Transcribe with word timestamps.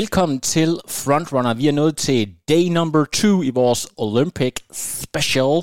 Velkommen 0.00 0.38
til 0.54 0.70
Frontrunner. 1.00 1.52
Vi 1.60 1.64
er 1.70 1.76
nået 1.80 1.94
til 2.06 2.20
day 2.52 2.64
number 2.78 3.02
two 3.20 3.36
i 3.48 3.50
vores 3.60 3.82
Olympic 4.06 4.54
special. 5.06 5.54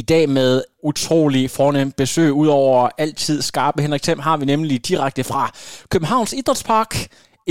I 0.00 0.02
dag 0.12 0.24
med 0.38 0.52
utrolig 0.90 1.44
fornem 1.58 1.88
besøg. 2.02 2.30
Udover 2.42 2.80
altid 3.04 3.38
skarpe 3.50 3.78
Henrik 3.84 4.02
Thiem 4.06 4.20
har 4.28 4.36
vi 4.40 4.44
nemlig 4.52 4.76
direkte 4.90 5.22
fra 5.30 5.42
Københavns 5.92 6.32
Idrætspark 6.40 6.92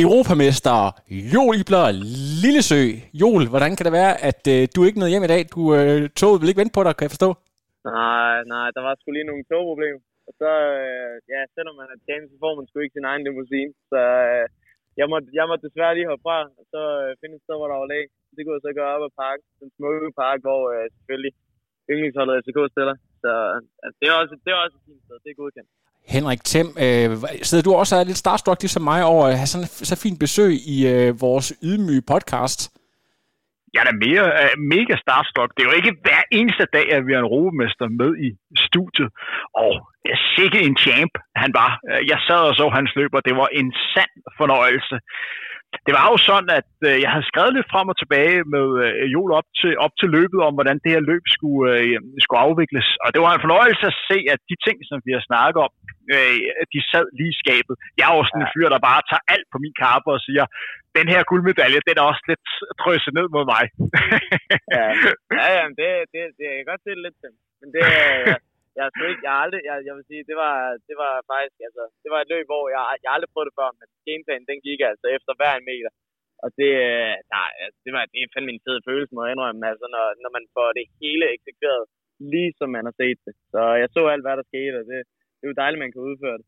Europamester 0.03 0.77
Joel 1.33 1.59
Ibler 1.63 1.87
Lillesø. 2.43 2.83
Joel, 3.21 3.45
hvordan 3.53 3.71
kan 3.75 3.85
det 3.87 3.93
være, 4.01 4.13
at 4.29 4.41
øh, 4.53 4.61
du 4.75 4.79
ikke 4.87 4.99
nåede 4.99 5.13
hjem 5.13 5.27
i 5.27 5.33
dag? 5.35 5.41
Du 5.55 5.61
øh, 5.77 5.97
toget 6.19 6.37
vil 6.39 6.49
ikke 6.51 6.63
vente 6.63 6.77
på 6.77 6.83
dig, 6.85 6.93
kan 6.95 7.07
jeg 7.07 7.15
forstå? 7.17 7.29
Nej, 7.97 8.35
nej, 8.53 8.67
der 8.75 8.81
var 8.85 8.93
sgu 8.95 9.07
lige 9.11 9.29
nogle 9.31 9.43
togproblemer. 9.49 10.01
Og 10.27 10.33
så, 10.41 10.51
øh, 10.77 11.13
ja, 11.33 11.41
selvom 11.55 11.75
man 11.81 11.89
er 11.95 11.99
tjent, 12.05 12.25
så 12.31 12.35
får 12.43 12.53
man 12.57 12.65
sgu 12.67 12.75
ikke 12.79 12.97
sin 12.97 13.09
egen 13.11 13.23
limousine. 13.27 13.71
Så 13.91 14.01
øh, 14.31 14.45
jeg, 14.99 15.07
måtte, 15.11 15.27
jeg 15.37 15.45
måtte 15.49 15.65
desværre 15.67 15.95
lige 15.95 16.09
hoppe 16.11 16.25
fra, 16.27 16.37
og 16.59 16.63
så 16.73 16.81
øh, 17.03 17.09
finde 17.19 17.35
et 17.37 17.43
sted, 17.45 17.55
hvor 17.59 17.69
der 17.71 17.77
var 17.81 17.91
læg. 17.93 18.05
Det 18.35 18.41
kunne 18.41 18.57
jeg 18.57 18.65
så 18.67 18.73
gøre 18.79 18.93
op 18.95 19.05
ad 19.07 19.13
park, 19.23 19.39
den 19.61 19.69
smukke 19.75 20.11
park, 20.23 20.39
hvor 20.47 20.61
øh, 20.73 20.85
selvfølgelig 20.97 21.33
yndlingsholdet 21.91 22.39
FCK 22.43 22.59
stiller. 22.73 22.95
Så 23.23 23.31
altså, 23.83 23.97
det, 23.99 24.05
er 24.11 24.15
også, 24.21 24.33
det 24.43 24.49
er 24.51 24.59
også 24.65 24.75
et 24.79 24.85
fint 24.87 25.01
sted, 25.05 25.17
det 25.23 25.29
er 25.31 25.39
godkendt. 25.41 25.69
Henrik 26.15 26.41
Thiem, 26.51 26.69
øh, 26.85 27.09
sidder 27.49 27.63
du 27.67 27.71
også 27.81 27.93
er 27.95 28.03
lidt 28.03 28.23
starstruck 28.23 28.59
ligesom 28.61 28.83
mig 28.91 29.01
over 29.13 29.23
at 29.29 29.37
have 29.41 29.51
sådan 29.53 29.69
så 29.91 29.95
fint 30.05 30.19
besøg 30.25 30.51
i 30.75 30.77
øh, 30.93 31.09
vores 31.25 31.47
ydmyge 31.69 32.03
podcast? 32.13 32.59
Jeg 33.73 33.79
er 33.83 33.87
da 33.91 33.95
mere, 34.07 34.25
uh, 34.41 34.53
mega 34.75 34.95
starstruck. 35.03 35.49
Det 35.53 35.61
er 35.61 35.69
jo 35.71 35.79
ikke 35.79 35.93
hver 36.05 36.23
eneste 36.39 36.65
dag, 36.77 36.87
at 36.95 37.01
vi 37.07 37.11
har 37.13 37.21
en 37.25 37.33
rovemester 37.35 37.87
med 38.01 38.11
i 38.27 38.29
studiet. 38.65 39.09
Og 39.63 39.71
sikke 40.35 40.59
en 40.67 40.77
champ 40.85 41.13
han 41.43 41.51
var. 41.61 41.71
Øh, 41.89 42.01
jeg 42.11 42.19
sad 42.27 42.41
og 42.49 42.55
så 42.59 42.65
hans 42.77 42.91
løb, 42.99 43.11
og 43.17 43.23
det 43.27 43.35
var 43.41 43.47
en 43.61 43.69
sand 43.93 44.15
fornøjelse. 44.39 44.97
Det 45.87 45.93
var 45.97 46.05
jo 46.11 46.17
sådan, 46.29 46.51
at 46.59 46.71
uh, 46.89 46.95
jeg 47.03 47.09
havde 47.13 47.29
skrevet 47.31 47.53
lidt 47.55 47.71
frem 47.73 47.87
og 47.91 47.97
tilbage 47.99 48.39
med 48.53 48.67
uh, 48.85 49.03
Joel 49.13 49.31
op 49.39 49.47
til, 49.59 49.71
op 49.85 49.93
til 49.99 50.09
løbet 50.17 50.39
om, 50.47 50.53
hvordan 50.57 50.77
det 50.83 50.91
her 50.95 51.03
løb 51.11 51.23
skulle, 51.35 51.63
uh, 51.81 51.97
skulle 52.23 52.43
afvikles. 52.47 52.87
Og 53.03 53.09
det 53.13 53.19
var 53.23 53.31
en 53.33 53.45
fornøjelse 53.45 53.85
at 53.91 53.99
se, 54.09 54.17
at 54.33 54.39
de 54.49 54.55
ting, 54.65 54.77
som 54.89 54.97
vi 55.07 55.11
har 55.17 55.23
snakket 55.29 55.59
om, 55.65 55.71
uh, 56.13 56.37
de 56.73 56.79
sad 56.91 57.05
lige 57.19 57.33
i 57.35 57.39
skabet. 57.43 57.75
Jeg 57.97 58.05
er 58.07 58.15
jo 58.17 58.25
sådan 58.27 58.43
en 58.43 58.53
fyr, 58.53 58.67
der 58.73 58.87
bare 58.89 59.07
tager 59.09 59.27
alt 59.33 59.47
på 59.53 59.57
min 59.63 59.75
kappe 59.83 60.09
og 60.15 60.19
siger, 60.27 60.45
den 60.97 61.07
her 61.13 61.21
guldmedalje, 61.29 61.87
den 61.87 61.95
er 62.01 62.05
også 62.11 62.23
lidt 62.31 62.47
drøset 62.81 63.13
ned 63.17 63.27
mod 63.35 63.45
mig. 63.53 63.63
ja, 64.75 64.85
ja, 65.39 65.47
ja 65.57 65.65
det, 65.79 65.89
det, 66.13 66.21
det, 66.37 66.45
jeg 66.49 66.57
kan 66.59 66.69
godt 66.71 66.83
se 66.83 66.89
det 66.95 67.05
lidt 67.05 67.17
til. 67.23 67.33
Men 67.59 67.67
det, 67.73 67.81
jeg, 67.81 68.37
jeg, 68.79 68.87
jeg, 68.99 69.07
ikke, 69.11 69.23
jeg, 69.27 69.35
aldrig, 69.43 69.61
jeg, 69.69 69.75
jeg 69.87 69.93
vil 69.97 70.05
sige, 70.09 70.23
det 70.29 70.37
var, 70.43 70.55
det 70.87 70.95
var 71.03 71.13
faktisk, 71.31 71.57
altså, 71.67 71.83
det 72.03 72.09
var 72.13 72.19
et 72.21 72.31
løb, 72.33 72.45
hvor 72.51 72.63
jeg, 72.75 72.81
jeg 73.03 73.11
aldrig 73.15 73.29
prøvede 73.31 73.49
det 73.49 73.57
før, 73.59 73.69
men 73.79 73.87
gameplanen, 74.07 74.49
den 74.51 74.59
gik 74.67 74.79
altså 74.91 75.05
efter 75.15 75.31
hver 75.39 75.53
en 75.57 75.69
meter. 75.71 75.91
Og 76.43 76.49
det, 76.59 76.71
øh, 76.87 77.15
nej, 77.35 77.51
altså, 77.63 77.79
det, 77.85 77.91
var, 77.95 78.01
det 78.11 78.17
er 78.19 78.33
fandme 78.33 78.51
en 78.53 78.65
fed 78.67 78.77
følelse, 78.89 79.11
må 79.13 79.21
jeg 79.23 79.33
indrømme, 79.33 79.63
altså, 79.71 79.85
når, 79.95 80.05
når 80.23 80.31
man 80.37 80.45
får 80.55 80.69
det 80.77 80.85
hele 81.01 81.25
eksekveret, 81.35 81.85
lige 82.33 82.51
som 82.59 82.69
man 82.75 82.85
har 82.89 82.95
set 83.01 83.19
det. 83.27 83.33
Så 83.53 83.61
jeg 83.81 83.89
så 83.89 84.01
alt, 84.13 84.25
hvad 84.25 84.35
der 84.39 84.45
skete, 84.51 84.75
og 84.81 84.85
det, 84.89 84.97
det 85.37 85.43
er 85.45 85.51
jo 85.51 85.61
dejligt, 85.61 85.79
at 85.79 85.83
man 85.85 85.93
kan 85.93 86.07
udføre 86.09 86.37
det. 86.41 86.47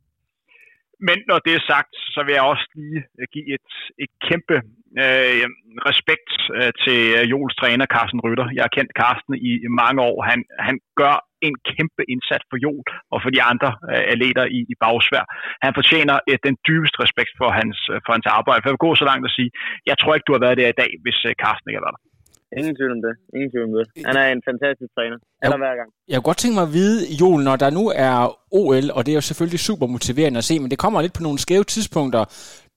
Men 1.08 1.18
når 1.30 1.40
det 1.46 1.54
er 1.56 1.64
sagt, 1.74 1.94
så 2.14 2.20
vil 2.26 2.34
jeg 2.38 2.46
også 2.52 2.66
lige 2.80 3.02
øh, 3.20 3.26
give 3.34 3.48
et, 3.56 3.70
et 4.04 4.12
kæmpe 4.28 4.58
øh, 5.04 5.46
respekt 5.90 6.32
øh, 6.58 6.72
til 6.84 7.00
øh, 7.18 7.24
Jols 7.32 7.56
træner, 7.62 7.86
Carsten 7.96 8.22
Rytter. 8.26 8.48
Jeg 8.56 8.64
har 8.66 8.76
kendt 8.78 8.92
Carsten 9.02 9.34
i, 9.50 9.52
mange 9.82 10.00
år. 10.10 10.18
Han, 10.32 10.40
han 10.68 10.76
gør 11.02 11.16
en 11.48 11.56
kæmpe 11.72 12.04
indsats 12.14 12.46
for 12.50 12.58
Jol 12.66 12.88
og 13.14 13.18
for 13.24 13.30
de 13.36 13.42
andre 13.52 13.70
øh, 13.92 14.04
atleter 14.14 14.46
i, 14.58 14.60
i 14.74 14.76
bagsvær. 14.84 15.26
Han 15.66 15.74
fortjener 15.80 16.16
øh, 16.30 16.38
den 16.48 16.56
dybeste 16.68 16.98
respekt 17.06 17.32
for 17.40 17.50
hans, 17.60 17.78
øh, 17.94 17.98
for 18.06 18.12
hans 18.16 18.28
arbejde. 18.40 18.62
For 18.62 18.70
jeg 18.70 18.76
vil 18.76 18.88
gå 18.88 18.92
så 19.02 19.06
langt 19.12 19.26
at 19.30 19.36
sige, 19.38 19.52
jeg 19.90 19.96
tror 19.98 20.14
ikke, 20.14 20.28
du 20.28 20.36
har 20.36 20.46
været 20.46 20.60
der 20.62 20.70
i 20.72 20.80
dag, 20.82 20.92
hvis 21.04 21.20
øh, 21.28 21.34
Carsten 21.42 21.68
ikke 21.68 21.80
har 21.82 21.88
været 21.88 21.98
der. 21.98 22.11
Ingen 22.58 22.76
tvivl 22.76 22.92
om 22.98 23.02
det. 23.06 23.14
Ingen 23.36 23.50
tvivl 23.52 23.66
om 23.70 23.74
det. 23.80 23.86
Han 24.10 24.16
er 24.22 24.28
en 24.36 24.42
fantastisk 24.50 24.90
træner. 24.96 25.18
Han 25.44 25.52
er 25.54 25.58
hver 25.58 25.76
gang. 25.80 25.90
Jeg 26.08 26.16
kunne 26.16 26.30
godt 26.32 26.38
tænke 26.38 26.56
mig 26.60 26.66
at 26.70 26.74
vide, 26.80 27.00
Joel, 27.20 27.44
når 27.44 27.56
der 27.56 27.70
nu 27.70 27.84
er 28.10 28.14
OL, 28.52 28.86
og 28.96 29.06
det 29.06 29.12
er 29.12 29.18
jo 29.22 29.22
selvfølgelig 29.22 29.60
super 29.60 29.88
motiverende 29.88 30.38
at 30.38 30.44
se, 30.44 30.60
men 30.60 30.72
det 30.72 30.80
kommer 30.80 31.02
lidt 31.02 31.14
på 31.14 31.24
nogle 31.24 31.40
skæve 31.40 31.64
tidspunkter. 31.64 32.24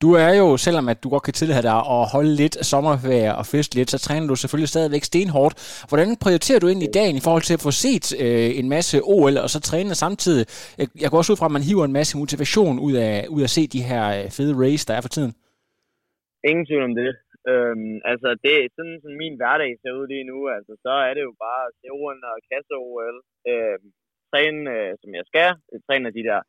Du 0.02 0.12
er 0.12 0.32
jo, 0.42 0.56
selvom 0.56 0.88
at 0.88 1.02
du 1.02 1.08
godt 1.08 1.22
kan 1.22 1.34
tillade 1.34 1.62
dig 1.62 1.76
at 1.96 2.06
holde 2.14 2.34
lidt 2.34 2.66
sommerferie 2.66 3.34
og 3.34 3.46
fest 3.46 3.74
lidt, 3.74 3.90
så 3.90 3.98
træner 3.98 4.26
du 4.26 4.36
selvfølgelig 4.36 4.68
stadigvæk 4.68 5.04
stenhårdt. 5.04 5.84
Hvordan 5.88 6.16
prioriterer 6.16 6.60
du 6.60 6.66
ind 6.66 6.82
i 6.82 6.90
dagen 6.94 7.16
i 7.16 7.20
forhold 7.20 7.42
til 7.42 7.54
at 7.54 7.60
få 7.60 7.70
set 7.70 8.06
øh, 8.20 8.58
en 8.58 8.68
masse 8.68 9.00
OL, 9.02 9.36
og 9.38 9.50
så 9.50 9.60
træne 9.60 9.94
samtidig? 9.94 10.46
Jeg, 10.78 10.86
jeg 11.00 11.10
går 11.10 11.18
også 11.18 11.32
ud 11.32 11.36
fra, 11.36 11.46
at 11.46 11.52
man 11.52 11.62
hiver 11.62 11.84
en 11.84 11.92
masse 11.92 12.18
motivation 12.18 12.78
ud 12.78 12.92
af, 12.92 13.26
ud 13.28 13.40
af 13.40 13.44
at 13.44 13.50
se 13.50 13.66
de 13.66 13.82
her 13.82 14.04
øh, 14.18 14.30
fede 14.30 14.54
race, 14.64 14.86
der 14.88 14.94
er 14.94 15.00
for 15.00 15.08
tiden. 15.08 15.32
Ingen 16.50 16.66
tvivl 16.66 16.84
om 16.84 16.94
det. 16.94 17.10
Øhm, 17.50 17.96
altså, 18.12 18.28
det 18.44 18.52
er 18.54 18.68
sådan, 18.76 18.98
sådan 19.02 19.20
min 19.24 19.36
hverdag 19.40 19.72
ser 19.82 19.92
ud 20.00 20.06
lige 20.14 20.28
nu. 20.32 20.38
Altså, 20.56 20.72
så 20.84 20.92
er 21.08 21.12
det 21.14 21.22
jo 21.28 21.34
bare 21.46 21.62
at 21.68 21.74
og 22.32 22.38
kasse 22.50 22.74
OL. 22.86 23.16
Øhm, 23.50 23.88
træne, 24.30 24.60
øh, 24.74 24.92
som 25.00 25.10
jeg 25.18 25.24
skal. 25.30 25.50
Jeg 25.72 25.80
træner 25.88 26.10
de 26.18 26.22
der 26.30 26.40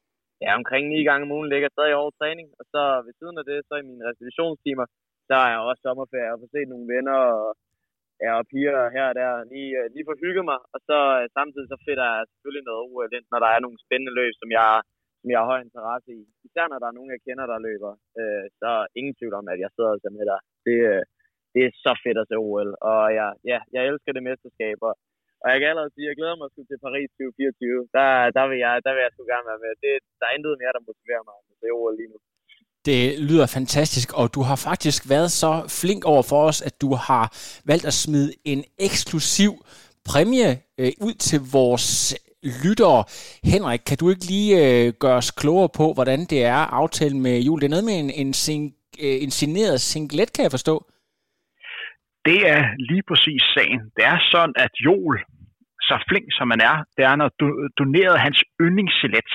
ja, 0.44 0.50
omkring 0.60 0.84
ni 0.94 1.00
gange 1.08 1.26
om 1.26 1.36
ugen, 1.38 1.50
ligger 1.54 1.70
stadig 1.72 1.96
over 2.02 2.12
træning. 2.20 2.48
Og 2.60 2.64
så 2.74 2.82
ved 3.06 3.14
siden 3.20 3.38
af 3.42 3.46
det, 3.50 3.58
så 3.70 3.74
i 3.80 3.88
mine 3.90 4.06
restitutionstimer, 4.10 4.86
så 5.28 5.36
er 5.44 5.50
jeg 5.54 5.62
også 5.70 5.82
sommerferie 5.86 6.34
og 6.34 6.40
får 6.42 6.50
set 6.54 6.68
nogle 6.74 6.88
venner 6.94 7.18
og, 7.38 7.48
ja, 8.24 8.32
og 8.40 8.46
piger 8.52 8.78
her 8.96 9.06
og 9.12 9.16
der. 9.20 9.30
Lige, 9.54 9.72
øh, 9.80 9.86
lige 9.94 10.08
får 10.10 10.18
hygge 10.26 10.44
mig. 10.50 10.60
Og 10.74 10.80
så 10.88 10.98
øh, 11.20 11.26
samtidig 11.38 11.68
så 11.74 11.78
finder 11.88 12.06
jeg 12.14 12.30
selvfølgelig 12.32 12.66
noget 12.68 12.84
OL 12.88 13.16
ind, 13.18 13.28
når 13.34 13.40
der 13.44 13.50
er 13.56 13.60
nogle 13.66 13.80
spændende 13.86 14.14
løb, 14.20 14.34
som 14.42 14.50
jeg 14.60 14.70
som 15.20 15.32
jeg 15.34 15.40
har 15.42 15.52
høj 15.54 15.62
interesse 15.68 16.10
i. 16.20 16.24
Især 16.48 16.66
når 16.70 16.80
der 16.80 16.88
er 16.90 16.98
nogen, 16.98 17.14
jeg 17.14 17.22
kender, 17.28 17.46
der 17.52 17.66
løber. 17.68 17.92
Øh, 18.20 18.46
så 18.60 18.68
er 18.82 18.94
ingen 19.00 19.16
tvivl 19.20 19.34
om, 19.40 19.48
at 19.54 19.60
jeg 19.64 19.70
sidder 19.76 19.92
og 19.96 20.00
ser 20.02 20.14
med 20.18 20.26
der. 20.32 20.40
Det, 20.68 20.78
øh, 20.92 21.04
det 21.54 21.62
er 21.68 21.72
så 21.86 21.92
fedt 22.04 22.18
at 22.22 22.28
se 22.30 22.36
OL. 22.48 22.70
Og 22.92 23.02
ja, 23.20 23.28
ja, 23.52 23.60
jeg 23.76 23.82
elsker 23.90 24.12
det 24.14 24.24
mesterskab. 24.30 24.78
Og, 24.90 24.94
og 25.42 25.48
jeg 25.52 25.58
kan 25.60 25.70
allerede 25.72 25.94
sige, 25.94 26.06
at 26.06 26.10
jeg 26.12 26.20
glæder 26.20 26.38
mig 26.42 26.50
til 26.70 26.80
Paris 26.86 27.10
2024. 27.18 27.88
Der, 27.98 28.08
der, 28.38 28.46
vil 28.50 28.60
jeg, 28.66 28.74
der 28.86 28.92
vil 28.94 29.02
jeg 29.06 29.12
sgu 29.14 29.22
gerne 29.34 29.50
være 29.52 29.64
med. 29.66 29.74
Det, 29.86 29.94
der 30.20 30.26
er 30.28 30.36
intet 30.38 30.62
mere, 30.62 30.76
der 30.76 30.88
motiverer 30.90 31.24
mig 31.28 31.36
at 31.66 31.76
OL 31.78 31.96
lige 32.00 32.12
nu. 32.14 32.20
Det 32.90 33.02
lyder 33.30 33.48
fantastisk, 33.58 34.10
og 34.20 34.26
du 34.36 34.42
har 34.50 34.58
faktisk 34.70 35.02
været 35.14 35.32
så 35.32 35.52
flink 35.82 36.02
over 36.12 36.24
for 36.32 36.42
os, 36.50 36.60
at 36.62 36.76
du 36.84 36.90
har 37.08 37.26
valgt 37.72 37.86
at 37.92 37.94
smide 37.94 38.32
en 38.52 38.64
eksklusiv 38.88 39.52
præmie 40.10 40.50
øh, 40.80 40.92
ud 41.08 41.14
til 41.14 41.40
vores 41.58 42.16
lyttere. 42.64 43.04
Henrik, 43.44 43.82
kan 43.86 43.98
du 43.98 44.10
ikke 44.10 44.26
lige 44.26 44.52
øh, 44.66 44.94
gøre 44.94 45.18
os 45.18 45.32
klogere 45.32 45.70
på, 45.70 45.94
hvordan 45.94 46.26
det 46.26 46.44
er 46.44 46.56
aftalt 46.56 47.16
med 47.16 47.40
jul? 47.40 47.60
Det 47.60 47.66
er 47.66 47.70
noget 47.70 47.86
med 47.86 48.00
en, 48.00 48.10
en, 48.10 48.34
sing, 48.34 48.75
øh, 49.04 49.18
en 49.24 49.32
singlet, 49.92 50.30
kan 50.36 50.44
jeg 50.46 50.56
forstå. 50.58 50.76
Det 52.28 52.40
er 52.56 52.62
lige 52.90 53.06
præcis 53.10 53.42
sagen. 53.56 53.82
Det 53.96 54.04
er 54.14 54.18
sådan, 54.32 54.56
at 54.66 54.74
Jol, 54.86 55.16
så 55.88 55.96
flink 56.10 56.28
som 56.38 56.48
man 56.54 56.62
er, 56.72 56.76
det 56.96 57.04
er, 57.10 57.16
når 57.22 57.30
du 57.40 57.48
donerede 57.80 58.20
hans 58.26 58.40
yndlingssillet. 58.66 59.30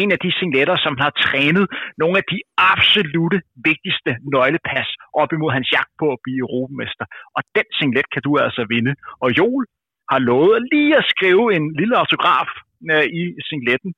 En 0.00 0.12
af 0.14 0.18
de 0.24 0.30
singletter, 0.38 0.76
som 0.86 0.94
har 1.02 1.10
trænet 1.24 1.64
nogle 2.02 2.16
af 2.20 2.24
de 2.32 2.38
absolute 2.72 3.38
vigtigste 3.68 4.10
nøglepas 4.32 4.88
op 5.20 5.30
imod 5.32 5.50
hans 5.58 5.68
jagt 5.76 5.92
på 6.00 6.06
at 6.14 6.22
blive 6.24 6.38
europamester. 6.44 7.06
Og 7.36 7.42
den 7.56 7.66
singlet 7.78 8.06
kan 8.14 8.22
du 8.26 8.30
altså 8.46 8.62
vinde. 8.74 8.92
Og 9.24 9.28
Jol, 9.38 9.64
har 10.10 10.20
lovet 10.30 10.58
lige 10.72 10.92
at 11.00 11.08
skrive 11.14 11.46
en 11.56 11.64
lille 11.80 11.96
autograf 12.02 12.50
øh, 12.96 13.06
i 13.20 13.22
singletten. 13.48 13.90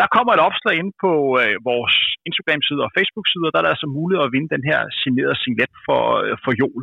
Der 0.00 0.06
kommer 0.16 0.32
et 0.32 0.44
opslag 0.48 0.74
ind 0.82 0.90
på 1.04 1.12
øh, 1.40 1.54
vores 1.70 1.94
Instagram-side 2.28 2.82
og 2.86 2.94
Facebook-side, 2.96 3.46
og 3.48 3.52
der 3.52 3.58
er 3.60 3.66
der 3.66 3.74
altså 3.76 3.88
mulighed 3.98 4.22
at 4.24 4.34
vinde 4.34 4.54
den 4.56 4.64
her 4.70 4.80
signerede 5.00 5.38
singlet 5.44 5.72
for, 5.86 6.02
øh, 6.24 6.36
for 6.44 6.52
jul. 6.60 6.82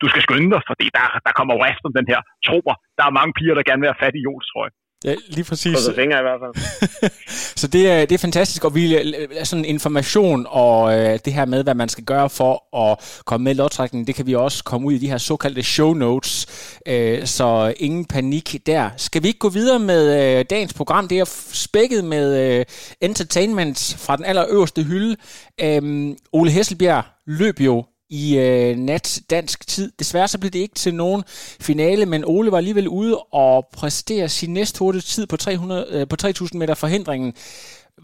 Du 0.00 0.06
skal 0.08 0.24
skynde 0.26 0.50
dig, 0.54 0.62
fordi 0.70 0.86
der, 0.96 1.06
der 1.26 1.32
kommer 1.38 1.52
jo 1.56 1.62
efter 1.72 1.88
den 1.98 2.06
her. 2.12 2.20
Tro 2.46 2.58
der 2.98 3.04
er 3.06 3.18
mange 3.18 3.32
piger, 3.38 3.54
der 3.56 3.68
gerne 3.68 3.82
vil 3.82 3.90
have 3.92 4.02
fat 4.04 4.18
i 4.18 4.24
Jols 4.26 4.48
trøje. 4.52 4.72
Ja, 5.04 5.14
lige 5.28 5.44
præcis. 5.44 5.78
Så 5.78 5.94
fingre 5.94 6.18
i 6.18 6.22
hvert 6.22 6.40
fald. 6.40 7.10
så 7.60 7.66
det 7.66 7.90
er, 7.90 8.00
det 8.00 8.12
er 8.12 8.18
fantastisk, 8.18 8.64
og 8.64 8.74
vi 8.74 8.94
er 9.36 9.44
sådan 9.44 9.64
information 9.64 10.46
og 10.48 10.98
øh, 10.98 11.18
det 11.24 11.32
her 11.32 11.44
med, 11.44 11.62
hvad 11.62 11.74
man 11.74 11.88
skal 11.88 12.04
gøre 12.04 12.30
for 12.30 12.76
at 12.76 13.20
komme 13.24 13.44
med 13.44 13.52
i 13.52 13.54
lodtrækningen, 13.54 14.06
det 14.06 14.14
kan 14.14 14.26
vi 14.26 14.34
også 14.34 14.64
komme 14.64 14.86
ud 14.86 14.92
i 14.92 14.98
de 14.98 15.08
her 15.10 15.18
såkaldte 15.18 15.62
show 15.62 15.94
notes, 15.94 16.46
øh, 16.86 17.26
så 17.26 17.74
ingen 17.76 18.04
panik 18.04 18.66
der. 18.66 18.90
Skal 18.96 19.22
vi 19.22 19.28
ikke 19.28 19.38
gå 19.38 19.48
videre 19.48 19.78
med 19.78 20.38
øh, 20.38 20.44
dagens 20.50 20.74
program? 20.74 21.08
Det 21.08 21.18
er 21.18 21.24
spækket 21.52 22.04
med 22.04 22.58
øh, 22.58 22.64
entertainment 23.00 23.96
fra 23.98 24.16
den 24.16 24.24
allerøverste 24.24 24.82
hylde. 24.82 25.16
Øh, 25.60 26.14
Ole 26.32 26.50
Hesselbjerg 26.50 27.04
løb 27.26 27.60
jo 27.60 27.84
i 28.22 28.24
øh, 28.44 28.70
nat 28.90 29.06
dansk 29.34 29.58
tid. 29.74 29.88
Desværre 30.00 30.28
så 30.28 30.38
blev 30.40 30.50
det 30.54 30.62
ikke 30.66 30.78
til 30.84 30.94
nogen 31.02 31.22
finale, 31.68 32.04
men 32.12 32.20
Ole 32.34 32.52
var 32.52 32.60
alligevel 32.62 32.88
ude 33.00 33.14
og 33.44 33.54
præstere 33.80 34.26
sin 34.38 34.52
næste 34.58 34.76
hurtige 34.82 35.06
tid 35.14 35.24
på, 35.32 35.36
300, 35.36 35.86
øh, 35.94 36.04
på 36.10 36.16
3000 36.16 36.58
meter 36.60 36.74
forhindringen. 36.84 37.30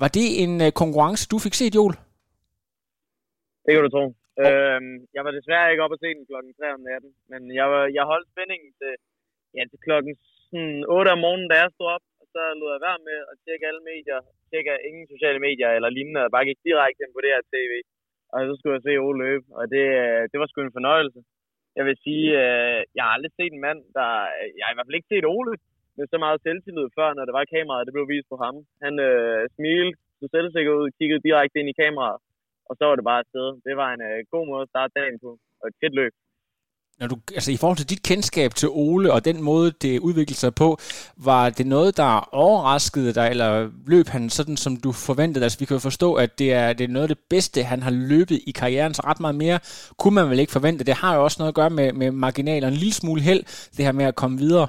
Var 0.02 0.10
det 0.18 0.28
en 0.42 0.52
øh, 0.64 0.70
konkurrence, 0.82 1.22
du 1.32 1.36
fik 1.46 1.54
set, 1.56 1.74
Joel? 1.78 1.94
Det 3.64 3.70
kan 3.74 3.84
du 3.86 3.92
tro. 3.96 4.04
Oh. 4.40 4.46
Øhm, 4.46 4.94
jeg 5.16 5.22
var 5.26 5.32
desværre 5.38 5.70
ikke 5.72 5.84
oppe 5.84 5.96
at 5.96 6.02
se 6.02 6.08
den 6.18 6.26
klokken 6.30 6.52
3 6.60 6.76
om 6.76 6.82
natten, 6.90 7.12
men 7.30 7.42
jeg, 7.58 7.66
var, 7.72 7.82
jeg 7.98 8.04
holdt 8.12 8.28
spændingen 8.32 8.70
til, 8.80 8.92
ja, 9.56 9.62
til 9.70 9.80
klokken 9.86 10.12
sådan 10.50 10.80
8 10.98 11.08
om 11.14 11.20
morgenen, 11.24 11.48
da 11.50 11.56
jeg 11.62 11.70
stod 11.74 11.88
op, 11.96 12.04
og 12.20 12.26
så 12.34 12.42
lod 12.60 12.70
jeg 12.74 12.82
være 12.88 13.00
med 13.08 13.18
at 13.30 13.36
tjekke 13.44 13.68
alle 13.70 13.82
medier, 13.92 14.20
tjekke 14.50 14.72
ingen 14.88 15.06
sociale 15.14 15.40
medier 15.46 15.70
eller 15.76 15.90
lignende, 15.96 16.24
og 16.26 16.30
bare 16.34 16.48
gik 16.48 16.60
direkte 16.68 17.14
på 17.14 17.20
det 17.24 17.30
her 17.34 17.42
tv 17.54 17.72
og 18.32 18.38
så 18.48 18.52
skulle 18.56 18.76
jeg 18.76 18.84
se 18.86 19.02
Ole 19.06 19.18
løbe, 19.24 19.46
og 19.58 19.64
det, 19.74 19.84
øh, 20.04 20.22
det 20.30 20.36
var 20.38 20.46
sgu 20.48 20.58
en 20.60 20.78
fornøjelse. 20.78 21.20
Jeg 21.78 21.84
vil 21.88 21.96
sige, 22.06 22.26
øh, 22.44 22.80
jeg 22.96 23.02
har 23.04 23.12
aldrig 23.16 23.32
set 23.34 23.52
en 23.52 23.64
mand, 23.66 23.80
der... 23.98 24.10
Øh, 24.36 24.48
jeg 24.56 24.64
har 24.64 24.72
i 24.72 24.76
hvert 24.76 24.88
fald 24.88 25.00
ikke 25.00 25.12
set 25.12 25.26
Ole 25.36 25.54
med 25.96 26.06
så 26.12 26.18
meget 26.24 26.42
selvtillid 26.46 26.88
før, 26.98 27.08
når 27.14 27.24
det 27.24 27.34
var 27.38 27.52
kameraet, 27.54 27.86
det 27.86 27.94
blev 27.96 28.08
vist 28.14 28.28
på 28.32 28.36
ham. 28.44 28.56
Han 28.84 28.94
øh, 29.08 29.42
smilte, 29.56 29.98
så 30.20 30.26
selvsikker 30.36 30.72
ud, 30.80 30.96
kiggede 30.98 31.26
direkte 31.28 31.58
ind 31.60 31.68
i 31.70 31.78
kameraet, 31.82 32.20
og 32.68 32.72
så 32.78 32.82
var 32.88 32.96
det 32.96 33.08
bare 33.10 33.22
afsted. 33.24 33.48
Det 33.66 33.74
var 33.82 33.90
en 33.92 34.02
øh, 34.10 34.18
god 34.34 34.44
måde 34.50 34.62
at 34.66 34.72
starte 34.72 34.96
dagen 35.00 35.18
på, 35.24 35.30
og 35.60 35.64
et 35.70 35.76
fedt 35.82 35.94
løb 36.00 36.14
når 37.00 37.06
du, 37.12 37.16
altså 37.38 37.50
i 37.52 37.60
forhold 37.62 37.78
til 37.78 37.90
dit 37.92 38.02
kendskab 38.10 38.50
til 38.60 38.68
Ole 38.84 39.08
og 39.12 39.20
den 39.28 39.38
måde, 39.50 39.68
det 39.84 39.94
udviklede 40.08 40.40
sig 40.44 40.52
på, 40.62 40.68
var 41.28 41.44
det 41.58 41.66
noget, 41.76 41.90
der 42.02 42.10
overraskede 42.44 43.12
dig, 43.18 43.26
eller 43.34 43.50
løb 43.94 44.06
han 44.14 44.24
sådan, 44.38 44.56
som 44.64 44.72
du 44.84 44.90
forventede? 45.08 45.44
Altså 45.46 45.58
vi 45.60 45.66
kan 45.66 45.78
jo 45.78 45.88
forstå, 45.90 46.08
at 46.24 46.30
det 46.40 46.48
er, 46.60 46.66
det 46.78 46.84
er 46.84 46.94
noget 46.96 47.08
af 47.08 47.12
det 47.14 47.22
bedste, 47.34 47.58
han 47.72 47.80
har 47.86 47.94
løbet 48.12 48.38
i 48.50 48.52
karrieren, 48.60 48.94
så 48.94 49.02
ret 49.10 49.20
meget 49.24 49.38
mere 49.44 49.58
kunne 50.00 50.16
man 50.18 50.30
vel 50.30 50.42
ikke 50.42 50.56
forvente. 50.58 50.88
Det 50.90 51.00
har 51.02 51.12
jo 51.16 51.20
også 51.26 51.38
noget 51.40 51.52
at 51.52 51.60
gøre 51.60 51.72
med, 51.78 51.88
med 52.00 52.10
marginaler, 52.26 52.66
en 52.68 52.82
lille 52.82 52.96
smule 53.00 53.22
held, 53.28 53.42
det 53.76 53.86
her 53.86 53.94
med 54.00 54.06
at 54.12 54.18
komme 54.22 54.36
videre. 54.44 54.68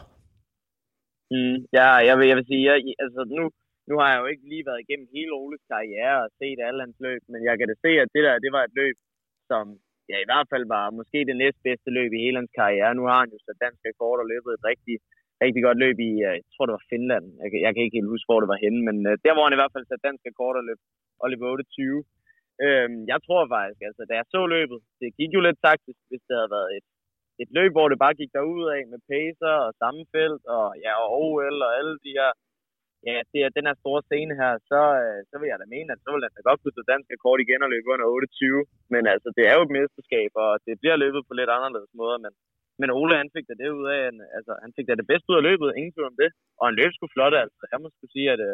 Mm, 1.33 1.57
ja, 1.77 1.87
jeg 2.07 2.15
vil, 2.17 2.27
jeg 2.31 2.37
vil 2.37 2.49
sige, 2.51 2.63
jeg, 2.69 2.75
altså 3.05 3.21
nu, 3.37 3.43
nu 3.89 3.93
har 4.01 4.09
jeg 4.11 4.19
jo 4.21 4.27
ikke 4.31 4.45
lige 4.51 4.67
været 4.69 4.83
igennem 4.83 5.07
hele 5.15 5.31
Oles 5.41 5.63
karriere 5.73 6.17
og 6.25 6.29
set 6.39 6.59
alle 6.67 6.79
hans 6.85 6.97
løb, 7.05 7.21
men 7.31 7.41
jeg 7.47 7.55
kan 7.57 7.67
da 7.71 7.75
se, 7.85 7.91
at 8.03 8.09
det 8.15 8.23
der, 8.27 8.43
det 8.45 8.51
var 8.55 8.63
et 8.63 8.75
løb, 8.81 8.97
som 9.51 9.63
ja, 10.09 10.17
i 10.21 10.29
hvert 10.29 10.47
fald 10.51 10.65
var 10.75 10.95
måske 10.99 11.19
det 11.29 11.35
næstbedste 11.41 11.89
løb 11.97 12.11
i 12.13 12.23
hele 12.25 12.39
hans 12.41 12.53
karriere. 12.59 12.97
Nu 12.99 13.03
har 13.11 13.19
han 13.23 13.31
jo 13.33 13.39
så 13.45 13.51
dansk 13.63 13.81
rekord 13.89 14.17
og 14.23 14.27
løbet 14.33 14.51
et 14.53 14.63
rigtig, 14.71 14.95
rigtig 15.43 15.61
godt 15.67 15.79
løb 15.85 15.97
i, 16.09 16.11
øh, 16.27 16.35
jeg 16.41 16.51
tror 16.53 16.65
det 16.65 16.77
var 16.79 16.89
Finland. 16.93 17.25
Jeg, 17.41 17.49
jeg 17.65 17.71
kan 17.71 17.83
ikke 17.83 17.97
helt 17.99 18.13
huske, 18.13 18.29
hvor 18.29 18.41
det 18.41 18.51
var 18.53 18.63
henne, 18.65 18.81
men 18.87 18.97
uh, 19.09 19.13
der 19.25 19.33
hvor 19.33 19.45
han 19.45 19.55
i 19.55 19.61
hvert 19.61 19.75
fald 19.75 19.85
sat 19.87 20.05
dansk 20.07 20.21
rekord 20.29 20.55
og 20.59 20.63
løb, 20.69 20.79
og 21.21 21.25
løb 21.31 21.41
28. 21.41 22.03
Øhm, 22.65 22.99
jeg 23.11 23.19
tror 23.25 23.41
faktisk, 23.55 23.81
altså 23.89 24.01
da 24.09 24.13
jeg 24.19 24.27
så 24.35 24.41
løbet, 24.55 24.79
det 25.01 25.17
gik 25.19 25.31
jo 25.35 25.41
lidt 25.47 25.59
taktisk, 25.67 25.99
hvis 26.09 26.23
det 26.27 26.35
havde 26.39 26.55
været 26.57 26.69
et, 26.77 26.87
et 27.43 27.49
løb, 27.57 27.71
hvor 27.75 27.87
det 27.89 28.03
bare 28.03 28.19
gik 28.21 28.31
derud 28.37 28.65
af 28.75 28.81
med 28.91 28.99
pacer 29.11 29.53
og 29.65 29.71
sammenfelt 29.81 30.43
og, 30.57 30.65
ja, 30.85 30.91
og 31.03 31.07
OL 31.21 31.57
og 31.67 31.71
alle 31.79 31.95
de 32.05 32.11
her 32.19 32.31
ja, 33.09 33.17
det 33.31 33.39
er 33.41 33.55
den 33.57 33.67
her 33.69 33.77
store 33.83 34.01
scene 34.09 34.33
her, 34.41 34.53
så, 34.69 34.81
øh, 35.03 35.19
så 35.29 35.35
vil 35.39 35.49
jeg 35.51 35.59
da 35.61 35.67
mene, 35.75 35.89
at 35.93 36.01
så 36.03 36.09
vil 36.11 36.23
den 36.23 36.35
da 36.35 36.41
godt 36.49 36.59
kunne 36.61 36.75
stå 36.75 36.83
dansk 36.91 37.09
kort 37.25 37.39
igen 37.45 37.65
og 37.65 37.71
løbe 37.73 37.91
under 37.93 38.05
28. 38.05 38.65
Men 38.93 39.03
altså, 39.13 39.29
det 39.37 39.43
er 39.49 39.53
jo 39.57 39.63
et 39.65 39.75
mesterskab, 39.77 40.31
og 40.43 40.51
det 40.65 40.81
bliver 40.81 40.97
løbet 41.03 41.21
på 41.27 41.33
lidt 41.39 41.51
anderledes 41.57 41.91
måder, 42.01 42.17
men, 42.25 42.33
men 42.81 42.89
Ole, 42.99 43.21
han 43.21 43.33
fik 43.35 43.45
da 43.47 43.55
det 43.61 43.69
ud 43.79 43.87
af, 43.95 44.01
altså, 44.37 44.53
han 44.63 44.71
fik 44.77 44.87
da 44.87 44.95
det 45.01 45.09
bedste 45.11 45.29
ud 45.31 45.39
af 45.39 45.47
løbet, 45.49 45.67
ingen 45.79 45.93
tvivl 45.93 46.11
om 46.11 46.19
det. 46.23 46.29
Og 46.59 46.63
han 46.67 46.75
løb 46.79 46.91
sgu 46.93 47.05
flot, 47.15 47.35
altså. 47.43 47.63
Jeg 47.71 47.79
må 47.81 47.87
skulle 47.89 48.13
sige, 48.15 48.29
at 48.35 48.41
øh, 48.47 48.53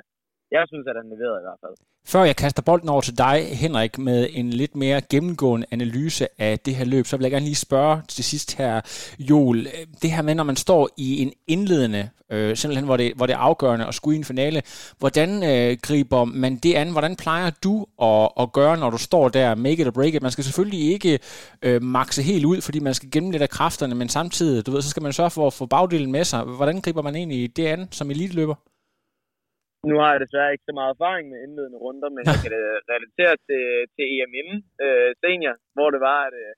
jeg 0.58 0.64
synes, 0.68 0.86
at 0.88 0.96
han 1.00 1.08
leverede 1.14 1.40
i 1.42 1.46
hvert 1.48 1.60
fald. 1.64 1.76
Før 2.06 2.24
jeg 2.24 2.36
kaster 2.36 2.62
bolden 2.62 2.90
over 2.90 3.02
til 3.02 3.18
dig, 3.18 3.58
Henrik, 3.64 3.98
med 3.98 4.28
en 4.32 4.50
lidt 4.50 4.76
mere 4.76 5.02
gennemgående 5.02 5.68
analyse 5.72 6.28
af 6.42 6.60
det 6.60 6.76
her 6.76 6.86
løb, 6.86 7.06
så 7.06 7.18
vil 7.18 7.24
jeg 7.24 7.32
gerne 7.32 7.46
lige 7.46 7.56
spørge 7.56 8.02
til 8.08 8.24
sidst 8.24 8.58
her, 8.58 8.82
Joel. 9.20 9.68
Det 10.02 10.12
her 10.12 10.22
med, 10.22 10.36
når 10.36 10.44
man 10.44 10.56
står 10.56 10.90
i 10.98 11.22
en 11.22 11.34
indledende, 11.48 12.10
øh, 12.30 12.58
simpelthen 12.58 12.86
hvor 12.86 12.98
det, 12.98 13.14
hvor 13.16 13.26
det 13.26 13.34
er 13.34 13.38
afgørende 13.38 13.86
at 13.86 13.96
skulle 13.96 14.16
i 14.16 14.18
en 14.18 14.24
finale, 14.24 14.62
hvordan 15.00 15.44
øh, 15.44 15.78
griber 15.82 16.26
man 16.26 16.56
det 16.56 16.74
an? 16.74 16.92
Hvordan 16.92 17.16
plejer 17.16 17.52
du 17.64 17.86
at, 18.02 18.30
at 18.40 18.54
gøre, 18.54 18.78
når 18.78 18.90
du 18.90 18.98
står 18.98 19.30
der, 19.30 19.56
make 19.56 19.82
it 19.82 19.88
or 19.88 19.92
break 19.92 20.14
it? 20.14 20.22
Man 20.22 20.32
skal 20.32 20.44
selvfølgelig 20.44 20.92
ikke 20.92 21.20
øh, 21.62 21.82
makse 21.82 22.22
helt 22.22 22.46
ud, 22.46 22.62
fordi 22.62 22.80
man 22.80 22.94
skal 22.94 23.12
gemme 23.12 23.32
lidt 23.32 23.42
af 23.42 23.50
kræfterne, 23.50 23.96
men 23.96 24.10
samtidig, 24.10 24.66
du 24.66 24.72
ved, 24.72 24.82
så 24.82 24.90
skal 24.90 25.04
man 25.04 25.14
sørge 25.14 25.30
for 25.30 25.48
at 25.48 25.54
få 25.54 25.66
bagdelen 25.66 26.12
med 26.12 26.24
sig. 26.24 26.44
Hvordan 26.44 26.82
griber 26.82 27.02
man 27.02 27.16
egentlig 27.16 27.58
det 27.58 27.66
an 27.66 27.88
som 27.92 28.12
eliteløber? 28.12 28.56
Nu 29.90 29.96
har 30.02 30.10
jeg 30.12 30.22
desværre 30.26 30.54
ikke 30.54 30.70
så 30.70 30.74
meget 30.80 30.94
erfaring 30.96 31.26
med 31.30 31.40
indledende 31.46 31.80
runder, 31.86 32.10
men 32.16 32.24
jeg 32.30 32.38
kan 32.42 32.52
det 32.56 32.64
relatere 32.94 33.36
til, 33.48 33.64
til 33.96 34.06
EMM 34.16 34.50
øh, 34.86 35.10
senior, 35.22 35.56
hvor 35.76 35.90
det 35.94 36.02
var, 36.10 36.20
at 36.28 36.36
øh, 36.44 36.54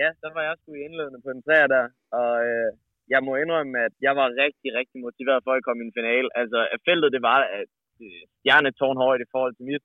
ja, 0.00 0.08
så 0.20 0.26
var 0.34 0.42
jeg 0.46 0.54
sgu 0.56 0.68
i 0.74 0.84
indledende 0.86 1.20
på 1.24 1.30
en 1.32 1.42
træer 1.46 1.68
der, 1.76 1.86
og 2.20 2.32
øh, 2.50 2.70
jeg 3.14 3.20
må 3.26 3.32
indrømme, 3.42 3.74
at 3.86 3.94
jeg 4.06 4.14
var 4.20 4.28
rigtig, 4.44 4.70
rigtig 4.78 4.98
motiveret 5.06 5.44
for 5.44 5.52
at 5.54 5.64
komme 5.66 5.80
i 5.82 5.86
en 5.88 5.98
finale. 6.00 6.28
Altså, 6.40 6.58
feltet, 6.86 7.14
det 7.16 7.22
var 7.30 7.40
at 7.60 7.70
øh, 8.04 8.22
stjernetårn 8.38 9.02
højt 9.06 9.24
i 9.24 9.32
forhold 9.34 9.54
til 9.54 9.68
mit. 9.70 9.84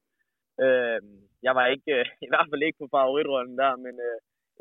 Øh, 0.66 1.00
jeg 1.48 1.54
var 1.60 1.66
ikke, 1.75 1.92
øh, 2.00 2.06
i 2.25 2.30
hvert 2.31 2.48
fald 2.50 2.63
ikke 2.68 2.81
på 2.81 2.88
favoritrollen 2.95 3.57
der, 3.63 3.74
men 3.86 3.95
øh, 4.07 4.18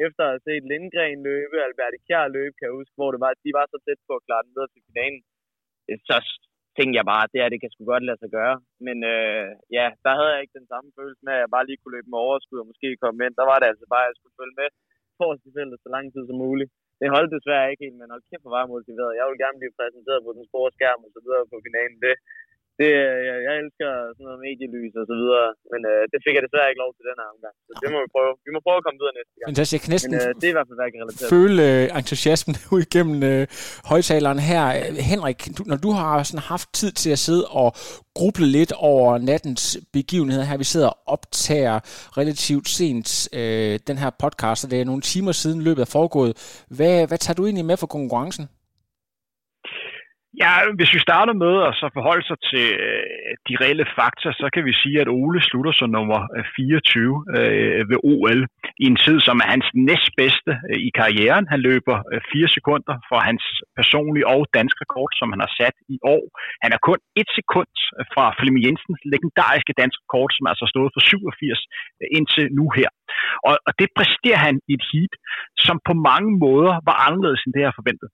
efter 0.06 0.22
at 0.24 0.32
have 0.34 0.46
set 0.46 0.64
Lindgren 0.70 1.20
løbe, 1.30 1.56
Albert 1.66 1.96
Kjær 2.06 2.34
løbe, 2.36 2.54
kan 2.56 2.66
jeg 2.68 2.78
huske, 2.80 2.96
hvor 2.98 3.10
det 3.12 3.20
var, 3.24 3.30
at 3.34 3.44
de 3.44 3.52
var 3.58 3.66
så 3.68 3.78
tæt 3.86 4.00
på 4.08 4.12
at 4.16 4.24
klare 4.26 4.44
den 4.44 4.52
videre 4.54 4.72
til 4.72 4.82
finalen. 4.88 5.22
Så 6.08 6.16
tænkte 6.76 6.98
jeg 6.98 7.06
bare, 7.12 7.24
at 7.24 7.32
det 7.32 7.40
her, 7.40 7.52
det 7.52 7.60
kan 7.62 7.72
sgu 7.72 7.82
godt 7.92 8.06
lade 8.08 8.20
sig 8.20 8.30
gøre. 8.38 8.56
Men 8.86 8.96
øh, 9.14 9.48
ja, 9.78 9.86
der 10.04 10.12
havde 10.18 10.32
jeg 10.32 10.42
ikke 10.42 10.58
den 10.60 10.70
samme 10.72 10.88
følelse 10.98 11.22
med, 11.26 11.34
at 11.36 11.42
jeg 11.42 11.50
bare 11.54 11.66
lige 11.66 11.80
kunne 11.80 11.96
løbe 11.96 12.10
med 12.10 12.20
overskud 12.26 12.62
og 12.62 12.68
måske 12.70 13.02
komme 13.04 13.20
ind. 13.24 13.34
Der 13.40 13.46
var 13.50 13.58
det 13.58 13.68
altså 13.72 13.86
bare, 13.92 14.04
at 14.04 14.10
jeg 14.10 14.18
skulle 14.18 14.38
følge 14.40 14.58
med 14.60 14.68
forrest 15.18 15.48
i 15.48 15.54
feltet 15.56 15.78
så 15.84 15.88
lang 15.96 16.06
tid 16.14 16.22
som 16.26 16.38
muligt. 16.46 16.70
Det 17.00 17.14
holdt 17.16 17.34
desværre 17.36 17.70
ikke 17.70 17.84
helt, 17.86 17.98
men 18.00 18.12
hold 18.12 18.24
kæft, 18.28 18.44
hvor 18.44 18.54
var 18.54 18.62
jeg 18.62 18.74
motiveret. 18.76 19.18
Jeg 19.18 19.24
ville 19.26 19.42
gerne 19.44 19.60
blive 19.60 19.76
præsenteret 19.78 20.20
på 20.26 20.32
den 20.38 20.44
store 20.50 20.70
skærm 20.76 21.00
og 21.06 21.10
så 21.14 21.20
videre 21.24 21.44
på 21.52 21.56
finalen. 21.66 21.98
Det, 22.06 22.14
det, 22.80 22.90
jeg, 23.28 23.36
jeg 23.46 23.54
elsker 23.62 23.88
sådan 24.14 24.26
noget 24.28 24.40
medielys 24.46 24.94
og 25.00 25.06
så 25.10 25.14
videre, 25.20 25.48
men 25.72 25.80
øh, 25.92 26.02
det 26.12 26.18
fik 26.24 26.34
jeg 26.36 26.42
desværre 26.46 26.68
ikke 26.70 26.82
lov 26.84 26.92
til 26.96 27.04
den 27.08 27.16
her 27.20 27.28
omgang. 27.34 27.54
Så 27.66 27.72
det 27.82 27.88
må 27.92 27.98
vi 28.04 28.08
prøve. 28.16 28.32
Vi 28.46 28.50
må 28.54 28.60
prøve 28.66 28.78
at 28.80 28.84
komme 28.86 28.98
videre 29.02 29.14
næste 29.20 29.34
gang. 29.38 29.46
Fantastisk. 29.50 29.74
Jeg 29.76 29.82
kan 29.84 29.92
næsten 29.96 30.12
men 30.14 30.20
øh, 30.28 30.32
det 30.40 30.46
er 30.48 30.52
i 30.54 30.56
hvert 30.58 30.68
fald, 30.68 30.78
hvad 30.78 30.86
jeg 30.88 30.94
kan 30.94 31.02
relatere 31.04 31.28
føle 31.36 31.62
øh, 31.70 31.98
entusiasmen 32.00 32.54
ud 32.74 32.80
igennem 32.88 33.18
øh, 33.30 33.42
højtaleren 33.92 34.40
her. 34.50 34.64
Henrik, 35.12 35.38
du, 35.56 35.62
når 35.72 35.78
du 35.84 35.90
har 35.98 36.12
sådan 36.28 36.46
haft 36.54 36.68
tid 36.80 36.92
til 37.02 37.10
at 37.16 37.20
sidde 37.26 37.44
og 37.60 37.68
gruble 38.18 38.46
lidt 38.58 38.72
over 38.92 39.08
nattens 39.30 39.62
begivenheder 39.92 40.44
her, 40.50 40.56
vi 40.64 40.68
sidder 40.74 40.88
og 40.94 40.98
optager 41.14 41.76
relativt 42.20 42.68
sent 42.78 43.08
øh, 43.40 43.74
den 43.88 43.96
her 44.02 44.10
podcast, 44.24 44.60
og 44.64 44.70
det 44.70 44.80
er 44.80 44.84
nogle 44.90 45.02
timer 45.12 45.32
siden 45.32 45.58
løbet 45.62 45.82
er 45.86 45.90
foregået. 45.98 46.32
Hvad, 46.76 47.06
hvad 47.08 47.18
tager 47.18 47.34
du 47.38 47.44
egentlig 47.44 47.64
med 47.64 47.76
for 47.76 47.86
konkurrencen? 47.86 48.44
Ja, 50.42 50.52
hvis 50.78 50.94
vi 50.94 51.00
starter 51.08 51.34
med 51.44 51.54
at 51.68 51.72
så 51.80 51.86
forholde 51.96 52.26
sig 52.30 52.38
til 52.50 52.66
øh, 52.86 53.32
de 53.48 53.54
reelle 53.62 53.86
fakta, 53.98 54.28
så 54.40 54.46
kan 54.54 54.64
vi 54.68 54.72
sige, 54.82 54.96
at 55.04 55.08
Ole 55.20 55.40
slutter 55.48 55.72
som 55.76 55.90
nummer 55.96 56.20
øh, 56.36 56.44
24 56.56 57.24
øh, 57.36 57.80
ved 57.90 57.98
OL 58.12 58.40
i 58.82 58.84
en 58.92 58.98
tid, 59.04 59.16
som 59.26 59.36
er 59.42 59.48
hans 59.54 59.68
næstbedste 59.88 60.52
øh, 60.70 60.78
i 60.88 60.90
karrieren. 60.98 61.46
Han 61.52 61.60
løber 61.68 61.96
4 62.32 62.48
sekunder 62.56 62.94
for 63.08 63.18
hans 63.28 63.44
personlige 63.78 64.26
og 64.34 64.40
danske 64.58 64.80
rekord, 64.84 65.10
som 65.18 65.28
han 65.32 65.40
har 65.44 65.52
sat 65.60 65.76
i 65.94 65.96
år. 66.14 66.24
Han 66.64 66.70
er 66.76 66.80
kun 66.88 67.00
et 67.20 67.30
sekund 67.38 67.72
fra 68.14 68.24
Flemming 68.38 68.64
Jensens 68.66 69.00
legendariske 69.14 69.72
danske 69.82 70.00
rekord, 70.04 70.30
som 70.36 70.44
altså 70.50 70.64
stået 70.74 70.90
for 70.94 71.00
87 71.00 71.60
indtil 72.18 72.44
nu 72.58 72.64
her. 72.78 72.90
Og, 73.48 73.54
og 73.66 73.72
det 73.80 73.88
præsterer 73.98 74.40
han 74.46 74.56
i 74.70 74.72
et 74.78 74.84
heat, 74.92 75.12
som 75.66 75.76
på 75.88 75.94
mange 76.08 76.30
måder 76.44 76.74
var 76.88 76.96
anderledes 77.06 77.40
end 77.44 77.54
det, 77.56 77.62
jeg 77.68 77.78
forventede. 77.80 78.10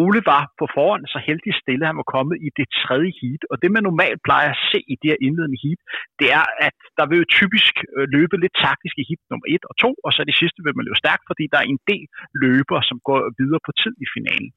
Ole 0.00 0.20
var 0.32 0.42
på 0.60 0.64
forhånd 0.76 1.04
så 1.14 1.18
heldig 1.28 1.52
stille, 1.62 1.82
at 1.84 1.90
han 1.90 2.00
var 2.02 2.12
kommet 2.16 2.36
i 2.46 2.48
det 2.58 2.66
tredje 2.82 3.10
heat. 3.20 3.42
Og 3.50 3.56
det, 3.62 3.68
man 3.76 3.84
normalt 3.90 4.20
plejer 4.28 4.50
at 4.52 4.62
se 4.70 4.78
i 4.92 4.94
det 5.00 5.08
her 5.12 5.20
indledende 5.26 5.62
heat, 5.64 5.80
det 6.20 6.28
er, 6.38 6.46
at 6.66 6.76
der 6.98 7.04
vil 7.08 7.20
jo 7.22 7.26
typisk 7.38 7.74
øh, 7.96 8.06
løbe 8.16 8.36
lidt 8.42 8.56
taktisk 8.66 8.94
i 9.02 9.06
heat 9.08 9.22
nummer 9.30 9.46
1 9.54 9.62
og 9.70 9.74
2, 9.84 10.06
og 10.06 10.10
så 10.14 10.20
det 10.30 10.36
sidste 10.40 10.60
vil 10.64 10.76
man 10.76 10.86
løbe 10.86 11.02
stærkt, 11.04 11.24
fordi 11.30 11.44
der 11.52 11.58
er 11.60 11.68
en 11.74 11.82
del 11.92 12.06
løber, 12.44 12.78
som 12.88 12.98
går 13.08 13.20
videre 13.40 13.62
på 13.66 13.72
tid 13.82 13.94
i 14.04 14.06
finalen. 14.16 14.50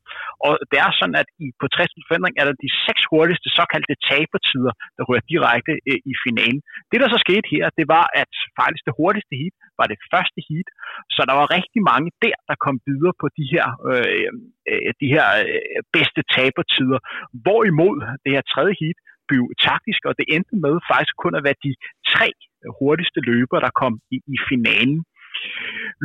Og 0.46 0.52
det 0.72 0.78
er 0.86 0.92
sådan, 1.00 1.18
at 1.24 1.30
i, 1.44 1.46
på 1.62 1.66
60 1.68 2.08
forandring 2.10 2.36
er 2.42 2.46
der 2.48 2.56
de 2.66 2.70
seks 2.86 3.02
hurtigste 3.12 3.50
såkaldte 3.58 3.96
tabertider, 4.10 4.74
der 4.98 5.04
rører 5.10 5.26
direkte 5.34 5.74
øh, 5.90 6.00
i 6.12 6.14
finalen. 6.26 6.62
Det, 6.92 6.98
der 7.02 7.10
så 7.12 7.20
skete 7.26 7.48
her, 7.54 7.66
det 7.80 7.86
var, 7.96 8.06
at 8.22 8.32
faktisk 8.62 8.84
det 8.88 8.98
hurtigste 9.00 9.36
heat 9.42 9.56
var 9.80 9.88
det 9.92 10.00
første 10.14 10.40
heat, 10.48 10.68
så 11.16 11.22
der 11.30 11.36
var 11.40 11.48
rigtig 11.58 11.82
mange 11.92 12.10
der, 12.26 12.38
der 12.50 12.58
kom 12.66 12.76
videre 12.90 13.14
på 13.22 13.28
de 13.38 13.46
her, 13.54 13.66
øh, 13.92 14.30
øh 14.72 14.92
de 15.02 15.08
her 15.16 15.25
øh, 15.50 15.80
bedste 15.96 16.22
tabertider. 16.36 17.00
Hvorimod 17.44 17.98
det 18.24 18.32
her 18.36 18.44
tredje 18.54 18.76
heat 18.82 18.98
blev 19.30 19.44
taktisk, 19.68 20.02
og 20.10 20.14
det 20.20 20.26
endte 20.36 20.56
med 20.66 20.76
faktisk 20.92 21.16
kun 21.24 21.34
at 21.40 21.46
være 21.48 21.64
de 21.66 21.74
tre 22.14 22.28
hurtigste 22.80 23.20
løbere, 23.32 23.62
der 23.66 23.80
kom 23.82 23.94
i, 24.16 24.18
i 24.36 24.38
finalen. 24.50 25.00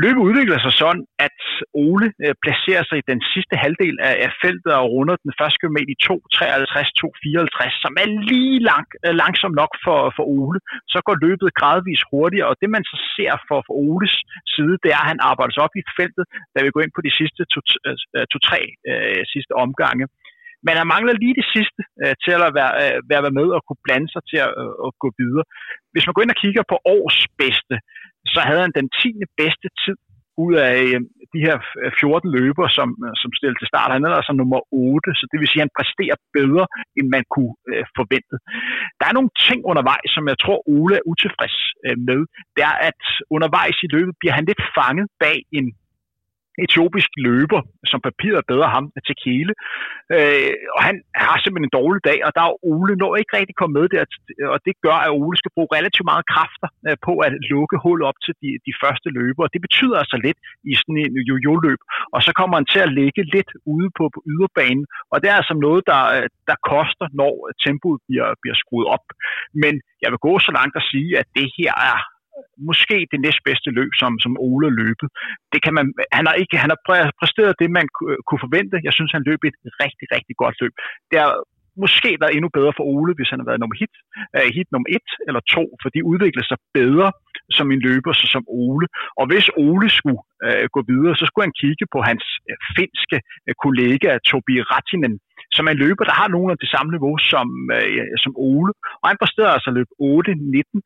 Løbet 0.03 0.23
udvikler 0.29 0.59
sig 0.63 0.75
sådan, 0.83 1.05
at 1.27 1.39
Ole 1.87 2.07
øh, 2.25 2.35
placerer 2.45 2.85
sig 2.87 2.97
i 2.99 3.09
den 3.13 3.21
sidste 3.33 3.55
halvdel 3.65 3.97
af, 4.09 4.15
af 4.27 4.31
feltet 4.43 4.73
og 4.81 4.87
runder 4.95 5.17
den 5.27 5.35
første 5.41 5.59
kilometer 5.63 5.91
i 5.95 5.99
2.53-2.54, 6.07 7.85
som 7.85 7.93
er 8.03 8.09
lige 8.31 8.59
lang, 8.71 8.87
øh, 9.07 9.15
langsom 9.23 9.53
nok 9.63 9.73
for, 9.85 9.99
for 10.17 10.25
Ole. 10.37 10.59
Så 10.93 10.99
går 11.07 11.17
løbet 11.27 11.57
gradvist 11.61 12.05
hurtigere, 12.11 12.49
og 12.51 12.57
det 12.61 12.69
man 12.77 12.85
så 12.91 12.97
ser 13.17 13.35
for, 13.49 13.59
for 13.67 13.75
Oles 13.89 14.15
side, 14.55 14.75
det 14.83 14.91
er, 14.97 15.01
at 15.05 15.11
han 15.13 15.21
arbejder 15.31 15.53
sig 15.55 15.63
op 15.67 15.75
i 15.81 15.83
feltet, 15.99 16.25
da 16.55 16.59
vi 16.65 16.71
går 16.75 16.83
ind 16.85 16.95
på 16.97 17.03
de 17.07 17.13
sidste 17.21 17.43
to-tre 17.53 17.93
to, 18.33 18.39
øh, 18.91 19.05
to, 19.13 19.19
øh, 19.19 19.23
sidste 19.35 19.53
omgange. 19.65 20.05
Men 20.67 20.75
han 20.81 20.91
mangler 20.95 21.15
lige 21.23 21.39
det 21.41 21.47
sidste 21.55 21.83
øh, 22.03 22.15
til 22.25 22.33
at 22.47 22.53
være, 22.59 22.73
øh, 22.83 22.97
være 23.13 23.37
med 23.39 23.49
og 23.57 23.61
kunne 23.67 23.85
blande 23.87 24.09
sig 24.15 24.23
til 24.31 24.39
at, 24.47 24.53
øh, 24.63 24.75
at 24.87 24.91
gå 25.03 25.09
videre. 25.21 25.45
Hvis 25.93 26.07
man 26.07 26.15
går 26.15 26.25
ind 26.25 26.35
og 26.35 26.43
kigger 26.45 26.65
på 26.73 26.77
års 26.97 27.19
bedste, 27.43 27.77
så 28.35 28.41
havde 28.49 28.63
han 28.67 28.75
den 28.81 28.89
10. 29.03 29.13
bedste 29.41 29.69
tid 29.83 29.97
ud 30.45 30.55
af 30.69 30.77
øh, 30.87 31.01
de 31.33 31.41
her 31.47 31.57
øh, 31.83 31.93
14 32.01 32.31
løber, 32.39 32.67
som, 32.79 32.89
øh, 33.07 33.15
som 33.23 33.31
stillede 33.37 33.59
til 33.61 33.71
start. 33.73 33.95
Han 33.97 34.05
er 34.05 34.21
altså 34.21 34.35
nummer 34.41 34.61
8, 34.73 35.11
så 35.19 35.25
det 35.31 35.39
vil 35.41 35.49
sige, 35.51 35.61
at 35.61 35.67
han 35.67 35.77
præsterer 35.79 36.17
bedre, 36.39 36.65
end 36.99 37.07
man 37.17 37.25
kunne 37.35 37.55
øh, 37.71 37.85
forvente. 37.99 38.37
Der 38.99 39.07
er 39.07 39.17
nogle 39.19 39.33
ting 39.47 39.59
undervejs, 39.71 40.11
som 40.17 40.25
jeg 40.33 40.39
tror, 40.43 40.59
Ole 40.77 40.95
er 41.01 41.09
utilfreds 41.13 41.59
øh, 41.87 41.97
med. 42.09 42.21
Det 42.55 42.63
er, 42.71 42.77
at 42.91 43.03
undervejs 43.35 43.79
i 43.87 43.89
løbet 43.97 44.15
bliver 44.21 44.35
han 44.39 44.49
lidt 44.51 44.63
fanget 44.77 45.07
bag 45.25 45.39
en 45.59 45.67
etiopisk 46.65 47.11
løber, 47.27 47.61
som 47.91 47.99
papiret 48.09 48.45
bedre 48.53 48.69
ham 48.77 48.85
til 49.07 49.17
Kele. 49.25 49.53
Øh, 50.17 50.53
og 50.77 50.81
han 50.89 50.97
har 51.25 51.37
simpelthen 51.39 51.69
en 51.69 51.79
dårlig 51.81 52.03
dag, 52.11 52.19
og 52.27 52.31
der 52.37 52.43
er 52.45 52.53
Ole 52.73 52.95
når 53.03 53.13
ikke 53.21 53.37
rigtig 53.39 53.55
komme 53.57 53.75
med 53.79 53.87
der, 53.95 54.03
og 54.55 54.59
det 54.67 54.75
gør, 54.87 54.99
at 55.07 55.15
Ole 55.21 55.37
skal 55.41 55.55
bruge 55.55 55.75
relativt 55.77 56.11
meget 56.13 56.25
kræfter 56.33 56.69
øh, 56.89 56.97
på 57.07 57.13
at 57.27 57.33
lukke 57.53 57.77
hul 57.85 58.01
op 58.09 58.19
til 58.25 58.35
de, 58.43 58.51
de 58.67 58.73
første 58.83 59.09
løber. 59.19 59.43
Og 59.47 59.51
det 59.55 59.61
betyder 59.67 59.97
altså 60.03 60.17
lidt 60.27 60.39
i 60.71 60.73
sådan 60.81 60.99
en 61.03 61.15
jojo-løb. 61.31 61.81
Og 62.15 62.21
så 62.27 62.31
kommer 62.39 62.57
han 62.59 62.69
til 62.73 62.81
at 62.87 62.95
ligge 63.01 63.23
lidt 63.35 63.51
ude 63.75 63.89
på, 63.99 64.05
på 64.15 64.21
yderbanen, 64.33 64.87
og 65.13 65.17
det 65.21 65.29
er 65.31 65.37
altså 65.41 65.55
noget, 65.67 65.83
der, 65.91 66.03
øh, 66.17 66.27
der 66.51 66.57
koster, 66.73 67.07
når 67.21 67.33
tempoet 67.65 68.01
bliver, 68.09 68.29
bliver 68.43 68.57
skruet 68.63 68.87
op. 68.95 69.07
Men 69.63 69.73
jeg 70.03 70.11
vil 70.13 70.25
gå 70.29 70.33
så 70.47 70.51
langt 70.59 70.75
at 70.81 70.87
sige, 70.93 71.11
at 71.21 71.27
det 71.39 71.47
her 71.59 71.73
er 71.93 71.99
måske 72.69 72.97
det 73.13 73.21
næstbedste 73.25 73.71
løb, 73.79 73.93
som, 74.01 74.13
som 74.25 74.33
Ole 74.49 74.71
løbet. 74.83 75.09
Det 75.53 75.61
kan 75.65 75.75
man, 75.79 75.87
han, 76.19 76.25
har 76.29 76.35
ikke, 76.43 76.57
han 76.65 76.73
har 76.73 76.81
præsteret 77.21 77.55
det, 77.61 77.69
man 77.79 77.87
kunne 78.27 78.45
forvente. 78.47 78.85
Jeg 78.87 78.95
synes, 78.97 79.11
han 79.17 79.25
løb 79.31 79.41
et 79.49 79.57
rigtig, 79.85 80.07
rigtig 80.17 80.35
godt 80.43 80.57
løb. 80.63 80.73
Det 81.11 81.19
har 81.23 81.33
måske 81.85 82.11
været 82.23 82.35
endnu 82.37 82.51
bedre 82.59 82.73
for 82.77 82.85
Ole, 82.95 83.13
hvis 83.17 83.31
han 83.31 83.39
havde 83.39 83.51
været 83.51 83.63
nummer 83.63 83.79
hit, 83.83 83.95
uh, 84.37 84.49
hit 84.57 84.69
nummer 84.73 84.89
et 84.97 85.09
eller 85.29 85.43
to, 85.55 85.65
for 85.83 85.89
de 85.95 86.01
udvikler 86.11 86.45
sig 86.51 86.59
bedre 86.79 87.09
som 87.57 87.67
en 87.75 87.81
løber, 87.89 88.13
så 88.13 88.27
som 88.35 88.45
Ole. 88.65 88.87
Og 89.21 89.25
hvis 89.31 89.47
Ole 89.69 89.89
skulle 89.99 90.23
uh, 90.47 90.67
gå 90.75 90.81
videre, 90.93 91.15
så 91.21 91.25
skulle 91.27 91.47
han 91.49 91.59
kigge 91.63 91.87
på 91.95 91.99
hans 92.09 92.25
uh, 92.51 92.59
finske 92.77 93.19
uh, 93.47 93.55
kollega 93.65 94.11
Tobi 94.29 94.57
Ratinen, 94.71 95.15
som 95.57 95.67
er 95.67 95.73
en 95.73 95.83
løber, 95.85 96.05
der 96.07 96.17
har 96.21 96.29
nogenlunde 96.29 96.59
af 96.59 96.63
det 96.65 96.75
samme 96.75 96.91
niveau 96.97 97.15
som, 97.33 97.47
øh, 97.79 98.05
som 98.23 98.33
Ole. 98.49 98.73
Og 99.01 99.07
han 99.11 99.21
præsterede 99.23 99.57
altså 99.57 99.71
løb 99.79 99.89
8-19, 100.01 100.81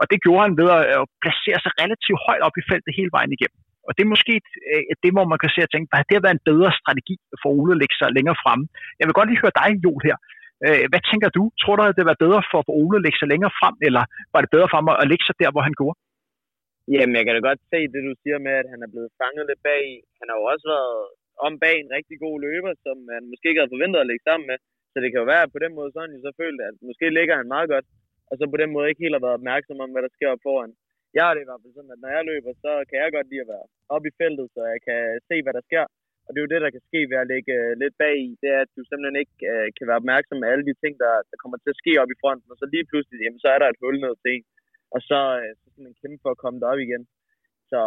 og 0.00 0.04
det 0.10 0.22
gjorde 0.24 0.44
han 0.46 0.58
ved 0.60 0.68
at 0.78 0.82
øh, 0.94 1.04
placere 1.24 1.60
sig 1.64 1.72
relativt 1.82 2.22
højt 2.26 2.42
op 2.46 2.56
i 2.60 2.66
feltet 2.70 2.98
hele 2.98 3.12
vejen 3.16 3.32
igennem. 3.36 3.58
Og 3.86 3.92
det 3.94 4.02
er 4.02 4.14
måske 4.14 4.34
øh, 4.72 4.82
det, 5.02 5.10
hvor 5.14 5.26
man 5.32 5.40
kan 5.42 5.52
se 5.54 5.60
og 5.66 5.70
tænke, 5.72 5.88
at 5.92 6.08
det 6.08 6.16
har 6.16 6.26
været 6.26 6.38
en 6.38 6.48
bedre 6.50 6.70
strategi 6.80 7.16
for 7.40 7.48
Ole 7.58 7.72
at 7.74 7.80
lægge 7.82 7.96
sig 8.00 8.08
længere 8.18 8.40
fremme. 8.42 8.64
Jeg 8.98 9.06
vil 9.06 9.18
godt 9.18 9.28
lige 9.28 9.42
høre 9.44 9.58
dig, 9.60 9.70
Joel, 9.84 10.02
her. 10.08 10.16
Øh, 10.66 10.84
hvad 10.90 11.02
tænker 11.10 11.28
du? 11.38 11.42
Tror 11.60 11.74
du, 11.76 11.82
at 11.82 11.98
det 11.98 12.06
var 12.10 12.22
bedre 12.24 12.42
for 12.50 12.60
Ole 12.80 12.96
at 12.98 13.04
lægge 13.04 13.18
sig 13.20 13.28
længere 13.32 13.52
frem, 13.60 13.74
eller 13.88 14.02
var 14.32 14.40
det 14.42 14.50
bedre 14.54 14.68
for 14.70 14.78
ham 14.80 14.88
at 15.02 15.10
lægge 15.10 15.24
sig 15.26 15.36
der, 15.42 15.50
hvor 15.52 15.64
han 15.68 15.76
gjorde? 15.80 15.96
Jamen, 16.94 17.14
jeg 17.16 17.24
kan 17.24 17.34
da 17.34 17.40
godt 17.50 17.62
se 17.72 17.80
det, 17.92 18.00
du 18.08 18.14
siger 18.22 18.38
med, 18.46 18.54
at 18.62 18.68
han 18.72 18.80
er 18.86 18.90
blevet 18.92 19.10
fanget 19.20 19.44
lidt 19.50 19.62
bag. 19.70 19.84
Han 20.18 20.26
har 20.28 20.36
jo 20.40 20.44
også 20.52 20.66
været 20.74 20.98
om 21.46 21.52
bag 21.64 21.76
en 21.78 21.94
rigtig 21.96 22.16
god 22.24 22.36
løber, 22.46 22.72
som 22.84 22.96
man 23.10 23.22
måske 23.30 23.48
ikke 23.48 23.60
havde 23.60 23.74
forventet 23.74 24.00
at 24.00 24.08
lægge 24.10 24.26
sammen 24.28 24.46
med. 24.50 24.58
Så 24.92 24.96
det 25.02 25.08
kan 25.10 25.20
jo 25.22 25.30
være, 25.32 25.44
at 25.46 25.54
på 25.54 25.60
den 25.64 25.72
måde 25.78 25.90
sådan, 25.92 26.14
jo 26.14 26.20
så 26.26 26.32
følte, 26.42 26.62
at 26.68 26.76
måske 26.88 27.06
ligger 27.18 27.34
han 27.40 27.48
meget 27.54 27.68
godt 27.74 27.86
og 28.30 28.34
så 28.38 28.44
på 28.52 28.58
den 28.62 28.70
måde 28.74 28.88
ikke 28.88 29.04
helt 29.04 29.16
har 29.16 29.24
været 29.26 29.38
opmærksom 29.40 29.82
om, 29.84 29.90
hvad 29.92 30.02
der 30.04 30.12
sker 30.16 30.28
op 30.34 30.44
foran. 30.48 30.72
Jeg 31.16 31.22
har 31.26 31.32
det 31.34 31.42
i 31.42 31.48
hvert 31.48 31.62
fald 31.62 31.74
sådan, 31.76 31.94
at 31.94 32.02
når 32.02 32.10
jeg 32.16 32.24
løber, 32.30 32.52
så 32.64 32.72
kan 32.88 32.96
jeg 33.02 33.14
godt 33.16 33.28
lide 33.30 33.44
at 33.44 33.52
være 33.54 33.66
oppe 33.94 34.06
i 34.08 34.16
feltet, 34.20 34.46
så 34.54 34.60
jeg 34.74 34.80
kan 34.88 35.00
se, 35.28 35.36
hvad 35.42 35.54
der 35.58 35.64
sker. 35.68 35.84
Og 36.24 36.28
det 36.30 36.38
er 36.38 36.44
jo 36.44 36.52
det, 36.52 36.64
der 36.64 36.74
kan 36.74 36.86
ske 36.88 37.00
ved 37.10 37.18
at 37.22 37.30
ligge 37.32 37.52
øh, 37.60 37.72
lidt 37.82 37.94
bag 38.02 38.14
i, 38.28 38.30
det 38.42 38.48
er, 38.56 38.60
at 38.64 38.72
du 38.76 38.82
simpelthen 38.84 39.18
ikke 39.22 39.36
øh, 39.52 39.66
kan 39.76 39.86
være 39.88 40.00
opmærksom 40.02 40.36
med 40.38 40.48
alle 40.52 40.66
de 40.68 40.74
ting, 40.82 40.92
der, 41.04 41.12
der 41.30 41.36
kommer 41.42 41.58
til 41.58 41.72
at 41.72 41.80
ske 41.82 41.92
op 42.02 42.10
i 42.12 42.20
fronten, 42.22 42.52
og 42.52 42.58
så 42.58 42.66
lige 42.74 42.88
pludselig, 42.90 43.18
jamen, 43.20 43.42
så 43.44 43.48
er 43.54 43.58
der 43.60 43.68
et 43.68 43.82
hul 43.82 43.96
ned 44.04 44.14
til 44.22 44.30
en, 44.34 44.44
og 44.94 45.00
så, 45.10 45.20
øh, 45.40 45.52
så 45.60 45.64
skal 45.70 45.84
man 45.86 45.98
kæmpe 46.00 46.20
for 46.24 46.30
at 46.32 46.42
komme 46.42 46.60
derop 46.62 46.80
igen. 46.86 47.02
Så 47.70 47.80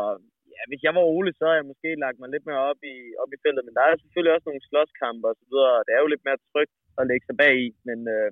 ja, 0.55 0.62
hvis 0.70 0.84
jeg 0.86 0.93
var 0.98 1.05
Ole, 1.15 1.31
så 1.34 1.43
havde 1.46 1.60
jeg 1.60 1.72
måske 1.72 1.89
lagt 2.03 2.20
mig 2.20 2.29
lidt 2.31 2.46
mere 2.50 2.63
op 2.72 2.81
i, 2.93 2.96
op 3.22 3.31
i 3.36 3.41
feltet, 3.43 3.63
men 3.65 3.75
der 3.77 3.84
er 3.84 4.01
selvfølgelig 4.03 4.34
også 4.34 4.48
nogle 4.48 4.65
slåskampe 4.67 5.25
og 5.31 5.36
så 5.39 5.46
videre, 5.51 5.74
og 5.79 5.84
det 5.86 5.93
er 5.93 6.01
jo 6.03 6.12
lidt 6.12 6.25
mere 6.27 6.43
trygt 6.51 6.75
at 7.00 7.08
lægge 7.10 7.25
sig 7.27 7.36
bag 7.41 7.53
i, 7.67 7.70
men 7.88 8.00
øh, 8.15 8.31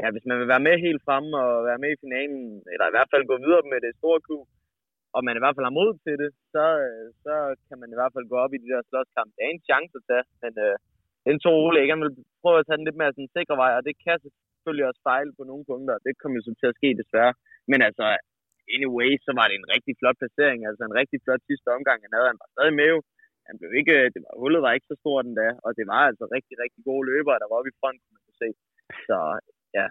ja, 0.00 0.06
hvis 0.12 0.28
man 0.28 0.38
vil 0.40 0.52
være 0.52 0.66
med 0.68 0.84
helt 0.86 1.02
fremme 1.06 1.30
og 1.44 1.52
være 1.68 1.82
med 1.82 1.90
i 1.92 2.02
finalen, 2.04 2.42
eller 2.72 2.86
i 2.88 2.94
hvert 2.94 3.10
fald 3.12 3.30
gå 3.32 3.36
videre 3.44 3.64
med 3.72 3.78
det 3.86 3.92
store 4.00 4.20
klub, 4.26 4.46
og 5.14 5.20
man 5.26 5.36
i 5.36 5.42
hvert 5.42 5.56
fald 5.56 5.68
har 5.68 5.78
mod 5.80 5.90
til 6.04 6.16
det, 6.22 6.30
så, 6.54 6.64
øh, 6.86 7.06
så 7.24 7.34
kan 7.68 7.78
man 7.82 7.90
i 7.90 7.98
hvert 7.98 8.14
fald 8.14 8.30
gå 8.32 8.36
op 8.44 8.52
i 8.54 8.62
de 8.64 8.70
der 8.72 8.82
slåskampe. 8.88 9.32
Det 9.36 9.42
er 9.44 9.52
en 9.52 9.68
chance 9.70 9.94
at 10.00 10.06
tage, 10.10 10.26
men 10.42 10.52
øh, 10.66 10.76
den 11.26 11.36
tror 11.38 11.60
Ole 11.64 11.80
ikke. 11.80 11.94
Han 11.94 12.04
vil 12.04 12.14
prøve 12.42 12.58
at 12.60 12.66
tage 12.66 12.78
den 12.78 12.88
lidt 12.88 13.00
mere 13.00 13.12
sådan 13.14 13.36
sikre 13.36 13.56
vej, 13.62 13.72
og 13.78 13.82
det 13.88 13.94
kan 14.04 14.16
selvfølgelig 14.24 14.86
også 14.90 15.02
fejle 15.10 15.32
på 15.38 15.42
nogle 15.50 15.64
punkter. 15.70 16.04
Det 16.06 16.12
kommer 16.20 16.36
jo 16.38 16.42
så 16.46 16.52
til 16.60 16.70
at 16.72 16.78
ske 16.80 16.88
desværre. 17.00 17.34
Men 17.70 17.80
altså, 17.88 18.04
anyway, 18.76 19.10
så 19.26 19.30
var 19.38 19.46
det 19.48 19.56
en 19.56 19.70
rigtig 19.74 19.94
flot 20.00 20.18
placering, 20.20 20.60
altså 20.68 20.82
en 20.84 20.98
rigtig 21.00 21.18
flot 21.24 21.42
sidste 21.50 21.68
omgang. 21.76 21.98
Han 22.04 22.14
havde, 22.16 22.30
han 22.32 22.40
var 22.42 22.50
stadig 22.54 22.74
med 22.80 22.92
Han 23.48 23.56
blev 23.58 23.70
ikke, 23.80 23.94
øh, 24.00 24.06
det 24.14 24.20
var, 24.24 24.32
hullet 24.42 24.60
var 24.64 24.72
ikke 24.76 24.90
så 24.90 24.96
stort 25.02 25.24
den 25.28 25.36
der, 25.42 25.52
og 25.66 25.70
det 25.78 25.86
var 25.92 26.02
altså 26.10 26.24
rigtig, 26.36 26.54
rigtig 26.64 26.82
gode 26.88 27.04
løbere, 27.10 27.40
der 27.40 27.48
var 27.48 27.58
oppe 27.58 27.72
i 27.72 27.78
front, 27.80 27.98
kunne 28.02 28.24
man 28.28 28.36
se. 28.42 28.48
Så 29.08 29.16
ja. 29.78 29.86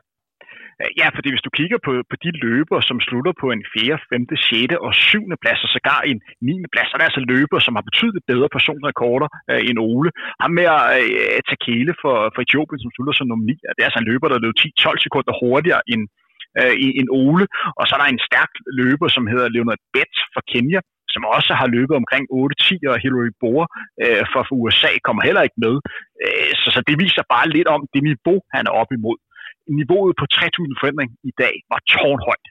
Øh, 0.82 0.92
ja, 1.02 1.08
fordi 1.16 1.30
hvis 1.32 1.46
du 1.48 1.52
kigger 1.60 1.80
på, 1.86 1.92
på 2.12 2.16
de 2.24 2.32
løbere, 2.46 2.82
som 2.90 2.98
slutter 3.08 3.34
på 3.42 3.48
en 3.56 3.64
4., 3.76 3.98
5., 4.10 4.26
6. 4.38 4.74
og 4.88 4.94
7. 4.94 5.22
plads, 5.44 5.62
og 5.66 5.70
sågar 5.76 6.02
en 6.12 6.20
9. 6.42 6.72
plads, 6.74 6.88
så 6.88 6.94
er 6.96 7.00
det 7.00 7.10
altså 7.10 7.24
løbere, 7.34 7.62
som 7.66 7.76
har 7.78 7.86
betydet 7.90 8.28
bedre 8.32 8.50
personrekorder 8.56 9.30
øh, 9.52 9.62
end 9.70 9.78
Ole. 9.92 10.10
Ham 10.42 10.52
med 10.58 10.68
øh, 11.00 11.40
Takele 11.50 11.94
for, 12.02 12.16
for 12.34 12.42
Etiopien, 12.46 12.82
som 12.84 12.94
slutter 12.96 13.14
som 13.16 13.28
nummer 13.28 13.46
9, 13.46 13.54
det 13.76 13.82
er 13.82 13.90
altså 13.90 14.02
en 14.02 14.10
løber, 14.12 14.28
der 14.30 14.44
løb 14.46 14.56
10-12 14.60 15.06
sekunder 15.06 15.34
hurtigere 15.42 15.82
end, 15.94 16.04
øh, 16.60 16.74
en 17.02 17.10
Ole. 17.24 17.46
Og 17.80 17.84
så 17.86 17.92
er 17.96 18.00
der 18.02 18.10
en 18.10 18.26
stærk 18.30 18.52
løber, 18.80 19.08
som 19.16 19.24
hedder 19.32 19.54
Leonard 19.56 19.82
Betts 19.94 20.20
fra 20.34 20.42
Kenya, 20.52 20.80
som 21.14 21.24
også 21.38 21.52
har 21.60 21.68
løbet 21.78 21.96
omkring 22.02 22.24
8-10, 22.42 22.92
og 22.92 22.96
Hillary 23.04 23.34
Bohr 23.42 23.64
øh, 24.04 24.24
fra 24.32 24.42
USA 24.62 24.92
kommer 25.08 25.22
heller 25.28 25.44
ikke 25.48 25.60
med. 25.66 25.76
Øh, 26.24 26.52
så, 26.62 26.68
så 26.76 26.80
det 26.88 26.96
viser 27.04 27.24
bare 27.36 27.48
lidt 27.56 27.70
om 27.76 27.82
det 27.94 28.02
niveau, 28.10 28.38
han 28.56 28.64
er 28.70 28.74
op 28.82 28.92
imod 28.98 29.18
niveauet 29.80 30.14
på 30.20 30.26
3000 30.26 30.76
forhindring 30.80 31.12
i 31.32 31.34
dag 31.44 31.56
var 31.72 31.80
tårnhøjt. 31.94 32.48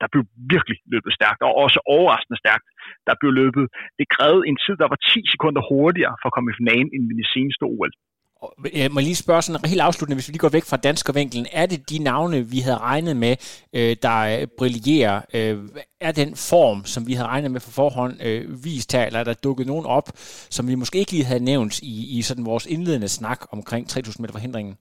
Der 0.00 0.08
blev 0.12 0.22
virkelig 0.54 0.78
løbet 0.92 1.12
stærkt, 1.18 1.40
og 1.46 1.52
også 1.64 1.78
overraskende 1.96 2.38
stærkt. 2.42 2.66
Der 3.08 3.14
blev 3.20 3.30
løbet, 3.42 3.64
det 3.98 4.06
krævede 4.16 4.44
en 4.50 4.58
tid, 4.64 4.74
der 4.82 4.88
var 4.92 4.98
10 5.14 5.32
sekunder 5.32 5.62
hurtigere 5.70 6.14
for 6.20 6.26
at 6.28 6.34
komme 6.34 6.50
i 6.50 6.58
finalen 6.60 6.90
end 6.94 7.02
i 7.12 7.14
de 7.22 7.26
seneste 7.34 7.64
OL. 7.74 7.92
Øh, 8.44 8.80
jeg 8.82 8.90
må 8.94 9.00
lige 9.00 9.22
spørge 9.24 9.42
sådan 9.42 9.70
helt 9.72 9.86
afsluttende, 9.88 10.16
hvis 10.16 10.28
vi 10.28 10.32
lige 10.32 10.44
går 10.46 10.56
væk 10.58 10.66
fra 10.70 10.82
danskervinkelen. 10.86 11.46
Er 11.60 11.66
det 11.66 11.90
de 11.90 11.98
navne, 12.10 12.38
vi 12.54 12.58
havde 12.66 12.80
regnet 12.90 13.16
med, 13.24 13.34
øh, 13.78 13.92
der 14.06 14.18
øh, 14.32 14.46
brillerer? 14.58 15.16
Er 16.08 16.12
den 16.22 16.30
form, 16.50 16.78
som 16.92 17.00
vi 17.08 17.12
havde 17.16 17.28
regnet 17.34 17.50
med 17.50 17.60
for 17.60 17.72
forhånd, 17.80 18.14
vist 18.64 18.92
her, 18.94 19.04
eller 19.06 19.20
er 19.20 19.24
der 19.24 19.44
dukket 19.46 19.66
nogen 19.66 19.86
op, 19.86 20.08
som 20.56 20.68
vi 20.68 20.74
måske 20.74 20.98
ikke 20.98 21.12
lige 21.12 21.30
havde 21.30 21.44
nævnt 21.52 21.74
i, 21.92 22.18
i 22.18 22.22
sådan 22.22 22.46
vores 22.50 22.66
indledende 22.66 23.08
snak 23.08 23.40
omkring 23.52 23.88
3000 23.88 24.22
meter 24.22 24.32
forhindringen? 24.38 24.74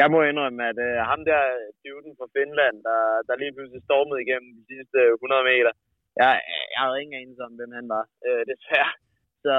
jeg 0.00 0.08
må 0.12 0.18
indrømme, 0.22 0.60
at 0.70 0.78
øh, 0.88 0.98
ham 1.10 1.20
der 1.30 1.40
dyvden 1.84 2.12
fra 2.18 2.28
Finland, 2.36 2.76
der, 2.88 3.00
der 3.28 3.34
lige 3.42 3.54
pludselig 3.54 3.82
stormede 3.88 4.22
igennem 4.24 4.50
de 4.58 4.64
sidste 4.72 4.98
100 5.12 5.44
meter, 5.52 5.72
jeg, 6.20 6.30
jeg 6.74 6.80
havde 6.84 7.00
ingen 7.02 7.18
anelse 7.20 7.42
om, 7.48 7.54
hvem 7.58 7.72
han 7.78 7.86
var, 7.94 8.04
øh, 8.26 8.42
desværre. 8.50 8.92
Så 9.44 9.54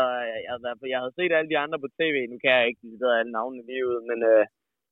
altså, 0.54 0.68
jeg, 0.92 1.00
havde 1.02 1.18
set 1.20 1.34
alle 1.34 1.52
de 1.54 1.62
andre 1.64 1.80
på 1.82 1.90
tv, 2.00 2.16
nu 2.32 2.38
kan 2.42 2.52
jeg 2.56 2.68
ikke 2.68 2.82
sige 2.82 3.18
alle 3.20 3.32
navnene 3.38 3.68
lige 3.70 3.88
ud, 3.92 4.00
men, 4.10 4.20
øh, 4.32 4.44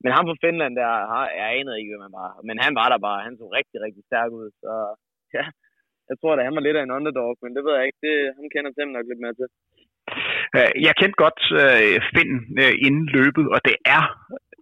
men 0.04 0.10
ham 0.16 0.26
fra 0.28 0.42
Finland 0.46 0.74
der, 0.82 0.92
jeg 1.40 1.48
anede 1.60 1.78
ikke, 1.80 1.92
hvem 1.92 2.08
han 2.08 2.18
var. 2.22 2.32
Men 2.48 2.58
han 2.66 2.74
var 2.80 2.88
der 2.90 3.00
bare, 3.08 3.26
han 3.28 3.36
så 3.42 3.46
rigtig, 3.58 3.78
rigtig 3.86 4.04
stærk 4.10 4.32
ud, 4.40 4.48
så 4.62 4.72
ja, 5.38 5.46
jeg 6.10 6.16
tror 6.18 6.34
da, 6.36 6.48
han 6.48 6.58
var 6.58 6.66
lidt 6.66 6.78
af 6.80 6.84
en 6.84 6.98
underdog, 6.98 7.32
men 7.44 7.52
det 7.56 7.62
ved 7.66 7.74
jeg 7.76 7.86
ikke, 7.88 8.02
det, 8.08 8.16
ham 8.38 8.48
kender 8.54 8.72
Tim 8.72 8.90
nok 8.96 9.06
lidt 9.08 9.24
mere 9.24 9.38
til. 9.40 9.48
Øh, 10.58 10.72
jeg 10.86 10.94
kendte 11.00 11.22
godt 11.26 11.42
øh, 11.62 11.98
Finn 12.12 12.34
øh, 12.62 12.74
inden 12.88 13.06
løbet, 13.18 13.46
og 13.54 13.60
det 13.68 13.76
er 13.96 14.04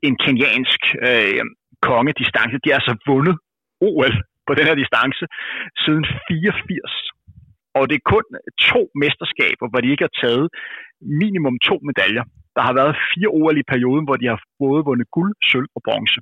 en 0.08 0.15
kenyansk 0.24 0.82
øh, 1.08 1.44
kongedistance. 1.89 2.55
De 2.63 2.70
har 2.70 2.79
altså 2.79 2.96
vundet 3.10 3.36
OL 3.88 4.13
på 4.48 4.51
den 4.58 4.65
her 4.70 4.75
distance 4.82 5.24
siden 5.84 6.05
84. 6.27 7.14
Og 7.77 7.84
det 7.89 7.96
er 7.98 8.12
kun 8.13 8.25
to 8.72 8.82
mesterskaber, 9.03 9.65
hvor 9.70 9.79
de 9.82 9.91
ikke 9.94 10.08
har 10.08 10.15
taget 10.24 10.46
minimum 11.24 11.55
to 11.70 11.75
medaljer. 11.89 12.25
Der 12.55 12.63
har 12.67 12.74
været 12.79 13.01
fire 13.12 13.29
OL 13.38 13.58
i 13.62 13.70
perioden, 13.74 14.05
hvor 14.08 14.17
de 14.22 14.27
har 14.32 14.39
både 14.63 14.82
vundet 14.89 15.08
guld, 15.17 15.32
sølv 15.50 15.70
og 15.75 15.82
bronze. 15.88 16.20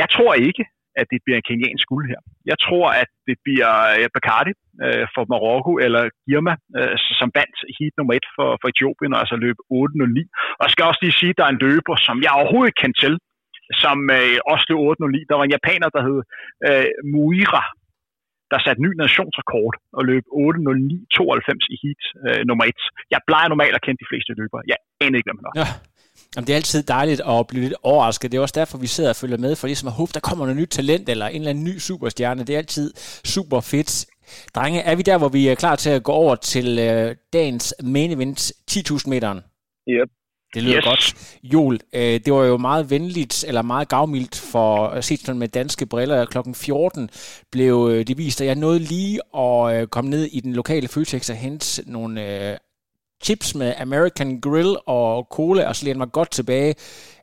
Jeg 0.00 0.08
tror 0.14 0.32
ikke, 0.48 0.64
at 1.00 1.06
det 1.12 1.18
bliver 1.24 1.38
en 1.38 1.46
kenyansk 1.48 1.86
guld 1.92 2.04
her. 2.12 2.20
Jeg 2.50 2.58
tror, 2.66 2.86
at 3.02 3.10
det 3.28 3.36
bliver 3.44 3.72
Bacardi 4.14 4.52
øh, 4.84 5.04
for 5.14 5.22
Marokko, 5.32 5.72
eller 5.84 6.02
Girma, 6.26 6.54
øh, 6.78 6.96
som 7.20 7.28
vandt 7.38 7.58
heat 7.76 7.94
nummer 7.96 8.14
et 8.18 8.26
for, 8.36 8.48
for 8.60 8.66
Etiopien, 8.72 9.14
og 9.14 9.20
altså 9.22 9.36
løb 9.44 9.56
8.09. 9.72 10.58
Og 10.58 10.62
jeg 10.66 10.72
skal 10.72 10.88
også 10.90 11.02
lige 11.02 11.18
sige, 11.20 11.32
at 11.32 11.38
der 11.38 11.46
er 11.46 11.52
en 11.54 11.64
løber, 11.66 11.94
som 12.06 12.16
jeg 12.24 12.32
overhovedet 12.38 12.70
ikke 12.70 12.82
kan 12.84 12.94
til, 13.02 13.14
som 13.82 13.98
øh, 14.18 14.36
også 14.52 14.64
løb 14.68 14.78
8.09. 14.90 15.30
Der 15.30 15.36
var 15.38 15.44
en 15.46 15.56
japaner, 15.56 15.88
der 15.96 16.02
hed 16.06 16.18
øh, 16.68 16.88
Muira, 17.12 17.62
der 18.50 18.58
satte 18.64 18.80
ny 18.86 18.90
nationsrekord 19.04 19.74
og 19.96 20.02
løb 20.10 20.24
8.09.92 20.24 21.74
i 21.74 21.76
heat 21.82 22.02
øh, 22.26 22.40
nummer 22.48 22.64
1. 22.64 22.72
Jeg 23.14 23.20
plejer 23.28 23.48
normalt 23.52 23.74
at 23.78 23.82
kende 23.84 23.98
de 24.02 24.08
fleste 24.10 24.32
løbere. 24.40 24.62
Jeg 24.72 24.78
aner 25.04 25.16
ikke, 25.18 25.28
hvem 25.28 25.40
han 25.40 25.46
er. 25.50 25.54
Ja. 25.62 25.68
Jamen, 26.34 26.46
det 26.46 26.52
er 26.52 26.60
altid 26.62 26.82
dejligt 26.82 27.20
at 27.32 27.46
blive 27.50 27.62
lidt 27.64 27.78
overrasket. 27.82 28.32
Det 28.32 28.38
er 28.38 28.42
også 28.42 28.58
derfor, 28.60 28.78
vi 28.78 28.86
sidder 28.86 29.10
og 29.10 29.16
følger 29.22 29.38
med, 29.38 29.56
for 29.56 29.66
ligesom 29.66 29.88
at 29.88 29.94
håbe, 30.00 30.12
der 30.14 30.20
kommer 30.28 30.44
noget 30.44 30.60
nyt 30.60 30.72
talent 30.78 31.08
eller 31.08 31.26
en 31.26 31.36
eller 31.36 31.50
anden 31.50 31.64
ny 31.64 31.76
superstjerne. 31.88 32.40
Det 32.46 32.54
er 32.54 32.58
altid 32.58 32.86
super 33.34 33.60
fedt. 33.60 34.06
Drenge, 34.54 34.80
er 34.80 34.96
vi 34.96 35.02
der, 35.02 35.18
hvor 35.18 35.28
vi 35.28 35.48
er 35.48 35.54
klar 35.54 35.76
til 35.76 35.90
at 35.90 36.02
gå 36.02 36.12
over 36.12 36.34
til 36.34 36.78
øh, 36.88 37.16
dagens 37.32 37.74
main 37.94 38.10
event, 38.16 38.38
10.000 38.70 39.10
meteren? 39.10 39.40
Yep. 39.88 40.10
Det 40.54 40.62
lyder 40.62 40.76
yes. 40.76 40.84
godt. 40.84 41.14
Jul, 41.42 41.78
øh, 41.92 42.00
det 42.00 42.32
var 42.32 42.44
jo 42.44 42.56
meget 42.56 42.90
venligt, 42.90 43.44
eller 43.48 43.62
meget 43.62 43.88
gavmildt 43.88 44.36
for 44.36 44.86
at 44.86 45.04
se 45.04 45.34
med 45.34 45.48
danske 45.48 45.86
briller. 45.86 46.24
Klokken 46.24 46.54
14 46.54 47.10
blev 47.50 47.88
øh, 47.92 48.06
det 48.06 48.18
vist, 48.18 48.40
at 48.40 48.46
jeg 48.46 48.54
nåede 48.54 48.78
lige 48.78 49.20
at 49.38 49.80
øh, 49.80 49.86
komme 49.86 50.10
ned 50.10 50.24
i 50.24 50.40
den 50.40 50.52
lokale 50.52 50.88
Føtex 50.88 51.30
og 51.30 51.36
hente 51.36 51.82
nogle 51.86 52.50
øh, 52.50 52.56
chips 53.24 53.54
med 53.54 53.74
American 53.78 54.40
Grill 54.40 54.76
og 54.86 55.26
cola, 55.30 55.68
og 55.68 55.76
så 55.76 55.84
læne 55.84 55.98
mig 55.98 56.12
godt 56.12 56.30
tilbage. 56.30 56.74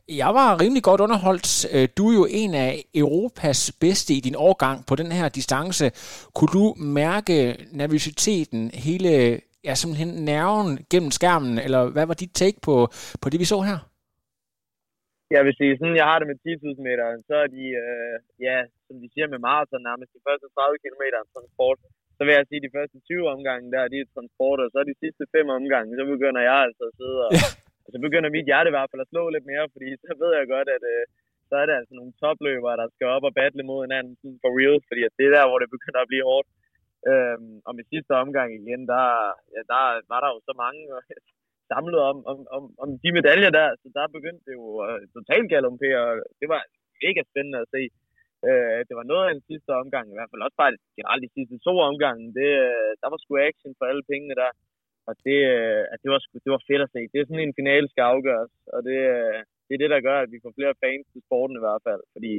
Jeg 0.10 0.34
var 0.34 0.62
rimelig 0.62 0.84
godt 0.84 1.02
underholdt. 1.02 1.66
Øh, 1.72 1.88
du 1.98 2.10
er 2.10 2.14
jo 2.14 2.28
en 2.30 2.54
af 2.54 2.86
Europas 2.96 3.72
bedste 3.80 4.14
i 4.14 4.20
din 4.20 4.36
årgang 4.36 4.86
på 4.86 4.96
den 4.96 5.12
her 5.12 5.30
distance. 5.30 5.92
Kunne 6.34 6.50
du 6.54 6.76
mærke 6.78 7.56
nervøsiteten, 7.72 8.72
hele 8.74 9.40
ja, 9.68 9.74
simpelthen 9.76 10.12
nerven 10.32 10.70
gennem 10.92 11.12
skærmen, 11.18 11.54
eller 11.66 11.82
hvad 11.96 12.06
var 12.10 12.18
dit 12.22 12.34
take 12.42 12.60
på, 12.68 12.76
på 13.22 13.28
det, 13.32 13.40
vi 13.44 13.52
så 13.54 13.60
her? 13.70 13.80
Jeg 15.36 15.42
vil 15.46 15.58
sige, 15.60 15.74
sådan 15.80 16.00
jeg 16.02 16.08
har 16.12 16.18
det 16.20 16.28
med 16.32 16.38
10.000 16.46 16.88
meter, 16.88 17.06
så 17.30 17.36
er 17.44 17.50
de, 17.58 17.66
øh, 17.84 18.16
ja, 18.48 18.58
som 18.88 18.96
de 19.02 19.08
siger 19.14 19.28
med 19.34 19.40
maraton, 19.48 19.88
nærmest 19.90 20.16
de 20.16 20.26
første 20.28 20.48
30 20.56 20.84
km 20.84 21.04
transport. 21.34 21.80
Så 22.18 22.22
vil 22.24 22.36
jeg 22.38 22.46
sige, 22.48 22.62
at 22.62 22.66
de 22.68 22.76
første 22.78 22.98
20 23.10 23.34
omgange 23.36 23.68
der, 23.74 23.92
de 23.94 23.98
er 24.00 24.14
transport, 24.16 24.60
og 24.64 24.70
så 24.74 24.80
de 24.92 24.96
sidste 25.04 25.24
5 25.36 25.58
omgange, 25.58 25.92
så 26.00 26.04
begynder 26.14 26.42
jeg 26.50 26.58
altså 26.68 26.84
at 26.90 26.96
sidde 27.00 27.20
og, 27.26 27.32
ja. 27.36 27.48
og 27.86 27.90
så 27.94 27.98
begynder 28.06 28.36
mit 28.38 28.50
hjerte 28.50 28.70
i 28.70 28.76
hvert 28.76 28.92
fald 28.92 29.06
at 29.06 29.12
slå 29.14 29.24
lidt 29.36 29.48
mere, 29.52 29.66
fordi 29.74 29.88
så 30.04 30.12
ved 30.22 30.32
jeg 30.40 30.46
godt, 30.56 30.70
at 30.78 30.84
øh, 30.94 31.04
så 31.50 31.54
er 31.62 31.66
det 31.68 31.76
altså 31.80 31.94
nogle 32.00 32.14
topløbere, 32.22 32.80
der 32.82 32.88
skal 32.96 33.08
op 33.16 33.28
og 33.30 33.34
battle 33.40 33.64
mod 33.70 33.80
hinanden 33.86 34.14
sådan 34.20 34.40
for 34.44 34.52
real, 34.60 34.78
fordi 34.90 35.02
det 35.18 35.26
er 35.28 35.34
der, 35.38 35.46
hvor 35.50 35.60
det 35.62 35.76
begynder 35.76 36.02
at 36.02 36.12
blive 36.12 36.28
hårdt. 36.32 36.48
Øhm, 37.12 37.56
og 37.68 37.72
med 37.76 37.84
sidste 37.92 38.14
omgang 38.24 38.50
igen, 38.60 38.82
der, 38.94 39.06
ja, 39.54 39.62
der 39.72 39.84
var 40.12 40.20
der 40.22 40.30
jo 40.36 40.40
så 40.50 40.54
mange 40.64 40.82
øh, 40.96 41.04
samlet 41.72 42.00
om, 42.12 42.18
om, 42.32 42.38
om, 42.58 42.64
om 42.84 42.90
de 43.04 43.10
medaljer 43.18 43.52
der, 43.60 43.68
så 43.82 43.88
der 43.98 44.16
begyndte 44.18 44.44
det 44.48 44.54
jo 44.60 44.66
uh, 44.86 45.02
totalt 45.18 45.48
galompere, 45.54 46.00
og 46.10 46.14
det 46.40 46.48
var 46.54 46.62
mega 47.04 47.22
spændende 47.30 47.60
at 47.64 47.72
se. 47.76 47.82
Øh, 48.48 48.80
det 48.88 48.96
var 49.00 49.06
noget 49.12 49.24
af 49.26 49.34
den 49.36 49.44
sidste 49.50 49.72
omgang, 49.82 50.06
i 50.08 50.16
hvert 50.18 50.32
fald 50.32 50.46
også 50.46 50.58
bare 50.62 50.78
generelt 50.98 51.26
de 51.26 51.36
sidste 51.36 51.58
to 51.68 51.74
omgange, 51.90 52.24
det, 52.40 52.50
øh, 52.68 52.92
der 53.02 53.08
var 53.12 53.20
sgu 53.20 53.32
action 53.50 53.74
for 53.78 53.86
alle 53.90 54.04
pengene 54.12 54.36
der, 54.42 54.52
og 55.08 55.14
det, 55.26 55.40
at 55.94 56.00
det, 56.04 56.10
var 56.14 56.20
sgu, 56.22 56.34
det 56.46 56.52
var 56.56 56.64
fedt 56.70 56.86
at 56.86 56.94
se. 56.96 57.02
Det 57.12 57.18
er 57.18 57.26
sådan 57.28 57.46
en 57.48 57.60
finale 57.60 57.88
skal 57.90 58.06
afgøres, 58.14 58.54
og 58.76 58.80
det, 58.88 58.98
det 59.66 59.74
er 59.74 59.82
det, 59.84 59.92
der 59.96 60.06
gør, 60.08 60.18
at 60.22 60.32
vi 60.34 60.44
får 60.44 60.54
flere 60.58 60.80
fans 60.84 61.06
til 61.14 61.22
sporten 61.28 61.56
i 61.58 61.64
hvert 61.66 61.84
fald, 61.88 62.04
fordi 62.16 62.34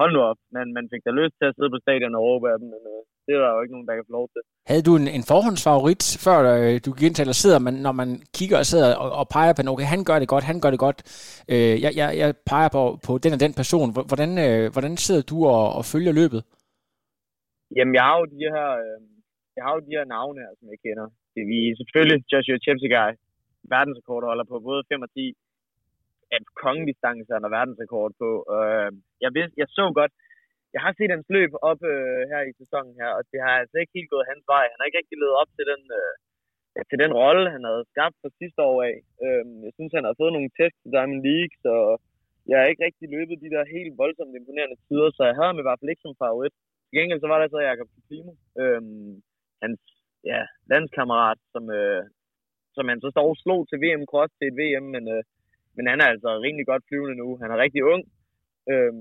hold 0.00 0.12
nu 0.14 0.20
op, 0.30 0.38
man, 0.56 0.66
man 0.76 0.86
fik 0.92 1.02
da 1.06 1.10
lyst 1.20 1.34
til 1.38 1.46
at 1.48 1.54
sidde 1.56 1.70
på 1.74 1.78
stadion 1.84 2.16
og 2.18 2.22
råbe 2.28 2.46
af 2.52 2.56
dem, 2.60 2.68
men 2.74 2.82
uh, 2.94 3.02
det 3.24 3.32
er 3.34 3.40
der 3.42 3.50
jo 3.54 3.62
ikke 3.62 3.74
nogen, 3.76 3.88
der 3.88 3.94
kan 3.96 4.08
få 4.08 4.14
lov 4.18 4.26
til. 4.34 4.42
Havde 4.70 4.84
du 4.88 4.92
en, 5.00 5.08
en 5.18 5.24
forhåndsfavorit, 5.32 6.02
før 6.24 6.38
øh, 6.54 6.74
du 6.84 6.90
gik 6.92 7.06
ind 7.06 7.14
til, 7.16 7.24
eller 7.24 7.42
sidder 7.42 7.60
man, 7.66 7.74
når 7.86 7.94
man 8.00 8.10
kigger 8.36 8.58
og 8.62 8.66
sidder 8.70 8.88
og, 9.02 9.10
og 9.20 9.24
peger 9.36 9.52
på, 9.54 9.60
okay, 9.72 9.88
han 9.94 10.02
gør 10.08 10.18
det 10.22 10.28
godt, 10.34 10.44
han 10.52 10.60
gør 10.62 10.70
det 10.74 10.80
godt, 10.86 10.98
øh, 11.52 11.74
jeg, 11.84 11.92
jeg, 12.00 12.08
jeg 12.22 12.28
peger 12.52 12.70
på, 12.76 12.82
på 13.06 13.12
den 13.22 13.32
og 13.36 13.40
den 13.44 13.52
person. 13.60 13.88
Hvordan, 14.10 14.30
øh, 14.46 14.64
hvordan 14.74 14.92
sidder 15.06 15.24
du 15.32 15.38
og, 15.54 15.64
og 15.78 15.82
følger 15.92 16.12
løbet? 16.20 16.40
Jamen, 17.76 17.94
jeg 17.98 18.04
har 18.08 18.16
jo 18.20 18.26
de 18.34 18.40
her, 18.56 18.68
øh, 18.84 18.98
jeg 19.56 19.62
har 19.66 19.72
jo 19.76 19.80
de 19.88 19.96
her 19.96 20.06
navne 20.16 20.38
her, 20.44 20.52
som 20.58 20.66
jeg 20.72 20.80
kender. 20.86 21.06
Det 21.32 21.40
er 21.44 21.48
vi 21.54 21.60
selvfølgelig 21.78 22.18
Joshua 22.30 22.58
Cheptegei, 22.64 23.10
verdensrekordholder 23.74 24.44
på 24.52 24.56
både 24.68 24.80
5 24.92 25.06
og 25.06 25.10
10, 25.14 25.24
at 26.36 26.44
kongedistancerne 26.64 27.46
og 27.48 27.54
verdensrekord 27.56 28.12
på. 28.22 28.30
Øh, 28.56 28.90
jeg, 29.24 29.30
vidste, 29.36 29.54
jeg 29.60 29.68
så 29.78 29.84
godt, 30.00 30.12
jeg 30.74 30.80
har 30.84 30.92
set 30.94 31.14
hans 31.14 31.28
løb 31.36 31.52
op 31.70 31.80
øh, 31.92 32.22
her 32.30 32.42
i 32.50 32.52
sæsonen 32.60 32.94
her, 33.00 33.10
og 33.18 33.22
det 33.30 33.38
har 33.44 33.54
altså 33.62 33.76
ikke 33.78 33.96
helt 33.98 34.12
gået 34.14 34.30
hans 34.32 34.44
vej. 34.52 34.64
Han 34.70 34.78
har 34.78 34.86
ikke 34.88 35.00
rigtig 35.00 35.18
levet 35.18 35.36
op 35.42 35.50
til 35.56 35.64
den, 35.72 35.82
øh, 36.00 36.14
til 36.90 36.98
den 37.02 37.12
rolle, 37.22 37.54
han 37.54 37.64
havde 37.68 37.90
skabt 37.92 38.16
for 38.22 38.30
sidste 38.40 38.60
år 38.70 38.78
af. 38.90 38.96
Øh, 39.24 39.44
jeg 39.66 39.72
synes, 39.76 39.92
han 39.98 40.06
har 40.08 40.14
fået 40.20 40.34
nogle 40.36 40.50
tests 40.58 40.82
i 40.86 40.92
Diamond 40.94 41.22
League, 41.28 41.56
så 41.64 41.74
jeg 42.50 42.56
har 42.58 42.66
ikke 42.70 42.84
rigtig 42.88 43.06
løbet 43.16 43.42
de 43.44 43.52
der 43.54 43.72
helt 43.76 43.94
voldsomt 44.02 44.34
imponerende 44.38 44.78
tider, 44.86 45.08
så 45.16 45.22
jeg 45.28 45.34
havde 45.36 45.50
ham 45.50 45.60
i 45.60 45.66
hvert 45.66 45.80
fald 45.80 45.92
ikke 45.92 46.06
som 46.06 46.20
favorit. 46.24 46.54
Til 46.86 46.96
gengæld 46.98 47.20
så 47.22 47.28
var 47.32 47.38
der 47.38 47.48
så 47.48 47.58
Jakob 47.70 47.88
Kimo, 48.08 48.32
øh, 48.60 48.82
hans 49.62 49.80
ja, 50.32 50.40
landskammerat, 50.70 51.40
som, 51.52 51.64
øh, 51.78 52.02
som 52.76 52.84
han 52.90 53.00
så 53.00 53.08
står 53.14 53.28
slog 53.42 53.60
til 53.68 53.80
VM 53.82 54.04
Cross 54.10 54.32
til 54.34 54.48
et 54.48 54.58
VM, 54.60 54.86
men, 54.94 55.04
øh, 55.14 55.22
men 55.78 55.86
han 55.90 56.00
er 56.00 56.08
altså 56.12 56.30
rimelig 56.44 56.66
godt 56.66 56.86
flyvende 56.88 57.16
nu. 57.22 57.28
Han 57.42 57.50
er 57.50 57.62
rigtig 57.64 57.82
ung, 57.92 58.02
øh, 58.72 58.92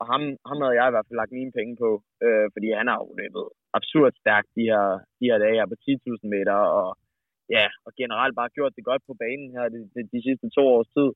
og 0.00 0.04
ham, 0.10 0.22
ham 0.48 0.58
havde 0.62 0.78
jeg 0.78 0.86
i 0.88 0.94
hvert 0.94 1.06
fald 1.08 1.20
lagt 1.20 1.36
mine 1.38 1.52
penge 1.58 1.74
på, 1.82 1.90
øh, 2.24 2.46
fordi 2.54 2.68
han 2.80 2.88
har 2.90 2.98
jo 3.02 3.08
løbet 3.20 3.44
absurd 3.78 4.12
stærkt 4.22 4.50
de 4.58 4.64
her, 4.72 4.84
de 5.18 5.24
her 5.30 5.38
dage 5.44 5.58
her 5.58 5.68
på 5.72 5.76
10.000 5.84 6.34
meter, 6.34 6.58
og 6.80 6.88
ja, 7.56 7.66
og 7.86 7.90
generelt 8.00 8.34
bare 8.40 8.54
gjort 8.56 8.76
det 8.76 8.88
godt 8.90 9.02
på 9.08 9.14
banen 9.22 9.50
her 9.56 9.64
de, 9.74 9.78
de, 9.94 10.00
de 10.14 10.20
sidste 10.26 10.46
to 10.56 10.62
års 10.76 10.90
tid. 10.96 11.10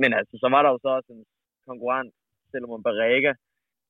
Men 0.00 0.10
altså, 0.18 0.34
så 0.42 0.46
var 0.54 0.62
der 0.62 0.70
jo 0.74 0.78
så 0.82 0.88
også 0.98 1.10
en 1.12 1.24
konkurrent, 1.68 2.12
Salomon 2.50 2.82
Barrega, 2.86 3.32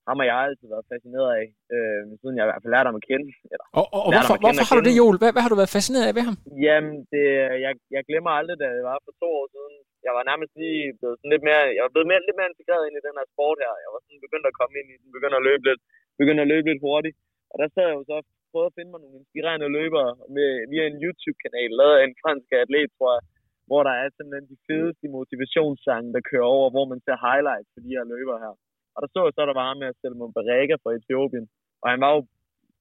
ham 0.09 0.17
har 0.21 0.27
jeg 0.31 0.39
altid 0.47 0.67
været 0.75 0.91
fascineret 0.93 1.31
af, 1.39 1.45
øh, 1.75 2.03
siden 2.21 2.37
jeg 2.37 2.45
i 2.45 2.51
hvert 2.51 2.63
fald 2.63 2.75
lærte 2.75 2.89
ham 2.91 3.01
at 3.01 3.07
kende. 3.11 3.29
Eller, 3.53 3.67
og 3.79 3.87
og, 3.97 4.01
og 4.07 4.11
hvorfor, 4.15 4.37
hvorfor 4.45 4.65
har 4.69 4.77
du 4.79 4.85
det, 4.89 4.95
Joel? 5.01 5.17
Hvad, 5.21 5.31
hvad 5.35 5.43
har 5.45 5.53
du 5.53 5.61
været 5.61 5.77
fascineret 5.77 6.05
af 6.09 6.15
ved 6.19 6.25
ham? 6.29 6.37
Jamen, 6.67 6.95
det, 7.13 7.25
jeg, 7.65 7.73
jeg 7.97 8.03
glemmer 8.09 8.33
aldrig, 8.39 8.57
da 8.63 8.67
det 8.79 8.85
var 8.91 8.99
for 9.07 9.15
to 9.23 9.29
år 9.41 9.47
siden, 9.55 9.75
jeg 10.07 10.13
var 10.17 10.25
nærmest 10.31 10.53
lige 10.63 10.83
blevet 10.99 11.17
sådan 11.19 11.33
lidt 11.35 11.45
mere, 11.49 11.63
jeg 11.77 11.83
var 11.87 11.93
blevet 11.95 12.11
mere, 12.11 12.21
lidt 12.29 12.39
mere 12.39 12.51
integreret 12.53 12.85
ind 12.87 12.97
i 13.01 13.07
den 13.07 13.19
her 13.19 13.27
sport 13.35 13.59
her. 13.65 13.73
Jeg 13.85 13.91
var 13.95 14.01
sådan 14.05 14.25
begyndt 14.27 14.47
at 14.51 14.59
komme 14.61 14.75
ind 14.81 14.89
i 14.95 14.97
den, 15.01 15.09
begyndt 15.17 15.37
at 15.41 15.47
løbe 15.49 15.65
lidt, 15.69 15.83
begyndt 16.21 16.45
at 16.45 16.51
løbe 16.53 16.67
lidt 16.71 16.85
hurtigt. 16.87 17.17
Og 17.53 17.57
der 17.61 17.69
sad 17.75 17.87
jeg 17.89 17.97
jo 17.99 18.05
så 18.11 18.17
og 18.21 18.27
prøvede 18.51 18.71
at 18.71 18.77
finde 18.79 18.93
mig 18.93 19.01
nogle 19.03 19.19
inspirerende 19.21 19.69
løbere 19.79 20.11
med, 20.37 20.49
via 20.73 20.85
en 20.87 21.01
YouTube-kanal, 21.05 21.71
lavet 21.81 21.97
af 21.99 22.05
en 22.05 22.17
fransk 22.23 22.49
atlet, 22.61 22.91
tror 22.97 23.11
jeg, 23.17 23.23
hvor 23.69 23.81
der 23.89 23.95
er 24.03 24.09
simpelthen 24.17 24.47
de 24.53 24.59
fedeste 24.69 25.07
motivationssange, 25.19 26.09
der 26.15 26.29
kører 26.31 26.49
over, 26.57 26.69
hvor 26.75 26.87
man 26.93 27.01
ser 27.07 27.17
highlights 27.27 27.71
for 27.75 27.81
de 27.87 27.95
her 27.97 28.05
løbere 28.15 28.39
her. 28.45 28.55
Og 28.99 29.03
der 29.03 29.11
så 29.13 29.21
jeg 29.25 29.35
så, 29.35 29.43
der 29.51 29.61
var 29.63 29.79
med 29.81 29.89
at 29.93 29.99
Selman 30.01 30.37
Barega 30.37 30.75
fra 30.83 30.95
Etiopien. 30.99 31.47
Og 31.83 31.87
han 31.93 32.01
var 32.05 32.11
jo 32.17 32.21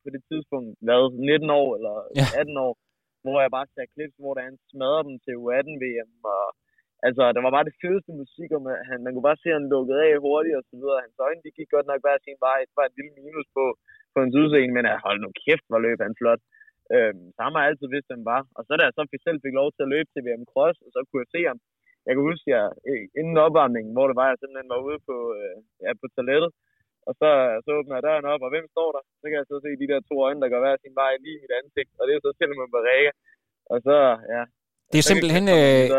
på 0.03 0.09
det 0.15 0.21
tidspunkt 0.29 0.69
lavet 0.89 1.09
19 1.13 1.49
år 1.61 1.69
eller 1.77 1.95
ja. 2.19 2.25
18 2.41 2.65
år, 2.67 2.73
hvor 3.23 3.37
jeg 3.43 3.51
bare 3.57 3.67
ser 3.73 3.93
klips, 3.95 4.17
hvor 4.21 4.33
der 4.33 4.43
han 4.49 4.57
smadrer 4.69 5.03
dem 5.07 5.15
til 5.25 5.33
U18-VM, 5.43 6.11
og 6.33 6.43
altså, 7.07 7.23
der 7.35 7.41
var 7.45 7.51
bare 7.55 7.67
det 7.69 7.79
fedeste 7.81 8.11
musik, 8.21 8.49
og 8.55 8.61
man, 8.65 8.75
han, 8.87 8.97
man 9.03 9.11
kunne 9.11 9.29
bare 9.29 9.41
se, 9.41 9.49
at 9.51 9.57
han 9.59 9.71
lukkede 9.73 10.01
af 10.05 10.21
hurtigt 10.25 10.59
og 10.59 10.65
så 10.69 10.75
videre. 10.81 11.03
Hans 11.05 11.23
øjne, 11.25 11.43
de 11.45 11.57
gik 11.57 11.69
godt 11.75 11.87
nok 11.91 12.01
bare 12.07 12.19
sin 12.25 12.39
vej. 12.47 12.59
Det 12.67 12.75
var 12.79 12.87
et 12.87 12.97
lille 12.97 13.13
minus 13.17 13.47
på, 13.57 13.63
på 14.13 14.17
hans 14.23 14.35
udseende, 14.41 14.75
men 14.77 14.85
at 14.91 15.03
hold 15.05 15.19
nu 15.21 15.29
kæft, 15.43 15.65
hvor 15.69 15.79
løb 15.85 15.99
han 16.07 16.19
flot. 16.21 16.41
Øhm, 16.95 17.25
så 17.35 17.39
har 17.45 17.51
man 17.53 17.67
altid 17.67 17.87
vidst, 17.93 18.09
hvem 18.09 18.23
var. 18.33 18.41
Og 18.57 18.61
så 18.65 18.71
da 18.77 18.83
jeg 18.85 18.93
så 18.95 19.03
selv 19.25 19.39
fik 19.45 19.55
lov 19.61 19.67
til 19.71 19.83
at 19.85 19.91
løbe 19.93 20.09
til 20.11 20.25
VM 20.25 20.45
Cross, 20.51 20.77
og 20.85 20.89
så 20.93 20.99
kunne 21.07 21.23
jeg 21.23 21.33
se 21.35 21.41
ham. 21.49 21.59
Jeg 22.07 22.13
kan 22.15 22.23
huske, 22.29 22.47
jeg, 22.55 22.65
inden 23.19 23.43
opvarmningen, 23.45 23.93
hvor 23.93 24.07
det 24.07 24.15
var, 24.19 24.27
jeg 24.29 24.39
simpelthen 24.39 24.73
var 24.73 24.81
ude 24.87 24.99
på, 25.09 25.15
øh, 25.39 25.57
ja, 25.85 25.91
på 26.01 26.05
toilettet, 26.15 26.51
og 27.07 27.11
så, 27.19 27.29
så 27.63 27.69
åbner 27.77 27.95
jeg 27.97 28.05
døren 28.07 28.31
op, 28.33 28.41
og 28.45 28.49
hvem 28.53 28.67
står 28.75 28.89
der? 28.95 29.03
Så 29.19 29.25
kan 29.27 29.37
jeg 29.39 29.47
så 29.49 29.57
se 29.63 29.69
de 29.81 29.89
der 29.91 29.99
to 30.09 30.15
øjne, 30.27 30.41
der 30.41 30.49
går 30.51 30.61
hver 30.63 30.77
sin 30.83 30.95
vej 31.01 31.11
lige 31.23 31.37
i 31.37 31.41
mit 31.43 31.57
ansigt, 31.59 31.91
og 31.99 32.03
det 32.07 32.13
er 32.13 32.21
så 32.23 32.31
til 32.33 32.49
med 32.49 32.73
Barrega. 32.75 33.11
Og 33.71 33.77
så, 33.87 33.97
ja, 34.35 34.43
det 34.91 34.97
er 34.97 35.03
simpelthen 35.11 35.45
øh, 35.49 35.89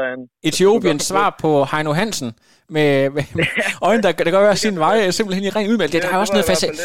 Etiopiens 0.42 1.03
svar 1.03 1.37
på 1.42 1.64
Heino 1.70 1.92
Hansen, 1.92 2.31
med, 2.77 3.11
med, 3.11 3.24
med 3.38 3.46
øjne, 3.88 4.03
der, 4.03 4.12
der 4.12 4.31
gør 4.31 4.42
hver 4.46 4.55
sin 4.55 4.79
vej, 4.79 5.11
simpelthen 5.11 5.44
i 5.44 5.51
ren 5.57 5.68
udmeldt. 5.70 5.92
Det, 5.92 6.03
der 6.03 6.11
er 6.14 6.20
også 6.24 6.33
noget 6.37 6.46
fascinerende. 6.51 6.83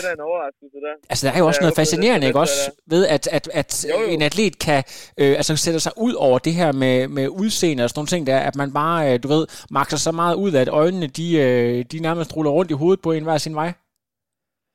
Altså, 1.11 1.23
der 1.27 1.33
er 1.33 1.39
jo 1.43 1.47
også 1.51 1.61
noget 1.65 1.75
fascinerende, 1.81 2.27
ikke 2.27 2.39
også, 2.45 2.59
ved 2.93 3.03
at, 3.15 3.23
at, 3.37 3.45
at 3.61 3.85
en 4.13 4.21
atlet 4.21 4.55
kan 4.65 4.81
øh, 5.21 5.33
altså, 5.39 5.55
sætte 5.65 5.79
sig 5.79 5.93
ud 6.05 6.13
over 6.27 6.37
det 6.47 6.53
her 6.53 6.71
med, 6.83 7.07
med 7.17 7.25
udseende 7.41 7.83
og 7.83 7.89
sådan 7.89 7.99
nogle 7.99 8.13
ting, 8.13 8.23
der, 8.27 8.39
at 8.49 8.55
man 8.61 8.69
bare, 8.81 8.99
øh, 9.07 9.15
du 9.23 9.27
ved, 9.35 9.43
makser 9.77 9.99
så 10.07 10.11
meget 10.21 10.35
ud, 10.43 10.51
at 10.63 10.69
øjnene, 10.81 11.07
de, 11.19 11.27
øh, 11.45 11.85
de 11.91 11.97
nærmest 12.07 12.35
ruller 12.35 12.51
rundt 12.57 12.71
i 12.71 12.79
hovedet 12.81 13.01
på 13.03 13.11
en 13.11 13.23
hver 13.27 13.37
sin 13.37 13.55
vej. 13.61 13.69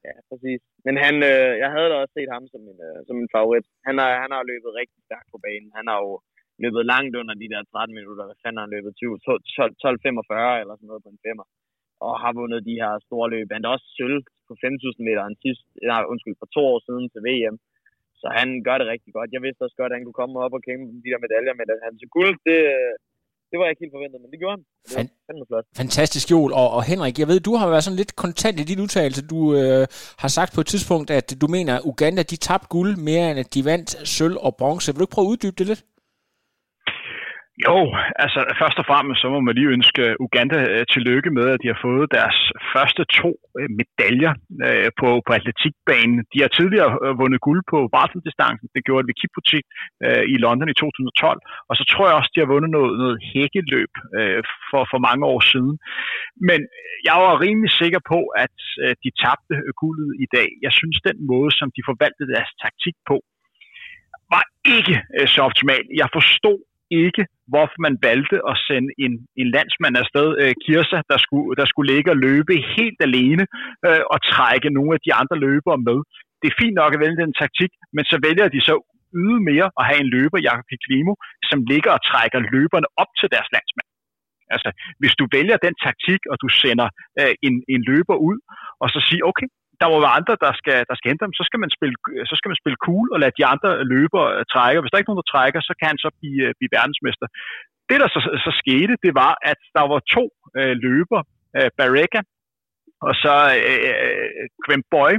Ja, 0.07 0.15
præcis. 0.31 0.61
Men 0.87 0.95
han, 1.05 1.15
øh, 1.31 1.51
jeg 1.63 1.71
havde 1.75 1.89
da 1.91 1.97
også 2.03 2.15
set 2.19 2.31
ham 2.37 2.45
som 2.53 2.63
en, 2.71 2.79
øh, 2.89 2.99
som 3.09 3.17
en 3.23 3.31
favorit. 3.37 3.67
Han 3.89 3.95
har, 4.01 4.11
han 4.25 4.31
har 4.35 4.43
løbet 4.53 4.71
rigtig 4.81 5.01
stærkt 5.09 5.29
på 5.35 5.39
banen. 5.47 5.71
Han 5.79 5.87
har 5.91 5.99
jo 6.07 6.13
løbet 6.63 6.83
langt 6.93 7.15
under 7.21 7.35
de 7.43 7.49
der 7.53 7.61
13 7.63 7.99
minutter. 7.99 8.25
Hvad 8.29 8.41
fanden 8.43 8.63
han 8.65 8.75
løbet? 8.77 8.93
20, 8.97 9.19
12, 9.59 9.75
12, 9.85 9.99
45 10.03 10.61
eller 10.61 10.75
sådan 10.75 10.91
noget 10.91 11.05
på 11.07 11.13
en 11.15 11.25
femmer. 11.27 11.47
Og 12.07 12.13
har 12.23 12.33
vundet 12.41 12.69
de 12.71 12.81
her 12.83 12.93
store 13.07 13.29
løb. 13.35 13.47
Han 13.57 13.65
er 13.65 13.75
også 13.77 13.89
sølv 13.99 14.19
på 14.49 14.53
5.000 14.65 15.07
meter 15.07 15.23
en 15.25 15.39
sidst, 15.45 15.65
nej, 15.93 16.03
undskyld, 16.13 16.37
for 16.43 16.49
to 16.57 16.63
år 16.73 16.81
siden 16.87 17.05
til 17.13 17.21
VM. 17.29 17.57
Så 18.21 18.27
han 18.39 18.49
gør 18.67 18.77
det 18.79 18.87
rigtig 18.95 19.13
godt. 19.17 19.35
Jeg 19.35 19.43
vidste 19.47 19.65
også 19.67 19.79
godt, 19.81 19.91
at 19.91 19.97
han 19.97 20.05
kunne 20.05 20.21
komme 20.21 20.37
op 20.45 20.55
og 20.57 20.63
kæmpe 20.69 20.87
de 21.05 21.11
der 21.13 21.25
medaljer, 21.27 21.55
men 21.61 21.69
at 21.75 21.81
han 21.87 21.95
til 22.01 22.09
guld, 22.17 22.35
det, 22.49 22.59
det 23.51 23.57
var 23.57 23.65
jeg 23.65 23.73
ikke 23.73 23.85
helt 23.85 23.97
forventet, 23.97 24.19
men 24.23 24.31
det 24.33 24.39
gjorde 24.41 24.57
han. 24.57 24.65
Det 24.85 24.93
Fan- 24.95 25.47
flot. 25.51 25.65
Fantastisk, 25.83 26.31
Joel. 26.31 26.53
Og, 26.61 26.69
og 26.77 26.83
Henrik, 26.91 27.19
jeg 27.19 27.29
ved, 27.29 27.41
du 27.41 27.55
har 27.61 27.69
været 27.73 27.85
sådan 27.85 28.01
lidt 28.03 28.17
kontant 28.25 28.61
i 28.61 28.65
din 28.71 28.81
udtalelse. 28.85 29.23
Du 29.35 29.41
øh, 29.59 29.87
har 30.23 30.31
sagt 30.39 30.51
på 30.55 30.61
et 30.61 30.69
tidspunkt, 30.73 31.09
at 31.11 31.29
du 31.43 31.47
mener, 31.57 31.73
at 31.77 31.83
Uganda 31.91 32.23
de 32.23 32.37
tabte 32.37 32.69
guld 32.77 32.93
mere, 33.09 33.27
end 33.31 33.39
at 33.45 33.55
de 33.55 33.65
vandt 33.71 33.91
sølv 34.17 34.37
og 34.47 34.53
bronze. 34.61 34.93
Vil 34.93 34.99
du 34.99 35.05
ikke 35.05 35.17
prøve 35.17 35.27
at 35.29 35.33
uddybe 35.33 35.57
det 35.59 35.67
lidt? 35.67 35.83
Jo, 37.67 37.79
altså 38.25 38.41
først 38.61 38.79
og 38.83 38.87
fremmest 38.91 39.21
så 39.21 39.29
må 39.35 39.39
man 39.41 39.55
lige 39.55 39.75
ønske 39.77 40.03
øh, 40.09 40.15
Uganda 40.27 40.59
øh, 40.73 40.85
tillykke 40.95 41.31
med, 41.39 41.47
at 41.55 41.61
de 41.63 41.71
har 41.73 41.81
fået 41.87 42.07
deres 42.19 42.39
første 42.73 43.03
to 43.21 43.31
øh, 43.59 43.69
medaljer 43.81 44.33
øh, 44.67 44.91
på, 45.01 45.09
på 45.27 45.31
atletikbanen. 45.39 46.19
De 46.33 46.39
har 46.45 46.51
tidligere 46.59 46.93
øh, 47.05 47.13
vundet 47.21 47.41
guld 47.47 47.63
på 47.73 47.79
maratondistancen. 47.95 48.67
Det 48.75 48.83
gjorde 48.87 49.07
vi 49.09 49.19
Kiputi 49.21 49.61
øh, 50.07 50.25
i 50.35 50.37
London 50.45 50.73
i 50.73 50.77
2012. 50.81 51.41
Og 51.69 51.75
så 51.79 51.85
tror 51.91 52.05
jeg 52.07 52.17
også, 52.19 52.33
de 52.35 52.43
har 52.43 52.53
vundet 52.55 52.71
noget, 52.77 52.93
noget 53.03 53.17
hækkeløb 53.33 53.93
for, 54.71 54.83
for 54.93 54.99
mange 55.09 55.25
år 55.33 55.41
siden. 55.53 55.75
Men 56.49 56.61
jeg 57.09 57.17
var 57.25 57.43
rimelig 57.45 57.73
sikker 57.81 58.01
på, 58.13 58.21
at 58.45 58.57
de 59.05 59.11
tabte 59.23 59.55
guldet 59.81 60.11
i 60.25 60.27
dag. 60.37 60.49
Jeg 60.67 60.73
synes, 60.79 60.97
den 61.09 61.19
måde, 61.33 61.51
som 61.59 61.69
de 61.77 61.83
forvaltede 61.89 62.33
deres 62.35 62.53
taktik 62.65 62.97
på, 63.11 63.17
var 64.35 64.45
ikke 64.77 64.97
så 65.33 65.41
optimal. 65.49 65.85
Jeg 66.03 66.09
forstod 66.19 66.59
ikke, 67.05 67.23
hvorfor 67.53 67.79
man 67.87 67.95
valgte 68.09 68.39
at 68.51 68.57
sende 68.69 68.91
en, 69.05 69.13
en 69.41 69.49
landsmand 69.57 69.95
afsted, 70.03 70.29
øh, 70.43 70.53
Kirsa, 70.65 70.99
der 71.13 71.19
skulle, 71.25 71.51
der 71.61 71.67
skulle 71.71 71.89
ligge 71.95 72.11
og 72.15 72.19
løbe 72.27 72.53
helt 72.77 73.01
alene 73.09 73.45
øh, 73.87 74.03
og 74.13 74.19
trække 74.33 74.69
nogle 74.77 74.93
af 74.97 75.01
de 75.07 75.13
andre 75.21 75.37
løbere 75.47 75.79
med. 75.89 75.99
Det 76.41 76.47
er 76.49 76.61
fint 76.63 76.77
nok 76.81 76.93
at 76.95 77.01
vælge 77.05 77.23
den 77.25 77.33
taktik, 77.43 77.71
men 77.95 78.05
så 78.11 78.17
vælger 78.27 78.49
de 78.49 78.61
så 78.69 78.75
yde 79.25 79.41
mere 79.51 79.69
at 79.79 79.85
have 79.89 80.01
en 80.05 80.11
løber, 80.17 80.39
Jakob 80.49 80.69
Klimo, 80.85 81.15
som 81.51 81.59
ligger 81.73 81.91
og 81.97 82.03
trækker 82.11 82.41
løberne 82.55 82.89
op 83.03 83.11
til 83.21 83.29
deres 83.35 83.49
landsmand. 83.55 83.89
Altså, 84.55 84.69
hvis 85.01 85.15
du 85.21 85.25
vælger 85.37 85.57
den 85.67 85.75
taktik, 85.87 86.21
og 86.31 86.37
du 86.43 86.49
sender 86.63 86.89
øh, 87.21 87.35
en, 87.47 87.55
en 87.75 87.83
løber 87.91 88.17
ud, 88.29 88.39
og 88.83 88.89
så 88.95 88.99
siger, 89.09 89.23
okay, 89.31 89.49
der 89.81 89.87
må 89.93 89.97
være 90.05 90.19
andre, 90.19 90.35
der 90.47 90.53
skal, 90.61 90.79
der 90.91 90.95
skal 90.97 91.09
hente 91.11 91.25
ham. 91.25 91.39
så 91.41 91.45
skal, 91.49 91.61
man 91.65 91.71
spille, 91.77 91.97
så 92.31 92.35
skal 92.39 92.51
man 92.51 92.61
spille 92.63 92.83
cool 92.87 93.07
og 93.15 93.19
lade 93.23 93.37
de 93.39 93.45
andre 93.53 93.71
løber 93.95 94.25
trække. 94.55 94.81
Hvis 94.81 94.91
der 94.91 94.99
ikke 94.99 95.09
er 95.09 95.13
nogen, 95.13 95.25
der 95.25 95.33
trækker, 95.35 95.61
så 95.69 95.75
kan 95.79 95.89
han 95.93 96.01
så 96.05 96.11
blive, 96.21 96.45
blive 96.59 96.75
verdensmester. 96.77 97.27
Det, 97.89 97.97
der 98.03 98.09
så, 98.15 98.21
så 98.47 98.51
skete, 98.61 98.95
det 99.05 99.13
var, 99.23 99.33
at 99.51 99.61
der 99.77 99.85
var 99.93 100.01
to 100.17 100.25
øh, 100.59 100.75
løber, 100.85 101.21
øh, 101.57 101.71
Barreca 101.79 102.21
og 103.07 103.13
så 103.23 103.35
øh, 103.69 104.45
Quem 104.65 104.83
Boy, 104.95 105.15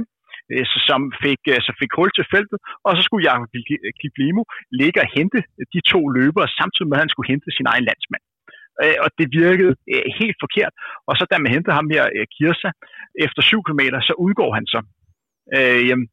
øh, 0.52 0.66
som 0.88 1.00
fik, 1.24 1.42
øh, 1.52 1.60
så 1.66 1.72
fik 1.80 1.92
hul 1.98 2.10
til 2.14 2.26
feltet, 2.34 2.58
og 2.86 2.90
så 2.96 3.02
skulle 3.06 3.26
Jakob 3.28 3.48
Kiplimo 4.00 4.42
ligge 4.80 4.98
og 5.04 5.08
hente 5.16 5.38
de 5.74 5.80
to 5.92 6.00
løbere, 6.18 6.48
samtidig 6.58 6.88
med, 6.88 6.96
at 6.98 7.04
han 7.04 7.12
skulle 7.12 7.30
hente 7.32 7.48
sin 7.58 7.70
egen 7.72 7.84
landsmand 7.88 8.24
øh, 8.84 8.96
og 9.04 9.08
det 9.18 9.26
virkede 9.42 9.74
øh, 9.94 10.04
helt 10.20 10.36
forkert. 10.44 10.72
Og 11.08 11.12
så 11.18 11.24
da 11.30 11.34
man 11.38 11.52
hentede 11.54 11.78
ham 11.78 11.88
her, 11.94 12.04
øh, 12.16 12.26
Kirsa, 12.34 12.70
efter 13.24 13.42
7 13.42 13.62
km, 13.66 13.82
så 14.08 14.14
udgår 14.26 14.50
han 14.58 14.66
så. 14.74 14.80
Øh, 15.56 15.82
jamen, 15.88 16.08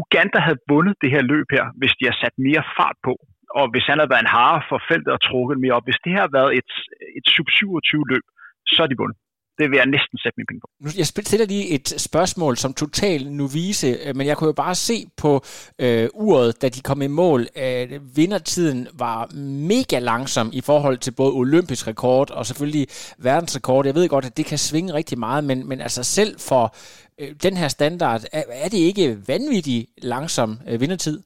Uganda 0.00 0.38
havde 0.46 0.64
vundet 0.72 0.94
det 1.02 1.10
her 1.14 1.22
løb 1.32 1.48
her, 1.56 1.64
hvis 1.80 1.94
de 1.98 2.04
har 2.08 2.16
sat 2.22 2.34
mere 2.46 2.64
fart 2.78 2.98
på, 3.06 3.14
og 3.58 3.64
hvis 3.72 3.86
han 3.90 3.98
havde 3.98 4.12
været 4.12 4.24
en 4.26 4.36
hare 4.36 4.60
for 4.68 4.78
feltet 4.90 5.12
og 5.16 5.20
trukket 5.28 5.56
mere 5.60 5.76
op. 5.78 5.86
Hvis 5.88 6.02
det 6.04 6.12
her 6.12 6.22
havde 6.24 6.38
været 6.40 6.52
et, 6.60 6.70
et 7.18 7.26
sub 7.34 7.48
27 7.50 8.04
løb, 8.12 8.26
så 8.72 8.78
er 8.82 8.88
de 8.90 9.00
vundet 9.02 9.18
det 9.58 9.70
vil 9.70 9.76
jeg 9.76 9.86
næsten 9.86 10.18
sætte 10.18 10.36
min 10.36 10.46
penge 10.46 10.60
på. 10.60 10.68
Jeg 10.98 11.06
stiller 11.06 11.46
lige 11.46 11.68
et 11.68 11.88
spørgsmål 12.00 12.56
som 12.56 12.74
total 12.74 13.32
novise, 13.32 13.98
øh, 14.04 14.16
men 14.16 14.26
jeg 14.26 14.36
kunne 14.36 14.48
jo 14.48 14.52
bare 14.52 14.74
se 14.74 15.06
på 15.16 15.44
øh, 15.78 16.08
uret, 16.14 16.62
da 16.62 16.68
de 16.68 16.80
kom 16.80 17.02
i 17.02 17.06
mål, 17.06 17.46
at 17.54 17.88
vindertiden 18.16 18.88
var 18.94 19.34
mega 19.68 19.98
langsom 19.98 20.50
i 20.52 20.60
forhold 20.60 20.98
til 20.98 21.10
både 21.10 21.32
olympisk 21.32 21.86
rekord 21.86 22.30
og 22.30 22.46
selvfølgelig 22.46 22.86
verdensrekord. 23.18 23.86
Jeg 23.86 23.94
ved 23.94 24.08
godt, 24.08 24.24
at 24.24 24.36
det 24.36 24.46
kan 24.46 24.58
svinge 24.58 24.94
rigtig 24.94 25.18
meget, 25.18 25.44
men, 25.44 25.68
men 25.68 25.80
altså 25.80 26.02
selv 26.02 26.40
for 26.40 26.76
øh, 27.20 27.34
den 27.42 27.56
her 27.56 27.68
standard, 27.68 28.22
er, 28.32 28.42
er 28.50 28.68
det 28.68 28.78
ikke 28.78 29.18
vanvittigt 29.28 29.90
langsom 30.02 30.58
øh, 30.68 30.80
vindertid? 30.80 31.22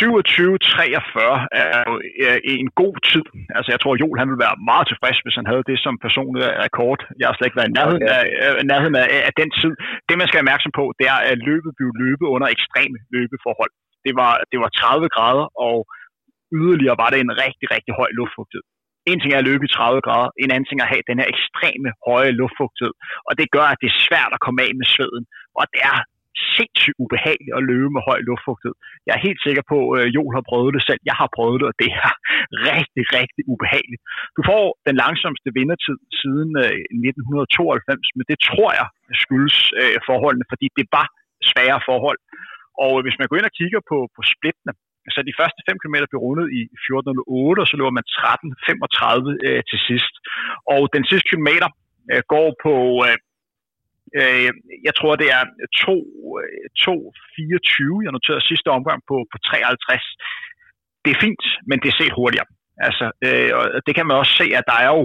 27-43 0.00 1.54
er 1.64 1.82
jo 1.88 1.94
en 2.64 2.68
god 2.82 2.96
tid. 3.10 3.26
Altså, 3.56 3.68
jeg 3.74 3.80
tror, 3.80 4.00
Joel 4.00 4.20
han 4.20 4.30
ville 4.30 4.44
være 4.46 4.62
meget 4.70 4.86
tilfreds, 4.88 5.18
hvis 5.24 5.38
han 5.40 5.50
havde 5.50 5.64
det 5.70 5.78
som 5.84 5.94
personlig 6.06 6.42
rekord. 6.66 7.00
Jeg 7.20 7.26
har 7.26 7.34
slet 7.34 7.48
ikke 7.48 7.60
været 7.60 7.72
i 7.72 7.76
nærheden, 7.78 8.04
af, 8.16 8.22
nærheden 8.72 8.96
af, 9.02 9.06
af 9.28 9.34
den 9.40 9.50
tid. 9.60 9.72
Det, 10.06 10.14
man 10.18 10.26
skal 10.26 10.36
være 10.36 10.46
opmærksom 10.46 10.72
på, 10.80 10.84
det 10.98 11.06
er, 11.14 11.18
at 11.30 11.38
løbet 11.50 11.72
blev 11.78 11.90
løbet 12.04 12.26
under 12.34 12.48
ekstreme 12.56 12.98
løbeforhold. 13.14 13.72
Det 14.06 14.14
var, 14.20 14.32
det 14.52 14.58
var 14.62 14.70
30 14.70 15.08
grader, 15.16 15.46
og 15.66 15.76
yderligere 16.58 17.00
var 17.02 17.10
det 17.12 17.20
en 17.20 17.34
rigtig, 17.44 17.66
rigtig 17.76 17.92
høj 18.00 18.10
luftfugtighed. 18.20 18.64
En 19.10 19.18
ting 19.20 19.30
er 19.32 19.40
at 19.42 19.48
løbe 19.50 19.64
i 19.66 19.74
30 19.78 20.00
grader, 20.06 20.30
en 20.42 20.50
anden 20.54 20.66
ting 20.68 20.78
er 20.80 20.86
at 20.86 20.94
have 20.94 21.08
den 21.10 21.18
her 21.20 21.28
ekstreme 21.34 21.88
høje 22.08 22.32
luftfugtighed. 22.40 22.94
Og 23.28 23.32
det 23.38 23.46
gør, 23.56 23.66
at 23.72 23.80
det 23.82 23.88
er 23.90 24.02
svært 24.06 24.32
at 24.36 24.42
komme 24.44 24.58
af 24.66 24.72
med 24.80 24.86
sveden. 24.94 25.24
Og 25.60 25.64
det 25.72 25.80
er 25.92 25.98
sindssygt 26.56 26.98
ubehageligt 27.04 27.56
at 27.58 27.66
løbe 27.70 27.90
med 27.96 28.02
høj 28.08 28.18
luftfugtighed. 28.28 28.76
Jeg 29.06 29.12
er 29.14 29.26
helt 29.28 29.40
sikker 29.46 29.64
på, 29.72 29.78
at 29.98 30.06
Joel 30.14 30.36
har 30.38 30.44
prøvet 30.50 30.74
det 30.76 30.82
selv. 30.88 31.02
Jeg 31.10 31.16
har 31.20 31.28
prøvet 31.36 31.58
det, 31.60 31.66
og 31.70 31.76
det 31.82 31.90
er 32.04 32.12
rigtig, 32.70 33.04
rigtig 33.18 33.42
ubehageligt. 33.52 34.02
Du 34.36 34.40
får 34.50 34.64
den 34.88 34.96
langsomste 35.04 35.48
vindertid 35.58 35.98
siden 36.20 36.50
øh, 36.64 36.80
1992, 37.10 38.16
men 38.16 38.24
det 38.30 38.38
tror 38.48 38.70
jeg 38.78 38.86
skyldes 39.22 39.58
øh, 39.80 39.98
forholdene, 40.08 40.46
fordi 40.52 40.66
det 40.78 40.86
var 40.96 41.06
svære 41.50 41.80
forhold. 41.90 42.20
Og 42.84 42.92
hvis 43.04 43.18
man 43.18 43.26
går 43.26 43.36
ind 43.38 43.50
og 43.50 43.56
kigger 43.60 43.80
på, 43.90 43.98
på 44.16 44.20
splittene, 44.34 44.72
så 45.14 45.20
de 45.28 45.38
første 45.40 45.60
5 45.68 45.78
km 45.82 45.96
blev 46.10 46.20
rundet 46.26 46.46
i 46.58 46.60
14.08, 46.84 47.62
og 47.62 47.68
så 47.70 47.74
løber 47.78 47.94
man 47.98 48.06
13.35 48.20 49.46
øh, 49.46 49.62
til 49.70 49.78
sidst. 49.88 50.14
Og 50.74 50.82
den 50.96 51.04
sidste 51.10 51.28
kilometer 51.30 51.68
øh, 52.12 52.22
går 52.34 52.48
på 52.64 52.74
øh, 53.06 53.16
Øh, 54.18 54.50
jeg 54.86 54.94
tror, 54.98 55.12
det 55.22 55.28
er 55.36 55.42
2.24. 55.82 55.98
Øh, 57.94 58.04
jeg 58.04 58.12
noterede 58.12 58.48
sidste 58.50 58.68
omgang 58.78 59.00
på, 59.10 59.16
på 59.32 59.36
53. 59.38 60.06
Det 61.04 61.10
er 61.12 61.22
fint, 61.26 61.44
men 61.68 61.76
det 61.82 61.88
er 61.88 61.98
set 62.00 62.18
hurtigere. 62.18 62.48
Altså, 62.86 63.06
øh, 63.26 63.50
og 63.58 63.80
det 63.86 63.92
kan 63.94 64.06
man 64.06 64.16
også 64.20 64.34
se, 64.40 64.46
at 64.58 64.64
der 64.70 64.78
er 64.86 64.90
jo 64.96 65.04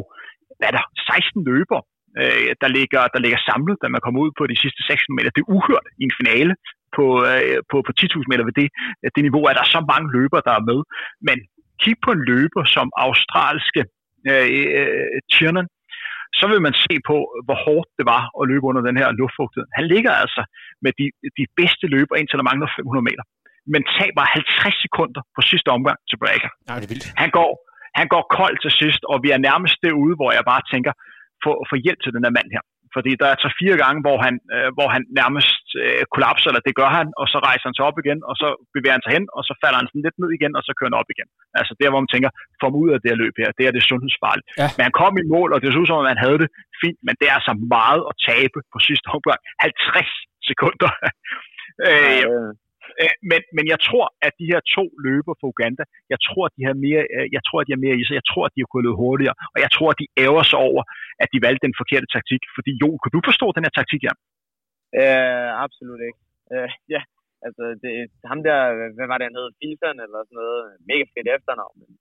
hvad 0.58 0.70
er 0.72 0.76
der, 0.78 0.86
16 1.12 1.44
løber, 1.50 1.80
øh, 2.22 2.50
der, 2.62 2.70
ligger, 2.78 3.02
der 3.14 3.20
ligger 3.26 3.40
samlet, 3.50 3.76
da 3.82 3.88
man 3.96 4.04
kommer 4.06 4.20
ud 4.26 4.32
på 4.40 4.44
de 4.52 4.58
sidste 4.64 4.82
6 4.84 5.16
meter. 5.16 5.30
Det 5.36 5.42
er 5.44 5.54
uhørt 5.56 5.88
i 6.02 6.04
en 6.10 6.18
finale 6.20 6.54
på, 6.96 7.06
øh, 7.30 7.60
på, 7.72 7.78
på 7.88 7.92
10.000 8.00 8.32
meter 8.32 8.44
ved 8.50 8.56
det, 8.62 8.70
øh, 9.02 9.10
det 9.16 9.22
niveau, 9.28 9.44
at 9.46 9.56
der 9.58 9.64
er 9.66 9.76
så 9.78 9.82
mange 9.94 10.08
løber, 10.18 10.40
der 10.48 10.54
er 10.60 10.68
med. 10.72 10.80
Men 11.28 11.38
kig 11.82 11.96
på 12.06 12.10
en 12.16 12.24
løber 12.32 12.64
som 12.76 12.88
australske 13.06 13.82
øh, 14.30 14.48
øh, 14.80 15.18
Tiernan, 15.34 15.68
så 16.40 16.46
vil 16.52 16.62
man 16.68 16.76
se 16.86 16.94
på, 17.10 17.18
hvor 17.46 17.58
hårdt 17.66 17.90
det 18.00 18.06
var 18.14 18.24
at 18.40 18.44
løbe 18.52 18.66
under 18.72 18.84
den 18.88 18.96
her 19.02 19.08
luftfugtighed. 19.20 19.68
Han 19.80 19.86
ligger 19.94 20.12
altså 20.24 20.42
med 20.84 20.92
de, 21.00 21.06
de 21.40 21.46
bedste 21.60 21.86
løber, 21.96 22.16
indtil 22.20 22.38
der 22.40 22.48
mangler 22.50 22.68
500 22.78 23.08
meter. 23.10 23.24
Men 23.74 23.82
taber 23.98 24.22
50 24.22 24.82
sekunder 24.86 25.22
på 25.36 25.42
sidste 25.52 25.70
omgang 25.78 25.98
til 26.10 26.18
Breaker. 26.24 26.52
Nej, 26.70 26.78
det 26.80 26.86
er 26.88 26.94
vildt. 26.94 27.08
Han 27.24 27.30
går, 27.38 27.52
han 28.00 28.08
går 28.14 28.24
kold 28.40 28.56
til 28.64 28.72
sidst, 28.82 29.02
og 29.12 29.18
vi 29.24 29.30
er 29.36 29.40
nærmest 29.50 29.78
derude, 29.88 30.16
hvor 30.20 30.32
jeg 30.38 30.44
bare 30.52 30.64
tænker, 30.74 30.94
få, 31.44 31.52
få 31.72 31.76
hjælp 31.86 32.00
til 32.02 32.12
den 32.16 32.24
her 32.26 32.34
mand 32.38 32.50
her. 32.56 32.64
Fordi 32.96 33.12
der 33.22 33.28
er 33.30 33.38
tre 33.40 33.52
fire 33.62 33.78
gange, 33.84 34.00
hvor 34.06 34.18
han, 34.26 34.36
øh, 34.56 34.70
hvor 34.78 34.88
han 34.96 35.04
nærmest 35.22 35.66
øh, 35.84 36.04
kollapser, 36.14 36.48
eller 36.50 36.64
det 36.68 36.76
gør 36.82 36.92
han, 37.00 37.08
og 37.22 37.26
så 37.32 37.38
rejser 37.48 37.66
han 37.68 37.78
sig 37.78 37.86
op 37.90 37.98
igen, 38.04 38.20
og 38.30 38.36
så 38.42 38.48
bevæger 38.76 38.98
han 38.98 39.06
sig 39.06 39.14
hen, 39.18 39.26
og 39.38 39.42
så 39.48 39.54
falder 39.62 39.80
han 39.82 39.88
sådan 39.90 40.06
lidt 40.06 40.18
ned 40.22 40.32
igen, 40.38 40.54
og 40.58 40.64
så 40.66 40.72
kører 40.78 40.90
han 40.92 41.02
op 41.02 41.10
igen. 41.16 41.30
Altså 41.60 41.74
der, 41.80 41.90
hvor 41.90 42.02
man 42.04 42.14
tænker, 42.14 42.30
få 42.62 42.68
ud 42.84 42.90
af 42.94 43.00
det 43.02 43.10
her 43.12 43.22
løb 43.24 43.36
her, 43.42 43.50
det 43.58 43.66
er 43.66 43.74
det 43.76 43.90
sundhedsfarligt. 43.92 44.48
Ja. 44.62 44.68
Men 44.76 44.84
han 44.88 44.96
kom 45.02 45.14
i 45.24 45.30
mål, 45.36 45.50
og 45.54 45.58
det 45.60 45.68
så 45.70 45.82
ud 45.82 45.88
som, 45.90 46.06
at 46.06 46.14
han 46.14 46.26
havde 46.26 46.40
det 46.44 46.50
fint, 46.82 47.00
men 47.08 47.14
det 47.20 47.26
er 47.28 47.36
altså 47.40 47.54
meget 47.78 48.02
at 48.10 48.16
tabe 48.30 48.58
på 48.74 48.78
sidste 48.88 49.08
omgang. 49.16 49.40
50 49.60 50.12
sekunder. 50.50 50.92
øh, 51.90 52.24
Øh, 53.02 53.16
men, 53.32 53.42
men 53.58 53.66
jeg 53.74 53.80
tror, 53.88 54.06
at 54.28 54.34
de 54.40 54.46
her 54.52 54.62
to 54.76 54.86
løber 55.08 55.34
for 55.40 55.48
Uganda, 55.54 55.84
jeg 56.14 56.20
tror, 56.28 56.44
at 56.50 56.54
de 56.58 56.64
har 56.70 56.76
mere, 56.86 57.04
øh, 57.16 57.28
jeg 57.36 57.44
tror, 57.48 57.58
at 57.60 57.68
de 57.68 57.76
har 57.76 57.84
mere 57.86 57.98
i 58.00 58.04
sig. 58.06 58.16
Jeg 58.22 58.28
tror, 58.32 58.44
at 58.48 58.54
de 58.56 58.62
har 58.64 58.70
kunnet 58.72 58.88
løbe 58.88 59.02
hurtigere. 59.04 59.36
Og 59.54 59.60
jeg 59.66 59.72
tror, 59.76 59.90
at 59.94 60.00
de 60.02 60.08
æver 60.26 60.44
sig 60.52 60.60
over, 60.70 60.82
at 61.24 61.30
de 61.34 61.44
valgte 61.46 61.66
den 61.68 61.80
forkerte 61.82 62.08
taktik. 62.16 62.42
Fordi 62.56 62.72
jo, 62.84 62.90
kan 63.02 63.12
du 63.16 63.20
forstå 63.30 63.48
den 63.56 63.66
her 63.66 63.76
taktik 63.80 64.02
ja? 64.08 64.14
Øh, 65.02 65.50
absolut 65.66 66.02
ikke. 66.08 66.20
Øh, 66.54 66.70
ja, 66.96 67.02
altså 67.46 67.64
det, 67.82 67.92
ham 68.32 68.40
der, 68.48 68.60
hvad 68.98 69.08
var 69.12 69.18
det, 69.18 69.28
han 69.28 69.40
hed? 69.40 69.50
Filsen 69.62 69.98
eller 70.06 70.20
sådan 70.24 70.40
noget. 70.42 70.60
Mega 70.90 71.06
fedt 71.14 71.30
efternavn. 71.36 71.76
Men, 71.82 71.92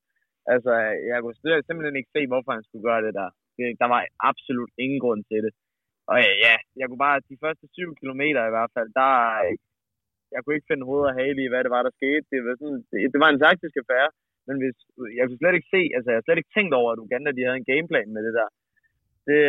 altså, 0.55 0.73
jeg 1.11 1.19
kunne 1.21 1.39
simpelthen 1.67 1.99
ikke 2.01 2.15
se, 2.17 2.23
hvorfor 2.31 2.51
han 2.57 2.67
skulle 2.67 2.87
gøre 2.89 3.03
det 3.07 3.15
der. 3.21 3.29
Det, 3.57 3.67
der 3.83 3.89
var 3.95 4.01
absolut 4.31 4.73
ingen 4.85 5.01
grund 5.05 5.23
til 5.31 5.41
det. 5.47 5.53
Og 6.11 6.17
ja, 6.47 6.55
jeg 6.79 6.87
kunne 6.87 7.05
bare, 7.07 7.29
de 7.33 7.43
første 7.45 7.67
syv 7.77 7.91
kilometer 8.01 8.43
i 8.47 8.55
hvert 8.55 8.73
fald, 8.77 8.89
der, 9.01 9.13
jeg 10.33 10.41
kunne 10.41 10.57
ikke 10.57 10.71
finde 10.71 10.89
hoved 10.91 11.05
og 11.11 11.17
hale 11.21 11.39
i, 11.45 11.51
hvad 11.51 11.63
det 11.65 11.75
var, 11.77 11.83
der 11.85 11.99
skete. 11.99 12.25
Det 12.33 12.39
var, 12.47 12.55
sådan, 12.61 12.83
det, 12.91 12.99
det 13.13 13.19
var 13.25 13.31
en 13.31 13.43
taktisk 13.47 13.75
affære, 13.83 14.11
men 14.47 14.57
hvis, 14.63 14.77
jeg 15.19 15.25
kunne 15.25 15.43
slet 15.43 15.59
ikke 15.59 15.73
se, 15.77 15.83
altså 15.97 16.09
jeg 16.11 16.19
har 16.19 16.27
slet 16.27 16.41
ikke 16.41 16.57
tænkt 16.57 16.73
over, 16.81 16.91
at 16.93 17.03
Uganda 17.05 17.31
de 17.33 17.45
havde 17.47 17.61
en 17.61 17.71
gameplan 17.73 18.11
med 18.15 18.23
det 18.27 18.35
der. 18.39 18.49
Det, 19.29 19.41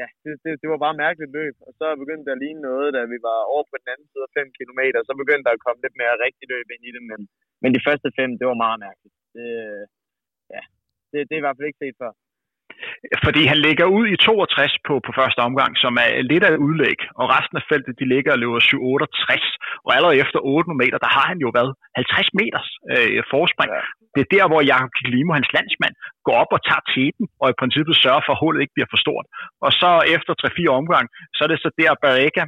ja, 0.00 0.06
det, 0.22 0.30
det, 0.44 0.50
det 0.62 0.68
var 0.72 0.80
bare 0.86 1.00
mærkeligt 1.04 1.32
løb, 1.38 1.54
og 1.66 1.72
så 1.78 1.86
begyndte 2.02 2.28
der 2.30 2.42
lige 2.44 2.64
noget, 2.68 2.88
da 2.96 3.00
vi 3.12 3.18
var 3.28 3.38
over 3.52 3.64
på 3.68 3.76
den 3.80 3.88
anden 3.92 4.08
side 4.10 4.26
af 4.28 4.34
5 4.38 4.56
km, 4.58 4.80
så 5.08 5.12
begyndte 5.22 5.46
der 5.46 5.54
at 5.56 5.64
komme 5.66 5.80
lidt 5.82 5.96
mere 6.02 6.22
rigtig 6.26 6.46
løb 6.54 6.66
ind 6.74 6.82
i 6.88 6.94
det, 6.96 7.02
men, 7.10 7.20
men 7.62 7.70
de 7.76 7.84
første 7.86 8.08
fem, 8.18 8.30
det 8.40 8.46
var 8.50 8.58
meget 8.64 8.78
mærkeligt. 8.86 9.16
Det, 9.36 9.48
ja, 10.54 10.62
det, 11.10 11.18
det 11.26 11.34
er 11.34 11.42
i 11.42 11.46
hvert 11.46 11.56
fald 11.56 11.70
ikke 11.70 11.82
set 11.84 12.00
før. 12.02 12.12
Fordi 13.26 13.42
han 13.52 13.58
ligger 13.66 13.86
ud 13.98 14.06
i 14.14 14.16
62 14.16 14.76
på, 14.86 14.94
på 15.06 15.10
første 15.18 15.40
omgang, 15.48 15.72
som 15.82 15.92
er 16.04 16.10
lidt 16.30 16.44
af 16.46 16.50
et 16.52 16.64
udlæg, 16.66 16.98
og 17.20 17.24
resten 17.34 17.56
af 17.60 17.64
feltet, 17.70 17.94
de 18.00 18.06
ligger 18.14 18.30
og 18.32 18.40
løber 18.42 18.60
7-68, 18.60 19.84
og 19.86 19.90
allerede 19.96 20.20
efter 20.24 20.38
800 20.38 20.80
meter, 20.82 20.98
der 21.04 21.10
har 21.16 21.26
han 21.30 21.38
jo 21.44 21.50
været 21.58 21.72
50 21.96 22.28
meters 22.40 22.68
øh, 22.92 23.22
forspring. 23.32 23.70
Ja. 23.76 23.84
Det 24.14 24.20
er 24.22 24.32
der, 24.36 24.44
hvor 24.50 24.60
Jakob 24.72 24.90
Kiklimo, 24.96 25.30
hans 25.38 25.50
landsmand, 25.56 25.94
går 26.26 26.36
op 26.42 26.50
og 26.56 26.60
tager 26.68 26.84
teten, 26.94 27.24
og 27.42 27.46
i 27.50 27.58
princippet 27.60 27.94
sørger 28.04 28.22
for, 28.24 28.32
at 28.34 28.40
hullet 28.42 28.60
ikke 28.62 28.76
bliver 28.76 28.90
for 28.92 29.00
stort. 29.04 29.26
Og 29.66 29.70
så 29.80 29.90
efter 30.16 30.32
3-4 30.42 30.80
omgang, 30.80 31.04
så 31.34 31.40
er 31.44 31.48
det 31.50 31.58
så 31.64 31.70
der, 31.80 31.92
Barrega, 32.02 32.42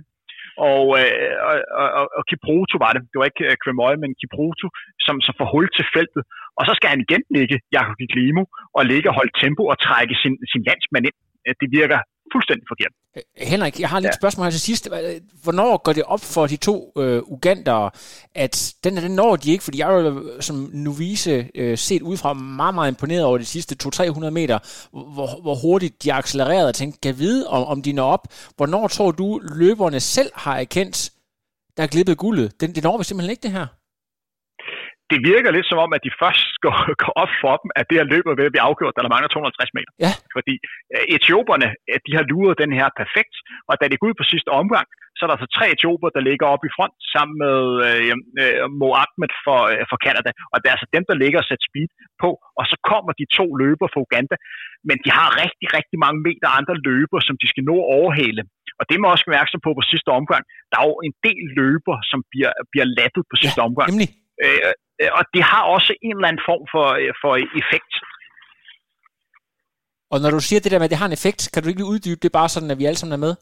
og, 0.69 0.85
øh, 1.01 1.33
og, 1.49 1.57
og, 1.99 2.05
og 2.19 2.23
Kiproto 2.31 2.77
var 2.85 2.93
det. 2.95 3.03
Det 3.13 3.19
var 3.21 3.29
ikke 3.31 3.47
øh, 3.51 3.57
Cremoy, 3.63 3.95
men 4.03 4.11
Kiproto, 4.21 4.67
som, 5.07 5.17
som 5.27 5.35
får 5.39 5.49
hul 5.55 5.67
til 5.77 5.87
feltet. 5.95 6.23
Og 6.59 6.63
så 6.69 6.73
skal 6.77 6.91
han 6.93 7.05
igen 7.07 7.23
ligge 7.37 7.57
Jakob 7.77 7.97
Giglimo 8.01 8.45
og 8.77 8.83
ligge 8.93 9.09
og 9.11 9.17
holde 9.19 9.35
tempo 9.43 9.63
og 9.73 9.77
trække 9.87 10.15
sin, 10.23 10.35
sin 10.53 10.63
landsmand 10.69 11.05
ind. 11.09 11.19
Øh, 11.47 11.55
det 11.61 11.69
virker 11.79 11.99
fuldstændig 12.33 12.65
forkert. 12.69 12.93
Øh, 13.17 13.23
Henrik, 13.37 13.81
jeg 13.81 13.89
har 13.89 14.01
lidt 14.01 14.15
ja. 14.15 14.17
spørgsmål 14.17 14.45
her 14.45 14.51
til 14.51 14.61
sidst. 14.61 14.89
Hvornår 15.43 15.83
går 15.83 15.93
det 15.93 16.03
op 16.03 16.21
for 16.21 16.47
de 16.47 16.57
to 16.57 16.93
øh, 16.97 17.23
ugantere, 17.27 17.91
at 18.35 18.75
den, 18.85 18.97
den 18.97 19.11
når 19.11 19.37
de 19.37 19.51
ikke? 19.51 19.65
Fordi 19.65 19.79
jeg 19.79 19.93
er 19.93 19.99
jo 19.99 20.41
som 20.41 20.71
novice 20.73 21.49
øh, 21.55 21.79
set 21.79 22.03
udefra 22.03 22.33
meget, 22.33 22.75
meget 22.75 22.91
imponeret 22.91 23.25
over 23.25 23.39
de 23.39 23.45
sidste 23.45 23.77
200-300 23.85 24.31
meter, 24.31 24.59
hvor, 24.91 25.41
hvor 25.43 25.55
hurtigt 25.55 26.05
de 26.05 26.13
accelererede 26.13 26.69
og 26.69 26.75
tænkte, 26.75 27.01
kan 27.01 27.19
vide, 27.19 27.49
om, 27.49 27.65
om 27.65 27.83
de 27.83 27.93
når 27.93 28.13
op. 28.13 28.29
Hvornår 28.57 28.89
tror 28.89 29.11
du, 29.11 29.41
løberne 29.43 30.01
selv 30.01 30.31
har 30.35 30.57
erkendt, 30.57 31.13
der 31.77 31.83
er 31.83 31.87
glippet 31.87 32.19
guldet? 32.19 32.61
Den, 32.61 32.75
det 32.75 32.83
når 32.83 32.99
vi 32.99 33.05
simpelthen 33.05 33.31
ikke, 33.31 33.43
det 33.43 33.51
her 33.51 33.67
det 35.13 35.21
virker 35.33 35.51
lidt 35.57 35.69
som 35.71 35.79
om, 35.85 35.91
at 35.97 36.03
de 36.07 36.13
først 36.23 36.49
går, 36.65 36.77
går 37.03 37.15
op 37.23 37.33
for 37.43 37.55
dem, 37.63 37.69
at 37.79 37.85
det 37.89 37.97
her 37.99 38.13
løber 38.15 38.33
ved 38.39 38.49
at 38.49 38.55
blive 38.55 38.69
afgjort, 38.69 38.95
der 38.97 39.13
mangler 39.15 39.31
250 39.31 39.77
meter. 39.79 39.93
Ja. 40.05 40.13
Fordi 40.37 40.55
uh, 40.95 41.05
etioperne, 41.17 41.69
de 42.07 42.13
har 42.19 42.25
luret 42.33 42.61
den 42.63 42.73
her 42.79 42.89
perfekt, 43.01 43.35
og 43.69 43.75
da 43.81 43.85
de 43.87 43.99
går 43.99 44.09
ud 44.11 44.17
på 44.21 44.27
sidste 44.33 44.51
omgang, 44.63 44.87
så 45.17 45.21
er 45.23 45.29
der 45.29 45.37
altså 45.37 45.51
tre 45.57 45.67
etioper, 45.75 46.09
der 46.17 46.23
ligger 46.29 46.47
op 46.55 46.63
i 46.69 46.75
front 46.77 46.97
sammen 47.15 47.37
med 47.45 47.59
uh, 47.89 48.15
uh, 48.43 48.67
Mo 48.81 48.89
Ahmed 49.03 49.33
for, 49.45 49.61
uh, 49.75 49.85
for 49.91 49.99
Canada. 50.07 50.31
Og 50.53 50.57
det 50.59 50.67
er 50.67 50.77
altså 50.77 50.91
dem, 50.97 51.05
der 51.11 51.17
ligger 51.23 51.39
og 51.41 51.47
sætter 51.49 51.67
speed 51.71 51.91
på, 52.23 52.31
og 52.59 52.65
så 52.71 52.77
kommer 52.91 53.13
de 53.21 53.27
to 53.39 53.47
løber 53.63 53.87
fra 53.93 54.03
Uganda. 54.07 54.37
Men 54.89 54.97
de 55.05 55.11
har 55.19 55.29
rigtig, 55.43 55.69
rigtig 55.79 55.99
mange 56.05 56.21
meter 56.29 56.57
andre 56.59 56.75
løber, 56.89 57.19
som 57.29 57.35
de 57.43 57.47
skal 57.53 57.65
nå 57.71 57.77
at 57.83 57.91
overhale. 57.99 58.43
Og 58.81 58.85
det 58.91 58.97
må 58.99 59.07
også 59.15 59.25
være 59.27 59.43
opmærksom 59.43 59.61
på 59.67 59.71
på 59.79 59.85
sidste 59.93 60.11
omgang. 60.21 60.43
Der 60.71 60.77
er 60.81 60.87
jo 60.91 60.97
en 61.09 61.15
del 61.27 61.45
løber, 61.61 61.97
som 62.11 62.19
bliver, 62.31 62.53
bliver 62.73 62.87
lattet 62.99 63.23
på 63.31 63.35
sidste 63.43 63.61
ja, 63.63 63.67
omgang. 63.69 63.89
Nemlig. 63.91 64.11
Øh, 64.45 64.73
og 65.17 65.23
det 65.35 65.43
har 65.51 65.63
også 65.75 65.93
en 66.07 66.17
eller 66.17 66.29
anden 66.29 66.47
form 66.51 66.65
for, 66.75 66.87
øh, 67.01 67.13
for 67.23 67.33
effekt. 67.61 67.93
Og 70.13 70.19
når 70.23 70.31
du 70.37 70.41
siger 70.49 70.61
det 70.61 70.73
der 70.73 70.81
med, 70.81 70.89
at 70.89 70.95
det 70.95 71.03
har 71.03 71.11
en 71.11 71.19
effekt, 71.21 71.43
kan 71.53 71.63
du 71.63 71.69
ikke 71.69 71.91
uddybe 71.93 72.23
det 72.25 72.33
bare 72.39 72.49
sådan, 72.55 72.71
at 72.73 72.79
vi 72.81 72.89
alle 72.89 73.01
sammen 73.01 73.17
er 73.19 73.27
med? 73.27 73.35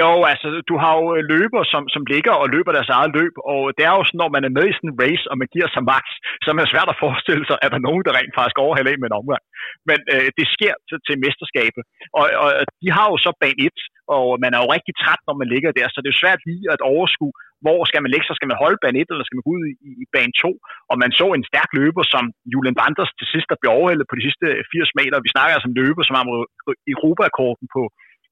Jo, 0.00 0.10
altså, 0.32 0.46
du 0.70 0.74
har 0.82 0.92
jo 1.00 1.04
øh, 1.16 1.22
løber, 1.32 1.62
som, 1.72 1.82
som 1.94 2.02
ligger 2.12 2.34
og 2.42 2.46
løber 2.54 2.72
deres 2.74 2.92
eget 2.98 3.12
løb, 3.18 3.34
og 3.52 3.62
det 3.76 3.84
er 3.88 3.94
jo 3.96 4.02
sådan, 4.04 4.22
når 4.22 4.30
man 4.36 4.44
er 4.44 4.56
med 4.58 4.66
i 4.68 4.76
sådan 4.76 4.90
en 4.90 5.00
race, 5.04 5.24
og 5.30 5.36
man 5.42 5.48
giver 5.54 5.68
sig 5.70 5.82
max, 5.92 6.04
så 6.42 6.46
er 6.48 6.54
det 6.54 6.74
svært 6.74 6.92
at 6.92 7.00
forestille 7.04 7.44
sig, 7.46 7.56
at 7.62 7.70
der 7.72 7.78
er 7.78 7.88
nogen, 7.88 8.04
der 8.06 8.16
rent 8.18 8.34
faktisk 8.38 8.58
overhælder 8.64 9.00
med 9.02 9.08
en 9.10 9.20
omgang. 9.20 9.42
Men 9.88 9.98
øh, 10.14 10.28
det 10.38 10.46
sker 10.56 10.74
til, 10.88 10.98
til 11.06 11.16
mesterskabet, 11.24 11.82
og, 12.18 12.26
og 12.44 12.50
de 12.82 12.88
har 12.96 13.06
jo 13.12 13.16
så 13.24 13.30
bane 13.42 13.60
1, 13.66 13.78
og 14.16 14.26
man 14.42 14.50
er 14.54 14.60
jo 14.62 14.68
rigtig 14.76 14.94
træt, 15.02 15.22
når 15.28 15.36
man 15.40 15.48
ligger 15.54 15.70
der, 15.78 15.86
så 15.88 15.98
det 15.98 16.08
er 16.08 16.14
jo 16.14 16.22
svært 16.24 16.40
lige 16.50 16.66
at 16.74 16.80
overskue, 16.92 17.34
hvor 17.64 17.80
skal 17.90 18.02
man 18.02 18.12
ligge, 18.12 18.26
så 18.28 18.34
skal 18.38 18.50
man 18.50 18.62
holde 18.62 18.78
bane 18.82 18.98
1, 19.00 19.12
eller 19.12 19.26
skal 19.26 19.36
man 19.38 19.46
gå 19.46 19.52
ud 19.56 19.64
i, 19.88 19.90
i 20.02 20.04
bane 20.14 20.34
2, 20.44 20.50
og 20.90 20.96
man 21.02 21.10
så 21.20 21.26
en 21.38 21.48
stærk 21.50 21.70
løber, 21.80 22.04
som 22.14 22.24
Julian 22.52 22.78
Vanders 22.80 23.12
til 23.18 23.26
sidst, 23.32 23.48
der 23.50 23.60
blev 23.60 23.70
overhældet 23.78 24.06
på 24.08 24.16
de 24.18 24.24
sidste 24.26 24.46
øh, 24.58 24.84
80 24.94 24.98
meter, 25.00 25.16
vi 25.26 25.34
snakker 25.34 25.52
altså 25.54 25.68
om 25.70 25.78
løber, 25.80 26.02
som 26.04 26.16
har 26.18 26.24
Europa-korten 26.94 27.66
på 27.76 27.82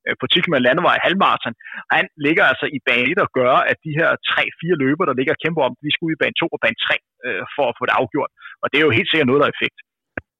øh, 0.07 0.15
på 0.21 0.25
Tikman 0.33 0.65
Landevej 0.67 0.97
halvmarathon. 1.07 1.55
Han 1.97 2.05
ligger 2.27 2.45
altså 2.51 2.67
i 2.77 2.79
bane 2.89 3.07
1 3.13 3.25
og 3.27 3.31
gør, 3.39 3.55
at 3.71 3.77
de 3.87 3.93
her 3.99 4.11
3-4 4.31 4.85
løber, 4.85 5.05
der 5.09 5.15
ligger 5.19 5.33
og 5.37 5.41
kæmper 5.45 5.63
om, 5.69 5.73
vi 5.87 5.91
skal 5.93 6.05
ud 6.07 6.13
i 6.17 6.21
bane 6.23 6.37
2 6.43 6.57
og 6.57 6.61
bane 6.65 6.79
3 6.87 6.95
øh, 7.27 7.43
for 7.57 7.65
at 7.71 7.77
få 7.79 7.83
det 7.89 7.95
afgjort. 8.01 8.31
Og 8.63 8.67
det 8.71 8.77
er 8.79 8.85
jo 8.87 8.97
helt 8.99 9.11
sikkert 9.11 9.29
noget, 9.29 9.41
der 9.43 9.49
er 9.49 9.57
effekt. 9.57 9.79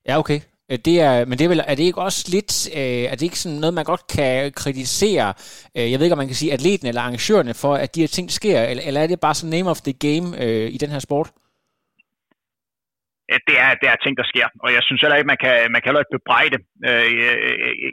Ja, 0.09 0.15
okay. 0.23 0.41
Øh, 0.71 0.79
det 0.85 1.01
er, 1.01 1.25
men 1.25 1.39
det 1.39 1.45
er, 1.45 1.49
vel, 1.49 1.63
er 1.67 1.75
det 1.75 1.85
ikke 1.85 2.07
også 2.09 2.21
lidt, 2.37 2.53
øh, 2.77 3.05
er 3.11 3.15
det 3.17 3.23
ikke 3.23 3.39
sådan 3.39 3.59
noget, 3.59 3.75
man 3.75 3.85
godt 3.85 4.05
kan 4.17 4.53
kritisere, 4.53 5.29
øh, 5.77 5.91
jeg 5.91 5.97
ved 5.99 6.07
ikke, 6.07 6.17
om 6.17 6.23
man 6.25 6.33
kan 6.33 6.41
sige 6.41 6.53
atleten 6.53 6.89
eller 6.89 7.03
arrangørerne 7.03 7.55
for, 7.63 7.75
at 7.75 7.95
de 7.95 8.01
her 8.01 8.09
ting 8.09 8.31
sker, 8.31 8.59
eller, 8.63 8.83
eller 8.87 9.01
er 9.01 9.07
det 9.07 9.21
bare 9.21 9.35
sådan 9.35 9.57
name 9.57 9.71
of 9.71 9.81
the 9.81 9.97
game 10.07 10.27
øh, 10.45 10.69
i 10.77 10.79
den 10.79 10.91
her 10.91 10.99
sport? 10.99 11.29
det 13.49 13.57
er, 13.65 13.71
det 13.81 13.87
er 13.89 13.97
ting, 13.97 14.15
der 14.21 14.31
sker. 14.33 14.47
Og 14.65 14.71
jeg 14.77 14.83
synes 14.87 15.01
heller 15.01 15.17
ikke, 15.17 15.33
man 15.33 15.43
kan, 15.45 15.55
man 15.73 15.81
kan 15.81 15.89
heller 15.89 16.05
ikke 16.05 16.17
bebrejde 16.19 16.59
øh, 16.89 17.07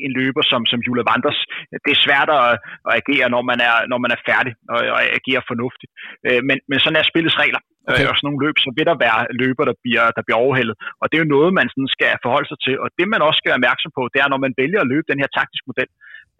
en 0.05 0.11
løber 0.19 0.43
som, 0.51 0.61
som 0.71 0.79
Jule 0.85 1.03
Vanders. 1.09 1.39
Det 1.85 1.91
er 1.93 2.03
svært 2.05 2.29
at, 2.39 2.47
at 2.87 2.93
agere, 2.99 3.27
når 3.35 3.43
man 3.51 3.59
er, 3.69 3.75
når 3.91 3.99
man 4.03 4.11
er 4.15 4.19
færdig 4.29 4.53
og, 4.73 4.79
og 4.95 4.99
agere 5.19 5.41
fornuftigt. 5.51 5.91
Øh, 6.27 6.41
men, 6.47 6.57
men 6.69 6.77
sådan 6.79 6.99
er 6.99 7.11
spillets 7.11 7.39
regler. 7.43 7.61
Okay. 7.89 8.03
Øh, 8.03 8.09
og 8.09 8.15
sådan 8.15 8.25
nogle 8.27 8.43
løb, 8.45 8.55
så 8.65 8.69
vil 8.77 8.89
der 8.91 8.97
være 9.05 9.19
løber, 9.41 9.63
der 9.71 9.77
bliver, 9.83 10.05
der 10.17 10.23
bliver 10.25 10.39
overhældet. 10.45 10.75
Og 11.01 11.05
det 11.05 11.15
er 11.15 11.23
jo 11.23 11.33
noget, 11.35 11.57
man 11.59 11.67
sådan 11.73 11.93
skal 11.95 12.11
forholde 12.25 12.49
sig 12.49 12.59
til. 12.65 12.75
Og 12.83 12.87
det, 12.97 13.05
man 13.13 13.21
også 13.27 13.37
skal 13.39 13.49
være 13.49 13.61
opmærksom 13.61 13.91
på, 13.97 14.01
det 14.13 14.19
er, 14.23 14.27
når 14.29 14.41
man 14.45 14.53
vælger 14.61 14.79
at 14.81 14.91
løbe 14.93 15.09
den 15.11 15.21
her 15.21 15.29
taktiske 15.37 15.69
model. 15.71 15.89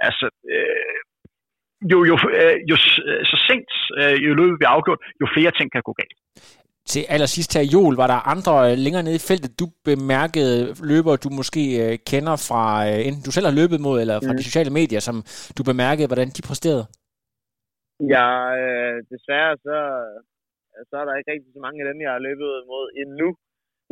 Altså, 0.08 0.26
øh, 0.54 0.98
jo, 1.92 1.98
jo, 2.10 2.16
øh, 2.40 2.56
jo, 2.70 2.76
så 3.32 3.38
sent 3.48 3.72
øh, 4.00 4.16
jo 4.24 4.30
løbet 4.40 4.58
bliver 4.60 4.74
afgjort, 4.76 5.00
jo 5.22 5.26
flere 5.36 5.52
ting 5.58 5.68
kan 5.72 5.88
gå 5.90 5.94
galt 6.02 6.18
til 6.92 7.06
allersidst 7.14 7.54
her, 7.58 7.66
Jol, 7.74 7.96
var 8.02 8.08
der 8.14 8.28
andre 8.34 8.54
øh, 8.72 8.78
længere 8.86 9.04
nede 9.04 9.20
i 9.22 9.28
feltet, 9.30 9.60
du 9.60 9.66
bemærkede 9.90 10.58
løber, 10.92 11.16
du 11.16 11.30
måske 11.40 11.64
øh, 11.84 11.94
kender 12.12 12.36
fra, 12.48 12.64
øh, 12.90 13.08
enten 13.08 13.24
du 13.28 13.32
selv 13.32 13.48
har 13.50 13.60
løbet 13.62 13.80
mod, 13.88 13.96
eller 14.02 14.18
fra 14.26 14.32
mm. 14.32 14.38
de 14.38 14.44
sociale 14.50 14.72
medier, 14.80 15.02
som 15.08 15.16
du 15.58 15.62
bemærkede, 15.72 16.08
hvordan 16.08 16.30
de 16.36 16.42
præsterede? 16.48 16.86
Ja, 18.14 18.28
øh, 18.62 18.96
desværre 19.12 19.54
så, 19.68 19.78
så 20.90 20.96
er 21.02 21.06
der 21.06 21.16
ikke 21.16 21.32
rigtig 21.34 21.52
så 21.54 21.62
mange 21.66 21.80
af 21.82 21.88
dem, 21.90 22.00
jeg 22.06 22.12
har 22.16 22.28
løbet 22.28 22.52
mod 22.72 22.86
endnu. 23.04 23.30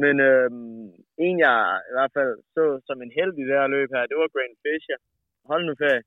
Men 0.03 0.15
øh, 0.29 0.49
en, 1.25 1.37
jeg 1.45 1.57
i 1.89 1.93
hvert 1.95 2.13
fald 2.17 2.33
så 2.55 2.63
som 2.87 2.97
en 3.01 3.15
held 3.17 3.33
i 3.37 3.45
det 3.47 3.57
her 3.59 3.73
løb 3.75 3.89
her, 3.95 4.09
det 4.09 4.17
var 4.17 4.33
Grant 4.35 4.57
Fisher. 4.63 4.97
Hold 5.51 5.63
nu 5.65 5.73
ferie 5.83 6.03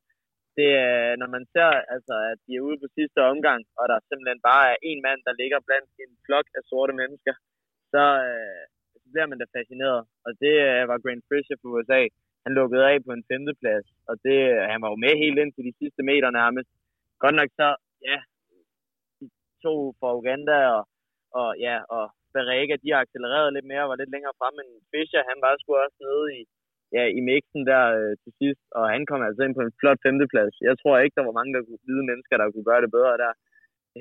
det 0.58 0.70
er, 0.88 1.16
når 1.20 1.28
man 1.36 1.44
ser, 1.54 1.70
altså, 1.94 2.14
at 2.32 2.38
de 2.46 2.52
er 2.54 2.66
ude 2.68 2.78
på 2.82 2.86
sidste 2.98 3.20
omgang, 3.32 3.60
og 3.78 3.84
der 3.90 3.98
simpelthen 4.08 4.40
bare 4.50 4.64
er 4.72 4.78
en 4.90 5.00
mand, 5.06 5.20
der 5.28 5.38
ligger 5.40 5.58
blandt 5.68 5.88
en 6.04 6.12
flok 6.26 6.46
af 6.58 6.62
sorte 6.70 6.94
mennesker, 7.00 7.34
så, 7.92 8.04
øh, 8.28 8.62
så 9.02 9.06
bliver 9.12 9.28
man 9.30 9.38
da 9.40 9.46
fascineret. 9.56 10.02
Og 10.26 10.30
det 10.42 10.54
øh, 10.68 10.82
var 10.90 11.02
Grant 11.04 11.24
Fisher 11.30 11.56
fra 11.60 11.68
USA. 11.74 12.00
Han 12.44 12.52
lukkede 12.60 12.88
af 12.90 12.96
på 13.06 13.12
en 13.18 13.28
femteplads, 13.30 13.86
og 14.08 14.14
det, 14.26 14.38
øh, 14.54 14.62
han 14.70 14.78
var 14.82 14.90
jo 14.92 14.98
med 15.04 15.14
helt 15.22 15.38
ind 15.42 15.52
til 15.52 15.64
de 15.68 15.74
sidste 15.80 16.02
meter 16.10 16.30
nærmest. 16.40 16.70
Godt 17.22 17.36
nok 17.40 17.50
så, 17.60 17.68
ja, 18.08 18.18
to 19.64 19.74
fra 19.98 20.08
Uganda 20.18 20.58
og, 20.76 20.82
og 21.40 21.48
ja, 21.66 21.76
og 21.96 22.04
Berega, 22.34 22.74
de 22.82 22.88
har 22.92 23.00
accelereret 23.04 23.54
lidt 23.56 23.66
mere 23.70 23.84
og 23.84 23.90
var 23.90 24.00
lidt 24.00 24.14
længere 24.14 24.38
frem, 24.40 24.54
men 24.60 24.68
Fischer, 24.92 25.22
han 25.30 25.38
var 25.44 25.52
sgu 25.56 25.70
også 25.74 25.98
nede 26.06 26.24
i, 26.38 26.40
ja, 26.96 27.04
i 27.18 27.20
mixen 27.30 27.62
der 27.70 27.82
øh, 27.98 28.14
til 28.22 28.32
sidst, 28.40 28.64
og 28.78 28.84
han 28.94 29.02
kom 29.10 29.20
altså 29.28 29.40
ind 29.42 29.54
på 29.56 29.64
en 29.64 29.76
flot 29.80 30.00
femteplads. 30.06 30.54
Jeg 30.68 30.74
tror 30.80 30.94
ikke, 30.98 31.16
der 31.18 31.28
var 31.28 31.38
mange 31.38 31.52
der 31.54 31.62
kunne, 31.66 31.84
hvide 31.86 32.04
mennesker, 32.10 32.34
der 32.36 32.52
kunne 32.52 32.68
gøre 32.70 32.82
det 32.84 32.90
bedre 32.98 33.14
der. 33.24 33.32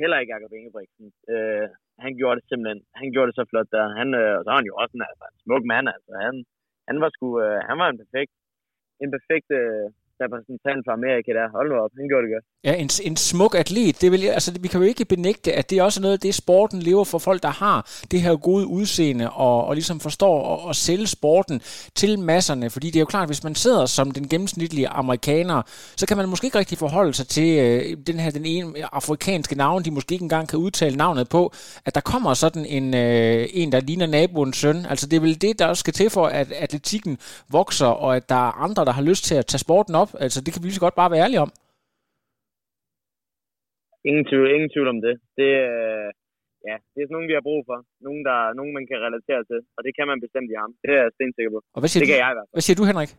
Heller 0.02 0.18
ikke 0.20 0.34
Jakob 0.34 0.52
Ingebrigtsen. 0.58 1.08
Øh, 1.34 1.68
han 2.06 2.12
gjorde 2.20 2.38
det 2.40 2.46
simpelthen, 2.50 2.82
han 3.02 3.08
gjorde 3.14 3.28
det 3.30 3.36
så 3.40 3.46
flot 3.52 3.70
der. 3.76 3.86
Han, 4.00 4.08
øh, 4.22 4.34
og 4.38 4.42
så 4.44 4.50
var 4.50 4.60
han 4.62 4.70
jo 4.72 4.76
også 4.82 4.94
en, 4.98 5.06
altså, 5.10 5.26
en 5.34 5.40
smuk 5.44 5.64
mand, 5.72 5.88
altså. 5.96 6.12
Han, 6.26 6.36
han 6.90 6.98
var 7.04 7.10
sgu, 7.16 7.28
øh, 7.46 7.60
han 7.70 7.78
var 7.82 7.88
en 7.90 8.02
perfekt, 8.04 8.34
en 9.04 9.10
perfekt 9.16 9.50
øh, 9.62 9.88
repræsentant 10.26 10.82
fra 10.86 10.94
Amerika 11.00 11.30
der. 11.38 11.46
Hold 11.58 11.68
nu 11.72 11.76
op, 11.84 11.92
han 12.00 12.08
gjorde 12.10 12.24
det 12.26 12.32
godt. 12.36 12.46
Ja, 12.68 12.74
en, 12.84 12.90
en 13.10 13.18
smuk 13.30 13.54
atlet. 13.56 14.02
Det 14.02 14.12
vil, 14.12 14.22
altså, 14.38 14.50
vi 14.64 14.68
kan 14.68 14.82
jo 14.82 14.88
ikke 14.92 15.06
benægte, 15.06 15.50
at 15.60 15.70
det 15.70 15.78
er 15.78 15.84
også 15.84 16.02
noget 16.02 16.14
af 16.14 16.20
det, 16.20 16.34
sporten 16.36 16.80
lever 16.80 17.04
for 17.04 17.20
folk, 17.28 17.44
der 17.44 17.54
har 17.66 17.78
det 18.12 18.20
her 18.22 18.36
gode 18.36 18.66
udseende 18.68 19.30
og, 19.30 19.66
og 19.68 19.74
ligesom 19.74 20.00
forstår 20.00 20.36
at, 20.54 20.70
at 20.70 20.76
sælge 20.76 21.08
sporten 21.08 21.58
til 21.96 22.20
masserne. 22.20 22.70
Fordi 22.70 22.88
det 22.88 22.96
er 22.96 23.00
jo 23.00 23.06
klart, 23.06 23.24
at 23.24 23.30
hvis 23.30 23.44
man 23.44 23.56
sidder 23.56 23.86
som 23.86 24.12
den 24.12 24.28
gennemsnitlige 24.30 24.88
amerikaner, 24.88 25.62
så 25.98 26.06
kan 26.08 26.18
man 26.18 26.30
måske 26.30 26.46
ikke 26.46 26.60
rigtig 26.60 26.78
forholde 26.78 27.14
sig 27.14 27.28
til 27.28 27.60
øh, 27.60 27.98
den 28.08 28.20
her 28.20 28.32
den 28.32 28.46
ene 28.46 28.68
afrikanske 28.94 29.56
navn, 29.56 29.84
de 29.84 29.92
måske 29.92 30.14
ikke 30.14 30.24
engang 30.24 30.48
kan 30.48 30.60
udtale 30.60 30.96
navnet 30.96 31.30
på, 31.30 31.54
at 31.86 31.96
der 31.96 32.02
kommer 32.02 32.34
sådan 32.34 32.66
en, 32.66 32.94
øh, 32.96 33.48
en 33.54 33.72
der 33.72 33.80
ligner 33.80 34.06
naboens 34.06 34.58
søn. 34.58 34.86
Altså 34.90 35.08
det 35.08 35.18
er 35.18 35.22
vel 35.22 35.42
det, 35.42 35.60
der 35.60 35.66
også 35.66 35.80
skal 35.80 35.94
til 35.94 36.10
for, 36.10 36.26
at 36.26 36.52
atletikken 36.52 37.18
vokser, 37.50 37.86
og 37.86 38.16
at 38.16 38.30
der 38.30 38.36
er 38.36 38.62
andre, 38.64 38.86
der 38.86 38.92
har 38.92 39.02
lyst 39.02 39.24
til 39.26 39.36
at 39.36 39.46
tage 39.46 39.60
sporten 39.60 39.96
op. 39.96 40.07
Altså 40.24 40.40
det 40.44 40.50
kan 40.52 40.60
vi 40.62 40.66
lige 40.68 40.80
så 40.80 40.86
godt 40.86 41.00
bare 41.02 41.12
være 41.14 41.24
ærlige 41.26 41.44
om. 41.46 41.52
Ingen 44.10 44.26
tvivl, 44.30 44.48
ingen 44.56 44.72
tvivl 44.74 44.90
om 44.96 45.00
det. 45.06 45.16
Det, 45.40 45.52
øh, 45.72 46.08
ja, 46.70 46.76
det 46.92 47.00
er 47.00 47.06
sådan 47.06 47.18
nogen, 47.18 47.32
vi 47.32 47.38
har 47.38 47.48
brug 47.50 47.62
for. 47.70 47.78
Nogen, 48.08 48.22
der, 48.28 48.38
nogen, 48.60 48.74
man 48.78 48.86
kan 48.90 48.98
relatere 49.08 49.42
til. 49.50 49.60
Og 49.78 49.82
det 49.86 49.92
kan 49.98 50.06
man 50.12 50.24
bestemt 50.26 50.50
i 50.54 50.58
ham. 50.62 50.72
Det 50.84 50.90
er 50.96 51.02
jeg 51.04 51.16
stensikker 51.18 51.52
på. 51.56 51.60
Og 51.76 51.80
hvad 51.82 51.90
siger 51.90 52.02
det 52.02 52.08
du, 52.08 52.12
kan 52.14 52.24
jeg 52.24 52.32
i 52.34 52.38
hvert 52.38 52.48
fald. 52.48 52.56
Hvad 52.58 52.66
siger 52.66 52.78
du, 52.80 52.86
Henrik? 52.92 53.12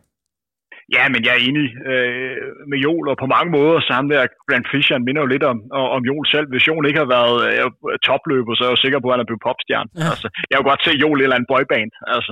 Ja, 0.95 1.03
men 1.13 1.21
jeg 1.25 1.33
er 1.35 1.45
enig 1.49 1.67
øh, 1.91 2.37
med 2.71 2.77
Joel, 2.85 3.05
og 3.11 3.17
på 3.23 3.27
mange 3.35 3.49
måder, 3.57 3.75
så 3.85 3.91
ham 3.99 4.07
der 4.11 4.21
Grant 4.49 4.67
Fisher, 4.71 4.95
han 4.97 5.07
minder 5.07 5.21
jo 5.23 5.33
lidt 5.33 5.45
om, 5.51 5.57
om 5.95 6.01
Joel 6.09 6.27
selv. 6.33 6.47
Hvis 6.51 6.67
Joel 6.67 6.87
ikke 6.87 7.03
har 7.03 7.11
været 7.17 7.37
øh, 7.49 7.97
topløber, 8.07 8.51
så 8.53 8.61
er 8.61 8.67
jeg 8.67 8.75
jo 8.75 8.83
sikker 8.85 8.99
på, 9.01 9.07
at 9.07 9.13
han 9.15 9.23
er 9.23 9.29
blevet 9.29 9.45
popstjerne. 9.47 9.89
Ja. 10.01 10.09
Altså, 10.13 10.27
jeg 10.49 10.55
kunne 10.55 10.71
godt 10.71 10.85
se 10.85 11.01
Joel 11.03 11.21
eller 11.25 11.37
en 11.39 11.49
boyband. 11.51 11.91
Altså, 12.15 12.31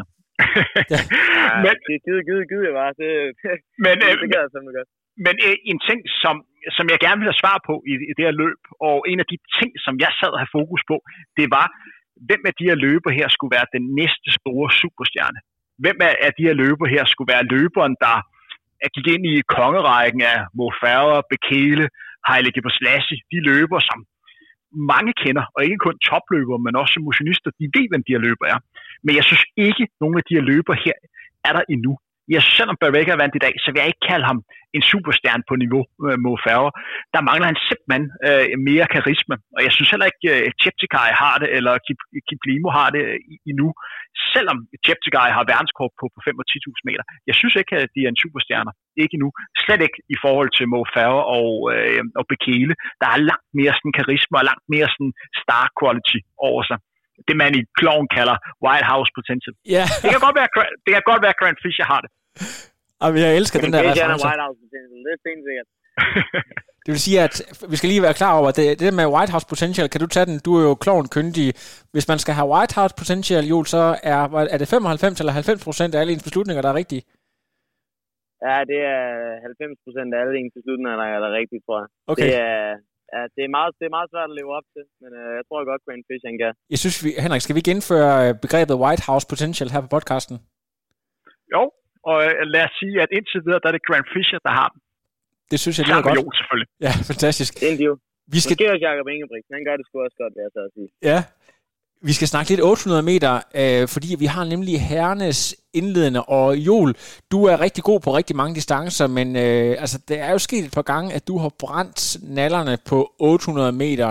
ja, 0.93 1.51
men, 1.65 1.73
det 1.85 1.93
er 1.97 2.01
givet, 2.07 2.23
givet, 2.29 2.45
givet, 2.51 2.69
bare. 2.79 2.93
Det, 3.01 3.09
men, 3.83 3.93
det, 4.01 4.07
det 4.21 4.27
gør 4.33 4.41
jeg 4.43 4.51
simpelthen 4.51 4.77
godt. 4.79 4.89
Men 5.25 5.35
øh, 5.47 5.55
en 5.71 5.79
ting, 5.87 5.99
som, 6.23 6.35
som 6.77 6.85
jeg 6.91 6.99
gerne 7.05 7.19
vil 7.19 7.29
have 7.31 7.41
svar 7.43 7.57
på 7.69 7.75
i, 7.91 7.93
i 8.11 8.13
det 8.17 8.23
her 8.27 8.35
løb, 8.43 8.61
og 8.89 8.95
en 9.11 9.19
af 9.23 9.27
de 9.33 9.37
ting, 9.57 9.71
som 9.85 9.93
jeg 10.03 10.11
sad 10.19 10.31
og 10.33 10.39
havde 10.41 10.55
fokus 10.59 10.81
på, 10.91 10.97
det 11.37 11.47
var, 11.57 11.67
hvem 12.29 12.41
af 12.49 12.53
de 12.59 12.67
her 12.69 12.77
løber 12.85 13.11
her 13.19 13.27
skulle 13.35 13.55
være 13.57 13.73
den 13.75 13.85
næste 13.99 14.29
store 14.39 14.67
superstjerne? 14.81 15.39
Hvem 15.83 15.97
af 16.27 16.31
de 16.37 16.43
her 16.47 16.55
løber 16.63 16.85
her 16.95 17.03
skulle 17.05 17.31
være 17.33 17.49
løberen, 17.53 17.95
der 18.05 18.15
gik 18.95 19.07
ind 19.15 19.25
i 19.33 19.35
kongerækken 19.57 20.21
af 20.33 20.39
Mo 20.57 20.67
Farah, 20.81 21.21
Bekele, 21.31 21.85
Haile 22.27 22.51
Gebrselassie, 22.55 23.17
de 23.31 23.39
løber, 23.49 23.79
som 23.89 23.97
mange 24.71 25.13
kender, 25.23 25.45
og 25.55 25.63
ikke 25.63 25.77
kun 25.77 25.97
topløbere, 26.09 26.59
men 26.65 26.75
også 26.75 26.99
motionister, 26.99 27.51
de 27.59 27.65
ved, 27.75 27.85
hvem 27.89 28.03
de 28.07 28.13
her 28.13 28.23
løber 28.27 28.45
er. 28.53 28.59
Men 29.03 29.15
jeg 29.15 29.23
synes 29.23 29.45
ikke, 29.67 29.83
at 29.83 29.93
nogen 30.01 30.17
af 30.17 30.23
de 30.29 30.35
her 30.37 30.45
løber 30.51 30.73
her 30.85 30.97
er 31.47 31.53
der 31.57 31.63
endnu 31.69 31.97
jeg 32.35 32.41
synes, 32.41 32.57
selvom 32.59 32.77
Barrega 32.81 33.13
vandt 33.21 33.35
i 33.39 33.43
dag, 33.45 33.53
så 33.63 33.67
vil 33.69 33.79
jeg 33.81 33.91
ikke 33.91 34.07
kalde 34.11 34.25
ham 34.31 34.39
en 34.77 34.83
superstjerne 34.91 35.43
på 35.49 35.55
niveau 35.63 35.83
med 36.03 36.13
øh, 36.17 36.23
Mo 36.23 36.33
Farah. 36.45 36.71
Der 37.13 37.21
mangler 37.29 37.47
han 37.51 37.59
simpelthen 37.69 38.05
øh, 38.27 38.45
mere 38.69 38.87
karisma, 38.95 39.35
og 39.55 39.61
jeg 39.65 39.71
synes 39.75 39.89
heller 39.93 40.09
ikke, 40.11 40.27
øh, 40.33 40.45
Cheptegei 40.61 41.09
har 41.23 41.35
det, 41.41 41.49
eller 41.57 41.73
Kip, 41.85 41.99
Kiplimo 42.29 42.69
har 42.79 42.89
det 42.95 43.03
øh, 43.11 43.17
endnu, 43.51 43.69
selvom 44.33 44.57
Cheptegei 44.85 45.29
har 45.37 45.43
verdenskort 45.53 45.93
på, 45.99 46.05
på 46.15 46.19
5 46.27 46.41
og 46.41 46.45
10.000 46.51 46.87
meter. 46.89 47.03
Jeg 47.29 47.35
synes 47.39 47.55
ikke, 47.61 47.73
at 47.83 47.89
de 47.95 47.99
er 48.03 48.09
en 48.11 48.21
superstjerne. 48.23 48.71
Ikke 49.01 49.15
endnu. 49.17 49.29
Slet 49.63 49.81
ikke 49.87 49.99
i 50.15 50.17
forhold 50.23 50.49
til 50.57 50.65
Mo 50.73 50.81
Farah 50.93 51.23
og, 51.37 51.51
øh, 51.73 52.03
og 52.19 52.25
Bekele. 52.31 52.73
Der 53.01 53.07
er 53.15 53.25
langt 53.29 53.49
mere 53.59 53.73
sådan 53.77 53.97
karisma 53.99 54.35
og 54.41 54.47
langt 54.51 54.65
mere 54.73 54.87
sådan 54.95 55.13
star 55.41 55.65
quality 55.79 56.19
over 56.49 56.63
sig 56.69 56.77
det 57.27 57.35
man 57.41 57.51
i 57.59 57.61
kloven 57.79 58.07
kalder 58.17 58.37
White 58.65 58.85
House 58.91 59.09
potential. 59.17 59.53
Ja. 59.75 59.85
det, 60.03 60.09
kan 60.13 60.21
godt 60.27 60.37
være, 60.39 60.49
det 60.85 60.91
kan 60.95 61.03
godt 61.11 61.21
være, 61.23 61.33
at 61.35 61.39
Grant 61.41 61.59
Fisher 61.65 61.85
har 61.93 61.99
det. 62.03 62.11
Jamen, 63.01 63.17
jeg 63.25 63.31
elsker 63.39 63.57
den 63.65 63.71
der 63.75 63.81
reference. 63.89 64.25
White 64.27 64.43
House 64.45 64.59
potential, 64.63 64.99
det 65.05 65.11
er 65.15 65.19
stensikkert. 65.23 65.67
det 66.85 66.91
vil 66.95 67.03
sige, 67.07 67.19
at 67.27 67.35
vi 67.71 67.75
skal 67.79 67.89
lige 67.93 68.05
være 68.07 68.19
klar 68.21 68.33
over, 68.39 68.47
at 68.51 68.57
det, 68.59 68.65
det 68.79 68.85
der 68.89 68.99
med 69.01 69.13
White 69.15 69.31
House 69.33 69.47
potential, 69.53 69.87
kan 69.89 70.01
du 70.03 70.07
tage 70.07 70.27
den? 70.29 70.37
Du 70.45 70.51
er 70.59 70.63
jo 70.69 70.73
kloven 70.85 71.07
kyndig. 71.15 71.47
Hvis 71.93 72.07
man 72.11 72.19
skal 72.23 72.33
have 72.39 72.49
White 72.53 72.73
House 72.77 72.93
potential, 73.01 73.43
Joel, 73.51 73.65
så 73.75 73.83
er, 74.13 74.19
er 74.53 74.57
det 74.61 74.67
95 74.67 75.19
eller 75.21 75.33
90 75.33 75.63
procent 75.67 75.91
af 75.95 75.99
alle 75.99 76.13
ens 76.13 76.27
beslutninger, 76.27 76.61
der 76.61 76.69
er 76.69 76.81
rigtige? 76.81 77.03
Ja, 78.45 78.57
det 78.71 78.79
er 78.95 79.03
90 79.41 79.85
procent 79.85 80.09
af 80.13 80.17
alle 80.21 80.33
ens 80.41 80.53
beslutninger, 80.57 80.95
der 81.01 81.07
er, 81.13 81.19
der 81.23 81.29
er 81.31 81.37
rigtige, 81.41 81.61
tror 81.65 81.77
jeg. 81.81 81.89
Okay. 82.11 82.23
Det 82.23 82.35
er, 82.49 82.75
ja, 83.13 83.21
det 83.35 83.41
er, 83.47 83.51
meget, 83.57 83.71
det 83.79 83.85
er 83.89 83.93
meget 83.97 84.09
svært 84.11 84.29
at 84.31 84.37
leve 84.39 84.51
op 84.57 84.67
til, 84.75 84.83
men 85.01 85.11
øh, 85.21 85.29
jeg 85.37 85.43
tror 85.47 85.69
godt, 85.71 85.81
Grant 85.85 86.05
Fish 86.07 86.25
han 86.29 86.37
kan. 86.41 86.51
Jeg 86.73 86.79
synes, 86.83 86.97
vi, 87.05 87.09
Henrik, 87.25 87.43
skal 87.45 87.57
vi 87.59 87.63
genføre 87.69 88.11
øh, 88.23 88.31
begrebet 88.45 88.81
White 88.83 89.03
House 89.09 89.25
Potential 89.31 89.69
her 89.73 89.81
på 89.85 89.89
podcasten? 89.95 90.35
Jo, 91.53 91.61
og 92.09 92.17
øh, 92.25 92.31
lad 92.53 92.63
os 92.67 92.73
sige, 92.81 92.95
at 93.03 93.09
indtil 93.17 93.39
videre, 93.45 93.61
der 93.63 93.69
er 93.71 93.75
det 93.77 93.83
Grant 93.87 94.07
Fisher, 94.13 94.39
der 94.47 94.53
har 94.59 94.67
dem. 94.73 94.79
Det 95.51 95.57
synes 95.63 95.75
jeg, 95.77 95.83
det 95.87 95.93
er 95.99 96.07
godt. 96.09 96.19
Jo, 96.19 96.25
selvfølgelig. 96.39 96.69
Ja, 96.85 96.91
fantastisk. 97.11 97.51
Det 97.59 97.67
er 97.69 97.73
en 97.75 97.79
deal. 97.83 97.95
Vi 98.33 98.39
skal... 98.43 98.53
Måske 98.53 98.71
også 98.73 98.83
Jacob 98.87 99.07
Ingebrigtsen, 99.13 99.53
han 99.57 99.63
gør 99.67 99.75
det 99.79 99.85
sgu 99.87 99.95
også 100.07 100.17
godt, 100.21 100.31
vil 100.35 100.43
jeg 100.47 100.53
så 100.57 100.61
at 100.69 100.71
sige. 100.77 100.89
Ja, 101.11 101.19
vi 102.01 102.13
skal 102.17 102.27
snakke 102.27 102.49
lidt 102.51 102.61
800 102.61 103.03
meter, 103.11 103.33
øh, 103.61 103.83
fordi 103.95 104.09
vi 104.23 104.27
har 104.35 104.43
nemlig 104.53 104.75
herrenes 104.89 105.39
indledende, 105.79 106.21
og 106.37 106.47
Jol, 106.67 106.91
du 107.33 107.39
er 107.51 107.61
rigtig 107.65 107.83
god 107.89 107.99
på 108.05 108.09
rigtig 108.19 108.35
mange 108.41 108.55
distancer, 108.59 109.07
men 109.17 109.27
øh, 109.45 109.71
altså, 109.83 109.97
det 110.09 110.17
er 110.25 110.31
jo 110.35 110.39
sket 110.47 110.63
et 110.65 110.75
par 110.77 110.87
gange, 110.93 111.09
at 111.17 111.27
du 111.29 111.35
har 111.43 111.51
brændt 111.63 112.01
nallerne 112.39 112.75
på 112.91 112.97
800 113.19 113.71
meter. 113.83 114.07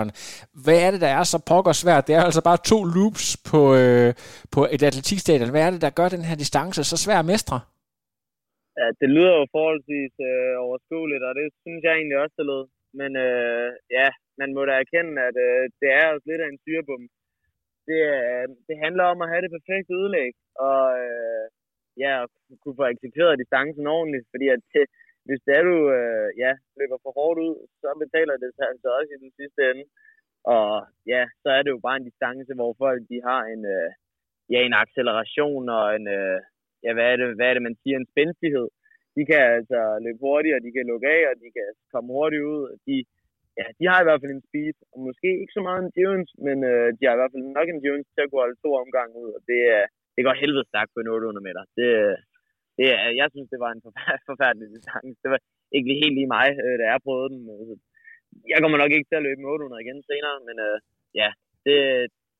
Hvad 0.63 0.79
er 0.85 0.89
det, 0.91 1.01
der 1.05 1.11
er 1.19 1.23
så 1.23 1.39
pokker 1.49 1.73
svært? 1.83 2.07
Det 2.07 2.15
er 2.15 2.23
altså 2.29 2.43
bare 2.49 2.59
to 2.71 2.79
loops 2.95 3.25
på, 3.49 3.61
øh, 3.81 4.09
på 4.55 4.61
et 4.73 4.81
atletikstadion. 4.89 5.53
Hvad 5.53 5.63
er 5.65 5.71
det, 5.73 5.81
der 5.85 5.97
gør 5.99 6.09
den 6.15 6.23
her 6.29 6.37
distance 6.43 6.81
så 6.83 6.97
svær 7.03 7.19
at 7.19 7.29
mestre? 7.33 7.57
Ja, 8.79 8.87
det 9.01 9.09
lyder 9.15 9.33
jo 9.39 9.45
forholdsvis 9.55 10.13
øh, 10.29 10.53
overskueligt, 10.65 11.23
og 11.27 11.33
det 11.39 11.47
synes 11.63 11.81
jeg 11.87 11.93
egentlig 11.95 12.19
også, 12.23 12.35
det 12.39 12.45
lød. 12.51 12.63
Men 12.99 13.11
øh, 13.25 13.69
ja, 13.97 14.07
man 14.41 14.49
må 14.55 14.61
da 14.69 14.73
erkende, 14.83 15.13
at 15.29 15.37
øh, 15.47 15.63
det 15.81 15.89
er 15.99 16.05
også 16.13 16.25
lidt 16.29 16.41
af 16.43 16.49
en 16.49 16.61
syrebombe 16.65 17.09
det, 17.89 18.01
øh, 18.15 18.45
det 18.67 18.75
handler 18.85 19.05
om 19.13 19.19
at 19.21 19.29
have 19.31 19.43
det 19.45 19.55
perfekte 19.57 19.93
udlæg, 20.01 20.33
og 20.67 20.81
øh, 21.05 21.45
ja, 22.03 22.11
kunne 22.61 22.79
få 22.79 22.85
eksekveret 22.93 23.41
distancen 23.41 23.87
ordentligt, 23.97 24.25
fordi 24.33 24.47
at 24.55 24.61
det, 24.73 24.85
hvis 25.27 25.41
det 25.45 25.53
er, 25.59 25.63
du 25.71 25.77
øh, 25.97 26.29
ja, 26.43 26.51
løber 26.79 26.97
for 27.03 27.11
hårdt 27.19 27.39
ud, 27.47 27.55
så 27.81 27.87
betaler 28.03 28.35
det 28.43 28.51
sig 28.57 28.65
altså 28.71 28.87
også 28.97 29.11
i 29.15 29.23
den 29.23 29.31
sidste 29.39 29.61
ende. 29.71 29.85
Og 30.55 30.69
ja, 31.13 31.23
så 31.43 31.49
er 31.57 31.61
det 31.61 31.71
jo 31.75 31.79
bare 31.85 31.97
en 31.99 32.09
distance, 32.09 32.51
hvor 32.59 32.71
folk 32.83 33.01
de 33.11 33.17
har 33.29 33.41
en, 33.53 33.61
øh, 33.75 33.89
ja, 34.53 34.59
en 34.67 34.75
acceleration 34.83 35.63
og 35.77 35.85
en, 35.97 36.05
øh, 36.19 36.39
ja, 36.83 36.89
hvad 36.93 37.07
er, 37.11 37.15
det, 37.19 37.27
hvad 37.35 37.47
er 37.49 37.53
det, 37.55 37.67
man 37.69 37.77
siger, 37.81 37.97
en 37.97 38.11
spændstighed. 38.13 38.67
De 39.15 39.21
kan 39.29 39.41
altså 39.57 39.79
løbe 40.05 40.19
hurtigt, 40.27 40.55
og 40.55 40.61
de 40.65 40.71
kan 40.75 40.85
lukke 40.91 41.07
af, 41.17 41.23
og 41.31 41.35
de 41.43 41.47
kan 41.57 41.67
komme 41.91 42.09
hurtigt 42.17 42.43
ud. 42.55 42.63
De, 42.87 42.95
ja, 43.59 43.65
de 43.79 43.83
har 43.91 43.99
i 43.99 44.07
hvert 44.07 44.21
fald 44.21 44.33
en 44.35 44.47
speed, 44.47 44.77
og 44.93 44.97
måske 45.07 45.29
ikke 45.41 45.55
så 45.57 45.61
meget 45.67 45.81
en 45.83 46.23
men 46.47 46.57
øh, 46.71 46.87
de 46.97 47.03
har 47.05 47.13
i 47.15 47.19
hvert 47.19 47.33
fald 47.33 47.45
nok 47.57 47.67
en 47.69 47.75
endurance 47.77 48.09
til 48.13 48.25
at 48.25 48.31
gå 48.33 48.37
alle 48.43 48.57
to 48.63 48.69
omgang 48.83 49.09
ud, 49.21 49.29
og 49.37 49.41
det, 49.49 49.61
øh, 49.75 49.85
det 50.15 50.21
går 50.25 50.41
helvede 50.41 50.69
stærkt 50.71 50.91
på 50.93 50.99
en 51.01 51.11
800 51.15 51.47
meter. 51.47 51.63
Det, 51.77 51.87
det, 52.77 52.85
jeg 53.21 53.27
synes, 53.33 53.49
det 53.53 53.59
var 53.65 53.71
en 53.73 53.83
forfærdelig 54.29 54.67
distance. 54.75 55.17
Det 55.23 55.29
var 55.33 55.39
ikke 55.77 55.99
helt 56.01 56.15
lige 56.17 56.33
mig, 56.37 56.47
øh, 56.63 56.75
da 56.79 56.83
jeg 56.91 57.05
prøvede 57.07 57.29
den. 57.33 57.41
Altså, 57.59 57.75
jeg 58.51 58.59
kommer 58.61 58.77
nok 58.79 58.91
ikke 58.93 59.09
til 59.09 59.19
at 59.19 59.25
løbe 59.27 59.41
med 59.41 59.49
800 59.49 59.83
igen 59.85 59.99
senere, 60.09 60.37
men 60.47 60.55
øh, 60.67 60.77
ja, 61.21 61.29
det, 61.65 61.75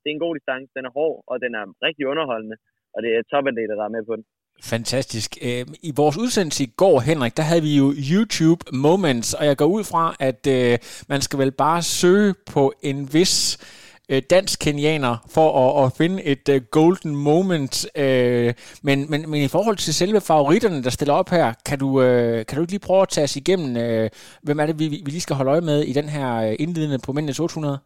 det 0.01 0.07
er 0.07 0.15
en 0.15 0.25
god 0.25 0.33
distance. 0.37 0.75
Den 0.77 0.87
er 0.89 0.97
hård, 0.99 1.17
og 1.31 1.35
den 1.43 1.51
er 1.59 1.65
rigtig 1.87 2.03
underholdende, 2.11 2.57
og 2.93 2.99
det 3.03 3.11
er 3.13 3.29
topatleter, 3.31 3.75
der 3.79 3.85
er 3.85 3.95
med 3.97 4.03
på 4.09 4.13
den. 4.17 4.25
Fantastisk. 4.63 5.37
Øhm, 5.41 5.73
I 5.81 5.91
vores 5.95 6.17
udsendelse 6.17 6.63
i 6.63 6.73
går, 6.77 6.99
Henrik, 6.99 7.37
der 7.37 7.43
havde 7.43 7.61
vi 7.61 7.77
jo 7.77 7.93
YouTube 8.11 8.65
Moments, 8.73 9.33
og 9.33 9.45
jeg 9.45 9.57
går 9.57 9.65
ud 9.65 9.83
fra, 9.83 10.15
at 10.19 10.47
øh, 10.47 10.77
man 11.07 11.21
skal 11.21 11.39
vel 11.39 11.51
bare 11.51 11.83
søge 11.83 12.33
på 12.45 12.73
en 12.81 13.13
vis 13.13 13.57
øh, 14.09 14.21
dansk 14.29 14.59
kenianer 14.59 15.17
for 15.29 15.79
at, 15.79 15.85
at 15.85 15.93
finde 15.97 16.23
et 16.23 16.49
uh, 16.49 16.55
golden 16.71 17.15
moment. 17.15 17.85
Øh, 17.95 18.53
men, 18.81 19.05
men, 19.09 19.29
men 19.29 19.41
i 19.41 19.47
forhold 19.47 19.77
til 19.77 19.93
selve 19.93 20.21
favoritterne, 20.21 20.83
der 20.83 20.89
stiller 20.89 21.13
op 21.13 21.29
her, 21.29 21.53
kan 21.65 21.79
du, 21.79 22.01
øh, 22.01 22.45
kan 22.45 22.55
du 22.55 22.61
ikke 22.61 22.73
lige 22.73 22.79
prøve 22.79 23.01
at 23.01 23.09
tage 23.09 23.23
os 23.23 23.35
igennem, 23.35 23.77
øh, 23.77 24.09
hvem 24.43 24.59
er 24.59 24.65
det, 24.65 24.79
vi, 24.79 24.87
vi 24.87 25.11
lige 25.11 25.21
skal 25.21 25.35
holde 25.35 25.51
øje 25.51 25.61
med 25.61 25.83
i 25.83 25.93
den 25.93 26.09
her 26.09 26.35
øh, 26.35 26.55
indledende 26.59 26.99
på 26.99 27.13
mændenes 27.13 27.39
800? 27.39 27.79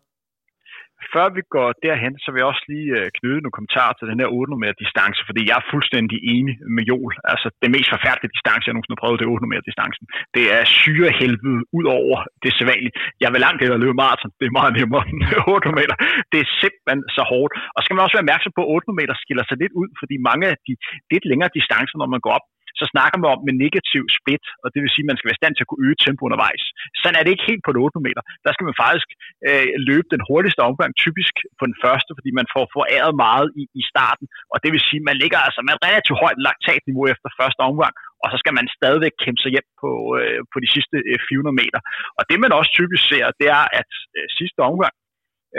Før 1.14 1.26
vi 1.36 1.42
går 1.56 1.70
derhen, 1.86 2.14
så 2.24 2.28
vil 2.30 2.40
jeg 2.42 2.52
også 2.54 2.66
lige 2.74 2.90
øh, 2.98 3.06
knyde 3.18 3.40
nogle 3.42 3.58
kommentarer 3.58 3.94
til 3.96 4.06
den 4.12 4.20
her 4.22 4.30
800 4.40 4.62
meter 4.64 4.78
distance, 4.84 5.20
fordi 5.30 5.42
jeg 5.50 5.56
er 5.62 5.70
fuldstændig 5.74 6.18
enig 6.36 6.56
med 6.76 6.84
Joel. 6.90 7.16
Altså, 7.32 7.48
det 7.62 7.70
mest 7.76 7.90
forfærdelige 7.96 8.34
distance, 8.38 8.64
jeg 8.66 8.74
nogensinde 8.74 8.98
har 8.98 9.04
prøvet, 9.04 9.20
det 9.20 9.26
er 9.26 9.36
800 9.36 9.52
meter 9.54 9.66
distancen. 9.72 10.04
Det 10.38 10.46
er 10.58 10.64
syrehelvede 10.80 11.62
ud 11.78 11.86
over 12.00 12.18
det 12.44 12.52
sædvanlige. 12.58 12.94
Jeg 13.24 13.30
vil 13.32 13.44
langt 13.46 13.60
hellere 13.62 13.84
løbe 13.84 14.02
maraton. 14.04 14.32
Det 14.40 14.46
er 14.48 14.58
meget 14.60 14.74
nemmere 14.80 15.04
end 15.12 15.20
800 15.56 15.80
meter. 15.82 15.96
Det 16.32 16.40
er 16.44 16.48
simpelthen 16.62 17.02
så 17.18 17.24
hårdt. 17.32 17.54
Og 17.76 17.80
skal 17.82 17.94
man 17.94 18.04
også 18.04 18.16
være 18.16 18.26
opmærksom 18.26 18.54
på, 18.58 18.62
at 18.66 18.72
800 18.76 19.00
meter 19.02 19.16
skiller 19.24 19.46
sig 19.48 19.58
lidt 19.64 19.74
ud, 19.82 19.90
fordi 20.02 20.16
mange 20.30 20.46
af 20.52 20.58
de 20.68 20.74
lidt 21.14 21.26
længere 21.32 21.56
distancer, 21.58 21.96
når 22.02 22.10
man 22.16 22.24
går 22.26 22.34
op, 22.38 22.46
så 22.80 22.86
snakker 22.94 23.18
man 23.18 23.30
om 23.34 23.42
med 23.48 23.56
negativ 23.66 24.04
split, 24.18 24.46
og 24.64 24.68
det 24.74 24.80
vil 24.82 24.94
sige, 24.94 25.06
at 25.06 25.10
man 25.10 25.18
skal 25.18 25.28
være 25.28 25.38
i 25.40 25.42
stand 25.42 25.54
til 25.56 25.66
at 25.66 25.70
kunne 25.70 25.86
øge 25.88 26.00
tempo 26.06 26.22
undervejs. 26.30 26.64
Sådan 27.02 27.18
er 27.18 27.24
det 27.24 27.32
ikke 27.34 27.50
helt 27.52 27.64
på 27.66 27.72
800 27.72 28.08
meter. 28.08 28.22
Der 28.46 28.52
skal 28.54 28.68
man 28.70 28.78
faktisk 28.86 29.10
øh, 29.50 29.68
løbe 29.90 30.08
den 30.16 30.22
hurtigste 30.30 30.62
omgang, 30.70 30.90
typisk 31.06 31.34
på 31.60 31.64
den 31.70 31.78
første, 31.84 32.12
fordi 32.18 32.32
man 32.40 32.48
får 32.56 32.66
foræret 32.76 33.14
meget 33.26 33.48
i, 33.62 33.64
i 33.82 33.84
starten, 33.92 34.26
og 34.54 34.58
det 34.64 34.70
vil 34.74 34.88
sige, 34.88 35.02
at 35.04 35.10
man 35.10 35.18
ligger 35.24 35.40
altså 35.48 35.60
med 35.66 35.74
et 35.76 35.86
relativt 35.88 36.22
højt 36.24 36.40
laktatniveau 36.48 37.06
efter 37.14 37.30
første 37.40 37.62
omgang, 37.70 37.94
og 38.24 38.28
så 38.32 38.38
skal 38.42 38.54
man 38.60 38.66
stadigvæk 38.78 39.16
kæmpe 39.24 39.42
sig 39.42 39.52
hjem 39.56 39.70
på, 39.82 39.92
øh, 40.20 40.40
på 40.52 40.58
de 40.64 40.70
sidste 40.76 40.98
øh, 41.10 41.20
400 41.30 41.60
meter. 41.62 41.80
Og 42.18 42.24
det 42.30 42.38
man 42.44 42.58
også 42.60 42.72
typisk 42.80 43.04
ser, 43.12 43.26
det 43.42 43.48
er, 43.60 43.66
at 43.80 43.92
øh, 44.18 44.26
sidste 44.40 44.60
omgang, 44.72 44.96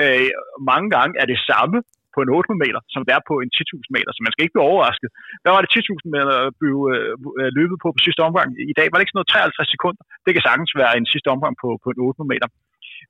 øh, 0.01 0.31
mange 0.71 0.89
gange 0.97 1.15
er 1.23 1.27
det 1.33 1.41
samme 1.51 1.79
på 2.15 2.21
en 2.23 2.31
800 2.31 2.63
meter, 2.65 2.81
som 2.95 3.03
det 3.07 3.13
er 3.17 3.23
på 3.31 3.35
en 3.43 3.51
10.000 3.57 3.97
meter, 3.97 4.11
så 4.13 4.21
man 4.23 4.33
skal 4.33 4.43
ikke 4.45 4.57
blive 4.57 4.71
overrasket. 4.73 5.11
Hvad 5.43 5.53
var 5.55 5.63
det 5.63 5.71
10.000 5.77 6.15
meter 6.15 6.37
blev 6.61 6.77
øh, 6.93 7.51
løbet 7.59 7.77
på 7.83 7.89
på 7.95 8.01
sidste 8.07 8.23
omgang? 8.29 8.47
I 8.73 8.75
dag 8.79 8.87
var 8.89 8.97
det 8.97 9.05
ikke 9.05 9.15
sådan 9.15 9.23
noget 9.23 9.35
53 9.57 9.75
sekunder. 9.75 10.03
Det 10.25 10.33
kan 10.33 10.47
sagtens 10.49 10.73
være 10.83 10.93
en 11.01 11.07
sidste 11.13 11.29
omgang 11.35 11.55
på, 11.63 11.69
på 11.83 11.89
en 11.93 11.99
800 11.99 12.33
meter. 12.35 12.49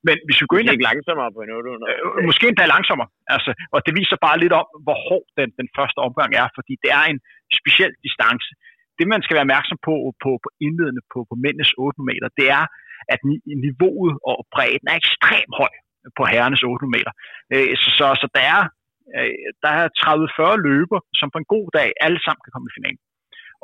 Men 0.07 0.15
hvis 0.25 0.37
vi 0.41 0.45
går 0.49 0.57
ind... 0.57 0.65
Det 0.67 0.73
er 0.73 0.77
ikke 0.79 0.89
langsommere 0.91 1.29
på 1.35 1.41
en 1.45 1.51
800. 1.51 1.91
Øh, 1.91 2.23
måske 2.29 2.43
endda 2.51 2.65
langsommere. 2.75 3.09
Altså, 3.35 3.51
og 3.75 3.79
det 3.85 3.93
viser 3.99 4.17
bare 4.25 4.37
lidt 4.43 4.55
om, 4.61 4.67
hvor 4.85 4.97
hård 5.07 5.27
den, 5.39 5.49
den 5.59 5.67
første 5.77 5.99
omgang 6.07 6.31
er, 6.41 6.47
fordi 6.57 6.73
det 6.83 6.91
er 6.99 7.03
en 7.11 7.19
speciel 7.59 7.93
distance. 8.05 8.49
Det, 8.97 9.05
man 9.13 9.21
skal 9.23 9.35
være 9.35 9.47
opmærksom 9.47 9.77
på 9.87 9.95
på, 10.23 10.29
på 10.43 10.49
indledende 10.65 11.03
på, 11.13 11.19
på 11.29 11.35
mændenes 11.43 11.71
800 11.77 12.09
meter, 12.11 12.27
det 12.39 12.47
er, 12.59 12.65
at 13.13 13.19
niveauet 13.65 14.13
og 14.29 14.37
bredden 14.53 14.87
er 14.91 14.97
ekstremt 15.03 15.53
høj 15.61 15.73
på 16.17 16.21
herrenes 16.31 16.63
800 16.63 16.95
meter. 16.97 17.13
Øh, 17.53 17.73
så, 17.81 17.89
så, 17.97 18.05
så 18.21 18.27
der 18.37 18.43
er 18.55 18.61
Øh, 18.65 18.82
Øh, 19.17 19.33
der 19.63 19.71
er 19.79 19.85
30-40 20.01 20.67
løber, 20.67 20.99
som 21.19 21.27
på 21.33 21.37
en 21.41 21.51
god 21.55 21.67
dag 21.79 21.89
alle 22.05 22.19
sammen 22.25 22.43
kan 22.43 22.53
komme 22.53 22.69
i 22.69 22.75
finalen. 22.77 23.01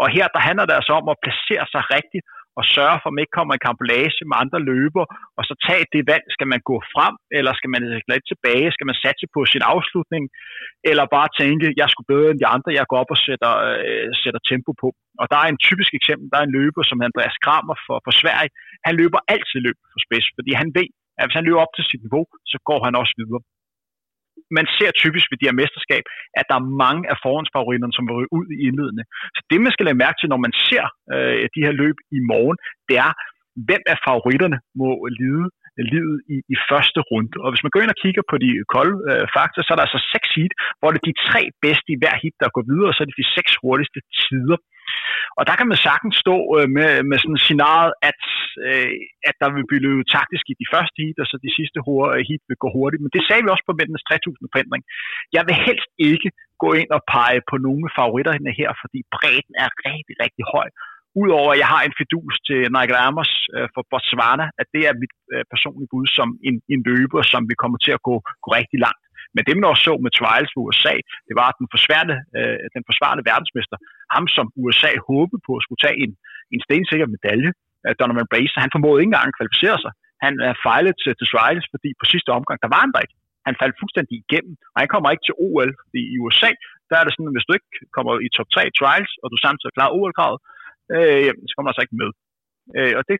Og 0.01 0.07
her 0.15 0.27
der 0.35 0.41
handler 0.47 0.65
det 0.65 0.75
altså 0.79 0.93
om 1.01 1.07
at 1.13 1.21
placere 1.25 1.65
sig 1.73 1.83
rigtigt, 1.95 2.25
og 2.59 2.63
sørge 2.75 2.97
for, 2.99 3.07
at 3.09 3.15
man 3.15 3.23
ikke 3.23 3.37
kommer 3.39 3.53
i 3.55 3.65
kampolage 3.67 4.21
med 4.29 4.37
andre 4.43 4.59
løber, 4.71 5.03
og 5.37 5.43
så 5.49 5.53
tage 5.67 5.85
det 5.93 6.01
valg, 6.11 6.25
skal 6.35 6.47
man 6.53 6.61
gå 6.69 6.77
frem, 6.93 7.13
eller 7.37 7.51
skal 7.59 7.71
man 7.73 7.83
lidt 8.11 8.25
tilbage, 8.31 8.73
skal 8.75 8.87
man 8.89 9.01
satse 9.03 9.25
på 9.35 9.41
sin 9.53 9.63
afslutning, 9.73 10.23
eller 10.89 11.13
bare 11.15 11.29
tænke, 11.41 11.67
jeg 11.81 11.87
skulle 11.89 12.11
bedre 12.13 12.29
end 12.31 12.41
de 12.43 12.51
andre, 12.55 12.77
jeg 12.79 12.85
går 12.89 12.99
op 13.03 13.11
og 13.15 13.19
sætter, 13.27 13.53
øh, 13.69 14.09
sætter 14.21 14.41
tempo 14.51 14.71
på. 14.83 14.89
Og 15.21 15.25
der 15.31 15.37
er 15.41 15.47
en 15.49 15.63
typisk 15.67 15.91
eksempel, 15.99 16.25
der 16.31 16.37
er 16.39 16.45
en 16.47 16.55
løber, 16.59 16.83
som 16.89 17.05
Andreas 17.07 17.37
Kramer 17.45 17.77
for, 17.85 17.97
for 18.05 18.13
Sverige, 18.21 18.51
han 18.87 18.93
løber 19.01 19.19
altid 19.33 19.59
løb 19.67 19.77
for 19.91 19.99
spids, 20.05 20.27
fordi 20.37 20.51
han 20.61 20.69
ved, 20.77 20.89
at 21.19 21.25
hvis 21.25 21.37
han 21.39 21.47
løber 21.47 21.63
op 21.65 21.73
til 21.75 21.85
sit 21.89 22.01
niveau, 22.05 22.23
så 22.51 22.57
går 22.69 22.79
han 22.87 22.93
også 23.01 23.13
videre 23.21 23.41
man 24.57 24.65
ser 24.77 24.91
typisk 25.03 25.25
ved 25.31 25.37
de 25.39 25.47
her 25.49 25.59
mesterskab, 25.61 26.03
at 26.39 26.45
der 26.49 26.55
er 26.57 26.69
mange 26.85 27.03
af 27.11 27.17
forhåndsfavoritterne, 27.25 27.95
som 27.97 28.05
vil 28.07 28.33
ud 28.39 28.47
i 28.55 28.57
indledende. 28.67 29.03
Så 29.35 29.41
det, 29.51 29.59
man 29.61 29.73
skal 29.75 29.85
lade 29.85 30.01
mærke 30.03 30.17
til, 30.19 30.29
når 30.33 30.41
man 30.45 30.53
ser 30.67 30.85
øh, 31.13 31.43
de 31.55 31.63
her 31.65 31.73
løb 31.81 31.97
i 32.17 32.19
morgen, 32.31 32.57
det 32.89 32.95
er, 33.07 33.11
hvem 33.67 33.83
af 33.93 33.97
favoritterne 34.07 34.57
må 34.81 34.89
lide 35.21 35.45
Øh, 35.79 35.85
livet 35.93 36.17
i, 36.33 36.37
i 36.53 36.55
første 36.69 36.99
runde. 37.09 37.33
Og 37.43 37.49
hvis 37.51 37.63
man 37.63 37.71
går 37.71 37.81
ind 37.83 37.95
og 37.95 38.01
kigger 38.03 38.23
på 38.31 38.35
de 38.43 38.49
kolde 38.75 38.97
øh, 39.11 39.25
fakta, 39.35 39.59
så 39.61 39.69
er 39.71 39.77
der 39.77 39.87
altså 39.87 40.01
seks 40.13 40.29
heat, 40.37 40.53
hvor 40.79 40.89
det 40.89 40.99
er 40.99 41.09
de 41.11 41.21
tre 41.29 41.41
bedste 41.65 41.89
i 41.93 41.99
hver 42.01 42.15
heat, 42.21 42.35
der 42.43 42.55
går 42.55 42.63
videre, 42.71 42.89
og 42.89 42.95
så 42.95 43.01
er 43.01 43.09
det 43.09 43.21
de 43.23 43.33
seks 43.37 43.51
hurtigste 43.63 43.99
tider. 44.23 44.59
Og 45.37 45.43
der 45.47 45.55
kan 45.57 45.69
man 45.71 45.79
sagtens 45.87 46.15
stå 46.23 46.35
øh, 46.57 46.67
med, 46.77 46.91
med 47.09 47.17
sådan 47.19 47.45
scenariet, 47.45 47.93
at, 48.09 48.21
øh, 48.67 48.91
at 49.29 49.35
der 49.41 49.49
vil 49.55 49.69
blive 49.69 49.85
løbet 49.87 50.11
taktisk 50.17 50.45
i 50.53 50.59
de 50.61 50.71
første 50.73 50.97
heat, 51.03 51.17
og 51.21 51.27
så 51.29 51.35
de 51.45 51.51
sidste 51.57 51.79
øh, 51.79 52.21
heat 52.27 52.43
vil 52.49 52.61
gå 52.63 52.69
hurtigt. 52.77 53.03
Men 53.03 53.11
det 53.15 53.23
sagde 53.23 53.43
vi 53.43 53.49
også 53.53 53.67
på 53.67 53.75
Mændenes 53.77 54.07
3000 54.07 54.53
forandring. 54.53 54.83
Jeg 55.37 55.43
vil 55.47 55.55
helst 55.67 55.91
ikke 56.11 56.29
gå 56.63 56.69
ind 56.81 56.91
og 56.97 57.01
pege 57.15 57.41
på 57.49 57.55
nogle 57.67 57.85
favoritter 57.97 58.33
her, 58.61 58.69
fordi 58.81 58.99
bredden 59.15 59.53
er 59.63 59.69
rigtig, 59.87 60.15
rigtig 60.23 60.45
høj. 60.55 60.67
Udover 61.21 61.51
at 61.53 61.59
jeg 61.61 61.69
har 61.73 61.81
en 61.83 61.97
fidus 61.99 62.35
til 62.47 62.59
Nigel 62.75 62.97
Amos 63.07 63.31
øh, 63.55 63.67
for 63.73 63.83
Botswana, 63.91 64.45
at 64.61 64.67
det 64.75 64.83
er 64.89 64.93
mit 65.01 65.15
øh, 65.33 65.43
personlige 65.53 65.91
bud 65.91 66.05
som 66.17 66.27
en, 66.47 66.55
en 66.73 66.81
løber, 66.89 67.21
som 67.33 67.41
vi 67.49 67.55
kommer 67.61 67.77
til 67.85 67.93
at 67.97 68.01
gå, 68.09 68.15
gå 68.43 68.49
rigtig 68.59 68.79
langt. 68.85 69.03
Men 69.35 69.41
det, 69.45 69.53
man 69.55 69.71
også 69.71 69.85
så 69.89 69.93
med 70.05 70.11
trials 70.19 70.51
for 70.53 70.61
USA, 70.67 70.95
det 71.27 71.35
var, 71.39 71.47
at 71.49 71.57
den 71.61 71.69
forsvarende, 71.75 72.17
øh, 72.37 72.57
den 72.75 72.83
forsvarende 72.89 73.23
verdensmester, 73.31 73.77
ham 74.15 74.25
som 74.35 74.45
USA 74.63 74.91
håbede 75.09 75.41
på 75.47 75.51
at 75.57 75.63
skulle 75.65 75.81
tage 75.85 75.97
en, 76.03 76.11
en 76.53 76.61
stensikker 76.65 77.07
medalje, 77.15 77.51
øh, 77.85 77.93
Donovan 77.99 78.31
Bracer, 78.31 78.59
han 78.65 78.73
formåede 78.75 78.99
ikke 78.99 79.11
engang 79.11 79.29
at 79.29 79.37
kvalificere 79.39 79.77
sig. 79.83 79.93
Han 80.25 80.33
er 80.49 80.53
fejlet 80.67 80.95
til, 81.01 81.11
til 81.19 81.27
trials, 81.33 81.65
fordi 81.73 81.89
på 81.99 82.05
sidste 82.13 82.29
omgang, 82.37 82.57
der 82.63 82.73
var 82.73 82.81
han 82.85 82.93
der 82.95 83.05
ikke. 83.05 83.17
Han 83.47 83.59
faldt 83.61 83.79
fuldstændig 83.81 84.15
igennem, 84.23 84.53
og 84.73 84.77
han 84.81 84.89
kommer 84.93 85.09
ikke 85.09 85.25
til 85.27 85.37
OL, 85.45 85.71
fordi 85.81 86.01
i 86.13 86.15
USA, 86.23 86.51
der 86.89 86.95
er 86.97 87.03
det 87.03 87.13
sådan, 87.13 87.29
at 87.29 87.35
hvis 87.35 87.47
du 87.47 87.53
ikke 87.57 87.71
kommer 87.95 88.11
i 88.25 88.27
top 88.37 88.49
3 88.55 88.61
trials, 88.79 89.11
og 89.21 89.27
du 89.33 89.37
samtidig 89.45 89.75
klarer 89.77 89.95
OL-kravet, 89.97 90.39
øh, 90.95 91.31
så 91.47 91.51
kommer 91.53 91.67
du 91.67 91.71
altså 91.71 91.85
ikke 91.85 92.01
med. 92.03 92.11
Øh, 92.77 92.93
og 92.99 93.03
det, 93.09 93.15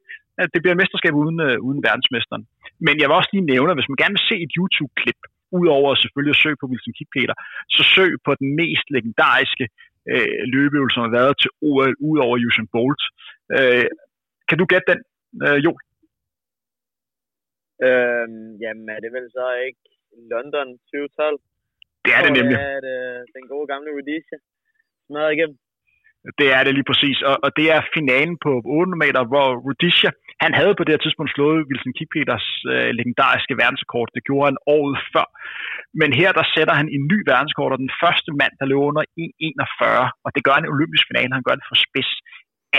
det 0.53 0.59
bliver 0.59 0.74
et 0.76 0.82
mesterskab 0.82 1.13
uden, 1.22 1.38
øh, 1.47 1.57
uden 1.67 1.82
verdensmesteren. 1.88 2.43
Men 2.86 2.93
jeg 2.99 3.07
vil 3.07 3.20
også 3.20 3.32
lige 3.34 3.51
nævne, 3.53 3.72
at 3.72 3.78
hvis 3.78 3.91
man 3.91 4.01
gerne 4.01 4.15
vil 4.17 4.30
se 4.30 4.36
et 4.45 4.55
YouTube-klip 4.57 5.22
udover 5.59 5.89
selvfølgelig 5.95 6.36
at 6.36 6.41
søge 6.43 6.59
på 6.59 6.70
Wilson 6.72 6.97
Kipketer, 6.97 7.36
så 7.76 7.82
søg 7.95 8.11
på 8.26 8.32
den 8.41 8.49
mest 8.61 8.86
legendariske 8.95 9.65
øh, 10.11 10.39
løbeøvelse, 10.53 10.95
som 10.95 11.05
har 11.07 11.13
været 11.20 11.34
til 11.41 11.51
OL, 11.70 11.93
udover 12.09 12.36
Usain 12.47 12.67
Bolt. 12.76 13.03
Øh, 13.57 13.88
kan 14.49 14.57
du 14.59 14.65
gætte 14.72 14.88
den, 14.91 14.99
øh, 15.45 15.59
Jo? 15.65 15.72
Øhm, 17.88 18.49
jamen, 18.63 18.88
er 18.95 18.99
det 19.03 19.11
vel 19.17 19.28
så 19.38 19.45
ikke 19.67 19.84
London 20.32 20.67
2012? 20.91 21.39
Det 22.05 22.11
er 22.17 22.22
det 22.26 22.32
nemlig. 22.38 22.57
Det 22.57 22.67
er 22.76 22.82
det, 22.88 22.99
den 23.36 23.45
gode 23.53 23.67
gamle 23.72 23.89
Rhodesia 23.95 24.38
smadret 25.07 25.34
igennem. 25.36 25.57
Det 26.39 26.47
er 26.57 26.61
det 26.63 26.74
lige 26.78 26.89
præcis, 26.91 27.17
og, 27.30 27.36
og 27.45 27.49
det 27.57 27.67
er 27.76 27.89
finalen 27.97 28.38
på 28.45 28.51
8 28.65 29.01
meter, 29.03 29.22
hvor 29.32 29.47
Rudisha, 29.65 30.09
han 30.45 30.53
havde 30.59 30.74
på 30.76 30.84
det 30.84 30.93
her 30.93 31.03
tidspunkt 31.03 31.32
slået 31.32 31.67
Wilson 31.70 31.97
Kipketers 31.97 32.47
øh, 32.74 32.89
legendariske 32.99 33.55
verdensrekord. 33.61 34.07
Det 34.15 34.24
gjorde 34.28 34.47
han 34.49 34.57
året 34.76 34.97
før. 35.13 35.28
Men 36.01 36.09
her 36.20 36.32
der 36.39 36.45
sætter 36.55 36.76
han 36.80 36.88
en 36.95 37.03
ny 37.11 37.17
verdenskort, 37.32 37.74
og 37.76 37.80
den 37.86 37.93
første 38.03 38.30
mand, 38.41 38.53
der 38.59 38.65
løber 38.70 38.89
under 38.91 39.03
1,41, 39.24 40.24
og 40.26 40.30
det 40.36 40.41
gør 40.45 40.55
han 40.57 40.67
i 40.67 40.74
olympisk 40.76 41.03
finale, 41.09 41.38
han 41.38 41.47
gør 41.47 41.55
det 41.59 41.70
for 41.70 41.78
spids. 41.86 42.11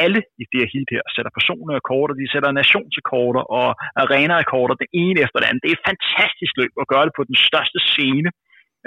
Alle 0.05 0.21
i 0.43 0.45
det 0.51 0.59
her 0.61 0.71
heat 0.75 0.91
her 0.97 1.05
sætter 1.15 1.33
personrekorder, 1.39 2.15
de 2.15 2.33
sætter 2.35 2.59
nationsrekorder 2.61 3.43
og 3.59 3.69
arena-rekorder, 4.03 4.75
det 4.83 4.91
ene 5.03 5.19
efter 5.25 5.39
det 5.39 5.49
andet. 5.49 5.63
Det 5.63 5.71
er 5.71 5.79
et 5.79 5.89
fantastisk 5.93 6.53
løb 6.61 6.73
at 6.83 6.91
gøre 6.93 7.07
det 7.09 7.15
på 7.17 7.25
den 7.31 7.39
største 7.49 7.79
scene 7.91 8.31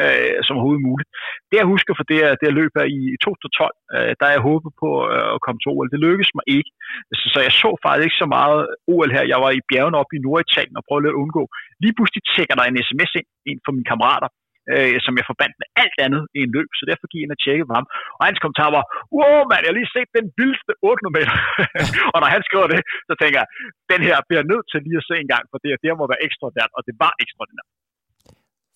øh, 0.01 0.35
som 0.45 0.55
overhovedet 0.57 0.87
muligt. 0.89 1.09
Det 1.49 1.57
jeg 1.61 1.71
husker 1.73 1.93
for 1.95 2.05
det, 2.11 2.19
er, 2.27 2.31
det 2.41 2.57
løb 2.59 2.71
her 2.79 2.87
i 2.97 3.01
2012, 3.21 3.75
øh, 3.95 4.11
der 4.19 4.33
jeg 4.35 4.47
håbet 4.49 4.71
på 4.83 4.89
øh, 5.13 5.27
at 5.35 5.39
komme 5.45 5.59
til 5.59 5.71
OL. 5.73 5.93
Det 5.93 6.03
lykkedes 6.05 6.31
mig 6.37 6.45
ikke. 6.57 6.71
Så, 7.19 7.25
så 7.33 7.39
jeg 7.47 7.53
så 7.63 7.69
faktisk 7.85 8.05
ikke 8.07 8.21
så 8.23 8.29
meget 8.37 8.59
OL 8.93 9.11
her. 9.15 9.31
Jeg 9.33 9.39
var 9.43 9.51
i 9.53 9.65
bjergene 9.69 9.99
oppe 10.01 10.13
i 10.15 10.23
Norditalien 10.25 10.79
og 10.79 10.85
prøvede 10.87 11.11
at 11.11 11.19
undgå. 11.21 11.43
Lige 11.83 11.95
pludselig 11.97 12.21
tjekker 12.33 12.55
der 12.55 12.65
en 12.65 12.79
sms 12.87 13.11
ind, 13.19 13.27
en 13.49 13.59
fra 13.65 13.75
mine 13.75 13.89
kammerater, 13.91 14.29
øh, 14.71 14.95
som 15.05 15.13
jeg 15.17 15.25
forbandt 15.31 15.55
med 15.61 15.67
alt 15.83 15.97
andet 16.05 16.23
i 16.37 16.39
en 16.45 16.51
løb, 16.57 16.69
så 16.79 16.83
derfor 16.89 17.05
gik 17.07 17.19
jeg 17.19 17.25
ind 17.25 17.35
og 17.35 17.41
tjekkede 17.43 17.69
på 17.69 17.75
ham. 17.79 17.87
Og 18.17 18.23
hans 18.27 18.39
kommentar 18.43 18.69
var, 18.77 18.83
wow 19.17 19.39
mand, 19.49 19.61
jeg 19.63 19.71
har 19.71 19.79
lige 19.79 19.95
set 19.95 20.09
den 20.19 20.25
vildeste 20.39 20.71
800 20.89 21.15
meter. 21.17 21.33
og 22.13 22.17
når 22.21 22.29
han 22.35 22.43
skriver 22.47 22.67
det, 22.73 22.81
så 23.09 23.13
tænker 23.21 23.37
jeg, 23.41 23.47
den 23.93 24.01
her 24.07 24.17
bliver 24.29 24.43
nødt 24.51 24.65
til 24.71 24.79
lige 24.87 25.01
at 25.01 25.07
se 25.09 25.15
en 25.23 25.29
gang, 25.33 25.43
for 25.51 25.57
det, 25.63 25.71
det 25.83 25.89
må 26.01 26.05
være 26.13 26.23
ekstraordinært, 26.27 26.71
og 26.77 26.81
det 26.87 26.93
var 27.03 27.13
ekstraordinært. 27.23 27.69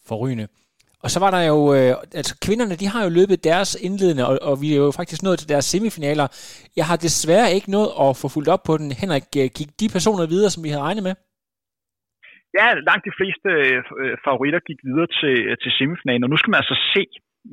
Forrygende. 0.09 0.47
Og 1.04 1.10
så 1.14 1.20
var 1.26 1.32
der 1.36 1.43
jo, 1.52 1.58
øh, 1.78 1.91
altså 2.20 2.34
kvinderne, 2.45 2.76
de 2.82 2.91
har 2.93 3.02
jo 3.04 3.10
løbet 3.20 3.48
deres 3.50 3.72
indledende, 3.88 4.24
og, 4.30 4.34
og 4.50 4.56
vi 4.62 4.68
er 4.74 4.80
jo 4.86 4.91
faktisk 5.00 5.22
nået 5.24 5.39
til 5.39 5.52
deres 5.54 5.66
semifinaler. 5.74 6.28
Jeg 6.80 6.86
har 6.89 6.98
desværre 7.08 7.54
ikke 7.58 7.70
nået 7.78 7.91
at 8.04 8.10
få 8.22 8.28
fuldt 8.36 8.50
op 8.56 8.64
på 8.70 8.74
den. 8.82 8.89
Henrik, 9.02 9.28
øh, 9.41 9.48
gik 9.58 9.72
de 9.82 9.88
personer 9.95 10.26
videre, 10.34 10.52
som 10.54 10.64
vi 10.66 10.70
havde 10.72 10.88
regnet 10.88 11.04
med? 11.08 11.16
Ja, 12.60 12.68
langt 12.89 13.04
de 13.10 13.18
fleste 13.20 13.50
øh, 13.64 13.80
øh 14.02 14.16
favoritter 14.26 14.62
gik 14.70 14.80
videre 14.89 15.10
til, 15.20 15.36
øh, 15.48 15.56
til 15.64 15.72
semifinalen, 15.80 16.24
og 16.26 16.30
nu 16.32 16.38
skal 16.38 16.52
man 16.52 16.62
altså 16.64 16.78
se, 16.93 17.04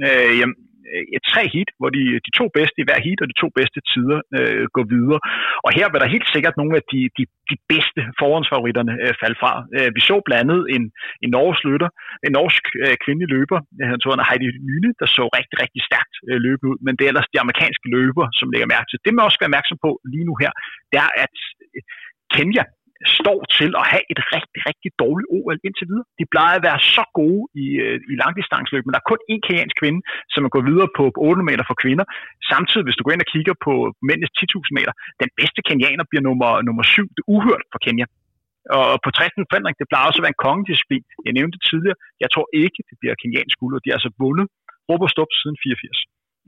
øh, 0.06 0.32
jamen, 0.40 0.56
Øh, 0.90 1.04
et 1.16 1.24
tre 1.32 1.42
hit, 1.54 1.70
hvor 1.78 1.90
de, 1.96 2.02
de 2.26 2.32
to 2.40 2.44
bedste 2.56 2.78
i 2.80 2.86
hver 2.88 3.00
hit 3.06 3.20
og 3.22 3.28
de 3.32 3.40
to 3.42 3.48
bedste 3.58 3.78
tider 3.92 4.18
øh, 4.38 4.64
går 4.76 4.86
videre. 4.94 5.20
Og 5.66 5.70
her 5.78 5.86
vil 5.88 6.00
der 6.02 6.14
helt 6.14 6.28
sikkert 6.34 6.56
nogle 6.60 6.74
af 6.80 6.84
de, 6.92 7.00
de, 7.18 7.24
de 7.50 7.56
bedste 7.72 8.00
forhåndsfavoritterne 8.20 8.94
øh, 9.04 9.12
falde 9.22 9.38
fra. 9.42 9.52
Øh, 9.76 9.88
vi 9.96 10.00
så 10.10 10.16
blandt 10.26 10.42
andet 10.44 10.60
en, 10.74 10.84
en 11.24 11.30
norsk 11.36 11.60
løtter, 11.68 11.90
en 12.26 12.32
norsk 12.38 12.64
øh, 12.84 12.94
kvindelig 13.04 13.28
løber, 13.36 13.58
øh, 13.80 13.86
han 13.90 13.98
en 14.18 14.28
Heidi 14.28 14.48
Nyne, 14.68 14.90
der 15.00 15.08
så 15.16 15.24
rigtig, 15.38 15.56
rigtig 15.64 15.82
stærkt 15.88 16.14
øh, 16.28 16.38
løbe 16.46 16.64
ud, 16.70 16.78
men 16.84 16.92
det 16.96 17.04
er 17.04 17.10
ellers 17.12 17.32
de 17.34 17.42
amerikanske 17.44 17.86
løber, 17.96 18.26
som 18.38 18.50
lægger 18.52 18.68
mærke 18.74 18.88
til. 18.88 18.98
Det 19.04 19.12
man 19.12 19.24
også 19.26 19.36
skal 19.36 19.44
være 19.44 19.52
opmærksom 19.52 19.78
på 19.86 19.90
lige 20.12 20.26
nu 20.28 20.34
her, 20.42 20.52
det 20.90 20.98
er, 21.06 21.10
at 21.24 21.34
øh, 21.76 21.82
Kenya 22.34 22.64
står 23.18 23.38
til 23.58 23.70
at 23.80 23.84
have 23.92 24.04
et 24.12 24.20
rigtig, 24.34 24.60
rigtig 24.68 24.90
dårligt 25.02 25.28
OL 25.36 25.58
indtil 25.66 25.86
videre. 25.90 26.06
De 26.20 26.26
plejer 26.34 26.54
at 26.58 26.64
være 26.68 26.80
så 26.96 27.04
gode 27.20 27.42
i, 27.64 27.66
øh, 27.84 27.96
i 28.12 28.14
langdistansløb, 28.22 28.82
men 28.84 28.92
der 28.94 29.00
er 29.00 29.10
kun 29.10 29.20
én 29.32 29.40
kenyansk 29.46 29.76
kvinde, 29.82 30.00
som 30.32 30.40
er 30.46 30.50
gået 30.54 30.66
videre 30.70 30.90
på 30.98 31.04
8 31.16 31.42
meter 31.48 31.64
for 31.70 31.76
kvinder. 31.82 32.06
Samtidig, 32.52 32.84
hvis 32.86 32.96
du 32.98 33.02
går 33.04 33.14
ind 33.14 33.24
og 33.26 33.30
kigger 33.34 33.54
på 33.66 33.72
mændenes 34.08 34.32
10.000 34.40 34.78
meter, 34.78 34.92
den 35.22 35.30
bedste 35.38 35.60
kenyaner 35.68 36.04
bliver 36.10 36.24
nummer, 36.28 36.50
nummer 36.68 36.84
7. 36.94 37.02
Det 37.14 37.22
er 37.22 37.32
uhørt 37.36 37.64
for 37.72 37.80
Kenya. 37.86 38.06
Og 38.78 38.98
på 39.04 39.10
13 39.10 39.46
forandring, 39.50 39.76
det 39.80 39.90
plejer 39.90 40.06
også 40.08 40.20
at 40.20 40.26
være 40.26 40.36
en 40.36 40.44
kongedisciplin. 40.46 41.04
Jeg 41.26 41.32
nævnte 41.38 41.54
det 41.56 41.64
tidligere. 41.70 41.98
Jeg 42.22 42.28
tror 42.34 42.46
ikke, 42.64 42.78
det 42.88 42.96
bliver 43.00 43.14
kenyansk 43.20 43.56
guld, 43.62 43.74
og 43.76 43.80
de 43.82 43.90
har 43.90 43.96
altså 43.98 44.12
vundet 44.24 44.46
råb 44.88 45.02
og 45.06 45.10
stop 45.14 45.30
siden 45.40 45.56
84. 45.64 46.00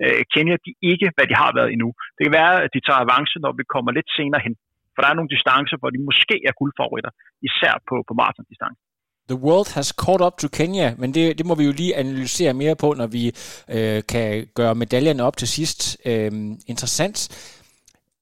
Øh, 0.05 0.23
Kenya, 0.35 0.57
de 0.67 0.73
ikke, 0.91 1.07
hvad 1.17 1.27
de 1.31 1.37
har 1.43 1.51
været 1.59 1.71
endnu. 1.75 1.89
Det 2.17 2.23
kan 2.25 2.37
være, 2.41 2.55
at 2.65 2.71
de 2.75 2.81
tager 2.87 3.05
avance, 3.07 3.37
når 3.45 3.53
vi 3.59 3.65
kommer 3.75 3.91
lidt 3.99 4.11
senere 4.19 4.43
hen. 4.47 4.55
For 4.97 5.03
der 5.03 5.11
er 5.11 5.19
nogle 5.19 5.35
distancer, 5.37 5.77
hvor 5.81 5.91
de 5.95 6.01
måske 6.09 6.37
er 6.49 6.53
guldfavoritter, 6.61 7.13
især 7.49 7.73
på, 7.89 7.95
på 8.09 8.13
maratondistancen. 8.21 8.85
The 9.33 9.41
world 9.47 9.75
has 9.75 9.87
caught 9.87 10.23
up 10.27 10.37
to 10.39 10.49
Kenya, 10.49 10.95
men 10.99 11.15
det, 11.15 11.39
det 11.39 11.47
må 11.47 11.55
vi 11.55 11.65
jo 11.65 11.73
lige 11.73 11.97
analysere 11.97 12.55
mere 12.55 12.77
på, 12.77 12.95
når 13.01 13.07
vi 13.07 13.25
øh, 13.77 14.03
kan 14.09 14.47
gøre 14.55 14.75
medaljerne 14.75 15.23
op 15.23 15.37
til 15.37 15.49
sidst. 15.49 15.97
Øh, 16.07 16.33
interessant. 16.73 17.19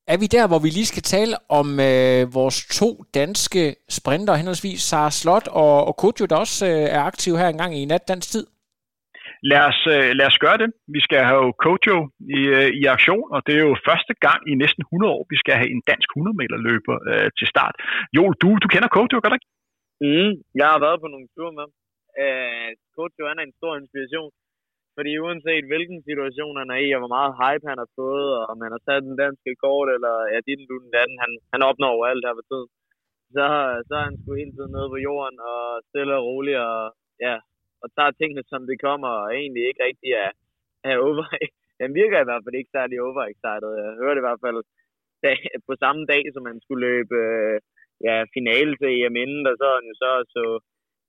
Er 0.06 0.16
vi 0.16 0.26
der, 0.26 0.46
hvor 0.46 0.58
vi 0.58 0.70
lige 0.70 0.86
skal 0.86 1.02
tale 1.02 1.36
om 1.48 1.80
øh, 1.80 2.34
vores 2.34 2.66
to 2.66 3.04
danske 3.14 3.76
sprinter, 3.88 4.34
henholdsvis 4.34 4.82
Sara 4.82 5.10
Slot 5.10 5.46
og, 5.48 5.86
og 5.86 5.96
Kodjo, 5.96 6.26
der 6.26 6.36
også 6.36 6.66
øh, 6.66 6.72
er 6.72 7.00
aktiv 7.00 7.36
her 7.36 7.48
engang 7.48 7.78
i 7.78 7.84
nat 7.84 8.08
dansk 8.08 8.30
tid? 8.30 8.46
Lad 9.50 9.62
os, 9.70 9.80
øh, 9.94 10.10
lad 10.18 10.26
os 10.30 10.38
gøre 10.44 10.58
det. 10.62 10.68
Vi 10.94 11.00
skal 11.06 11.20
have 11.30 11.46
Kojo 11.64 11.98
i, 12.38 12.40
øh, 12.56 12.68
i 12.80 12.82
aktion, 12.96 13.26
og 13.34 13.40
det 13.46 13.54
er 13.56 13.64
jo 13.68 13.74
første 13.88 14.14
gang 14.26 14.40
i 14.50 14.54
næsten 14.62 14.82
100 14.82 15.12
år, 15.16 15.22
vi 15.32 15.38
skal 15.42 15.54
have 15.60 15.70
en 15.76 15.82
dansk 15.90 16.08
100 16.10 16.40
meter 16.40 16.58
løber 16.68 16.96
øh, 17.10 17.28
til 17.38 17.46
start. 17.52 17.74
Jo, 18.16 18.24
du, 18.42 18.48
du 18.62 18.66
kender 18.72 18.90
Kojo, 18.96 19.16
gør 19.20 19.30
du 19.32 19.38
ikke? 19.38 19.50
Mm, 20.04 20.32
jeg 20.60 20.68
har 20.72 20.80
været 20.86 20.98
på 21.02 21.08
nogle 21.12 21.28
ture 21.34 21.52
med 21.58 21.66
øh, 22.22 22.70
Kojo 22.94 23.22
er 23.26 23.34
en 23.34 23.58
stor 23.60 23.72
inspiration, 23.80 24.30
fordi 24.96 25.12
uanset 25.24 25.64
hvilken 25.70 26.00
situation 26.08 26.54
han 26.62 26.70
er 26.76 26.80
i, 26.86 26.88
og 26.94 27.00
hvor 27.02 27.14
meget 27.16 27.38
hype 27.40 27.66
han 27.70 27.78
har 27.82 27.90
fået, 28.00 28.28
og 28.38 28.44
om 28.52 28.58
han 28.64 28.72
har 28.76 28.82
sat 28.86 29.02
den 29.08 29.16
danske 29.24 29.50
kort, 29.64 29.88
eller 29.96 30.14
ja, 30.32 30.38
dit 30.48 30.60
den 30.70 30.84
den 30.86 30.94
anden, 31.02 31.18
han, 31.24 31.32
han 31.52 31.62
opnår 31.68 31.96
alt 32.10 32.26
her 32.26 32.38
ved 32.38 32.46
tiden. 32.50 32.70
Så, 33.34 33.44
så 33.86 33.92
er 34.00 34.04
han 34.08 34.16
sgu 34.18 34.30
hele 34.40 34.54
tiden 34.56 34.72
nede 34.76 34.92
på 34.94 34.98
jorden, 35.08 35.36
og 35.52 35.60
stille 35.88 36.14
og 36.18 36.24
roligt, 36.28 36.60
og 36.70 36.78
ja, 37.26 37.36
og 37.84 37.88
tager 37.96 38.12
tingene, 38.20 38.42
som 38.52 38.62
det 38.70 38.76
kommer, 38.86 39.10
og 39.20 39.28
egentlig 39.40 39.62
ikke 39.66 39.84
rigtig 39.88 40.10
er, 40.24 40.30
er 40.90 40.96
over. 41.08 41.24
Han 41.82 41.90
virker 42.00 42.18
i 42.20 42.28
hvert 42.28 42.44
fald 42.44 42.56
ikke 42.58 42.76
særlig 42.78 42.96
overexcited. 43.06 43.70
Jeg 43.80 44.00
hørte 44.02 44.20
i 44.20 44.26
hvert 44.26 44.42
fald 44.44 44.58
dag, 45.26 45.38
på 45.68 45.74
samme 45.84 46.02
dag, 46.12 46.22
som 46.34 46.44
han 46.50 46.58
skulle 46.64 46.86
løbe 46.88 47.16
øh, 47.28 47.56
ja, 48.06 48.14
finale 48.36 48.72
til 48.80 48.90
EM 48.96 49.16
inden, 49.24 49.44
og 49.50 49.54
så 49.60 49.66
han 49.76 49.86
jo 49.90 49.94
så, 50.02 50.10
så 50.34 50.42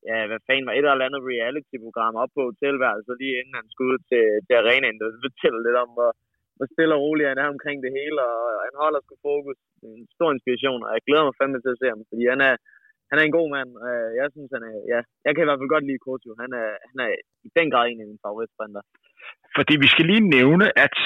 ja, 0.10 0.18
hvad 0.30 0.40
fanden 0.48 0.68
var 0.68 0.76
et 0.76 0.88
eller 0.92 1.10
andet 1.10 1.28
reality-program 1.32 2.16
op 2.24 2.32
på 2.36 2.42
hotelværelset, 2.50 3.16
lige 3.22 3.38
inden 3.40 3.60
han 3.60 3.68
skulle 3.72 3.92
ud 3.94 4.02
til, 4.12 4.26
til 4.46 4.56
arenaen, 4.62 5.00
der 5.00 5.08
fortæller 5.28 5.62
lidt 5.68 5.78
om, 5.84 5.90
hvor, 5.98 6.12
hvor 6.56 6.68
stille 6.74 6.96
og 6.98 7.02
rolig 7.06 7.26
han 7.32 7.42
er 7.44 7.54
omkring 7.56 7.78
det 7.86 7.92
hele, 8.00 8.20
og 8.30 8.40
han 8.66 8.76
holder 8.84 9.00
sgu 9.02 9.14
fokus. 9.30 9.58
En 9.88 10.04
stor 10.16 10.30
inspiration, 10.36 10.82
og 10.86 10.92
jeg 10.96 11.06
glæder 11.08 11.26
mig 11.26 11.38
fandme 11.40 11.60
til 11.62 11.76
at 11.76 11.80
se 11.82 11.88
ham, 11.94 12.02
fordi 12.12 12.26
han 12.34 12.42
er, 12.50 12.56
han 13.10 13.18
er 13.20 13.24
en 13.26 13.38
god 13.40 13.48
mand. 13.56 13.70
Øh, 13.88 14.10
jeg 14.20 14.28
synes, 14.34 14.50
han 14.56 14.64
er, 14.70 14.76
ja, 14.94 15.00
jeg 15.26 15.32
kan 15.32 15.44
i 15.44 15.48
hvert 15.48 15.60
fald 15.60 15.76
godt 15.76 15.88
lide 15.90 16.04
Kotu. 16.06 16.30
Han 16.44 16.52
er, 16.62 16.70
han 16.90 16.98
er 17.06 17.12
i 17.48 17.50
den 17.58 17.68
grad 17.72 17.86
en 17.86 18.02
af 18.04 18.08
mine 18.10 18.24
favoritsprinter. 18.26 18.82
Fordi 19.58 19.74
vi 19.84 19.88
skal 19.94 20.06
lige 20.12 20.30
nævne, 20.38 20.66
at 20.86 20.98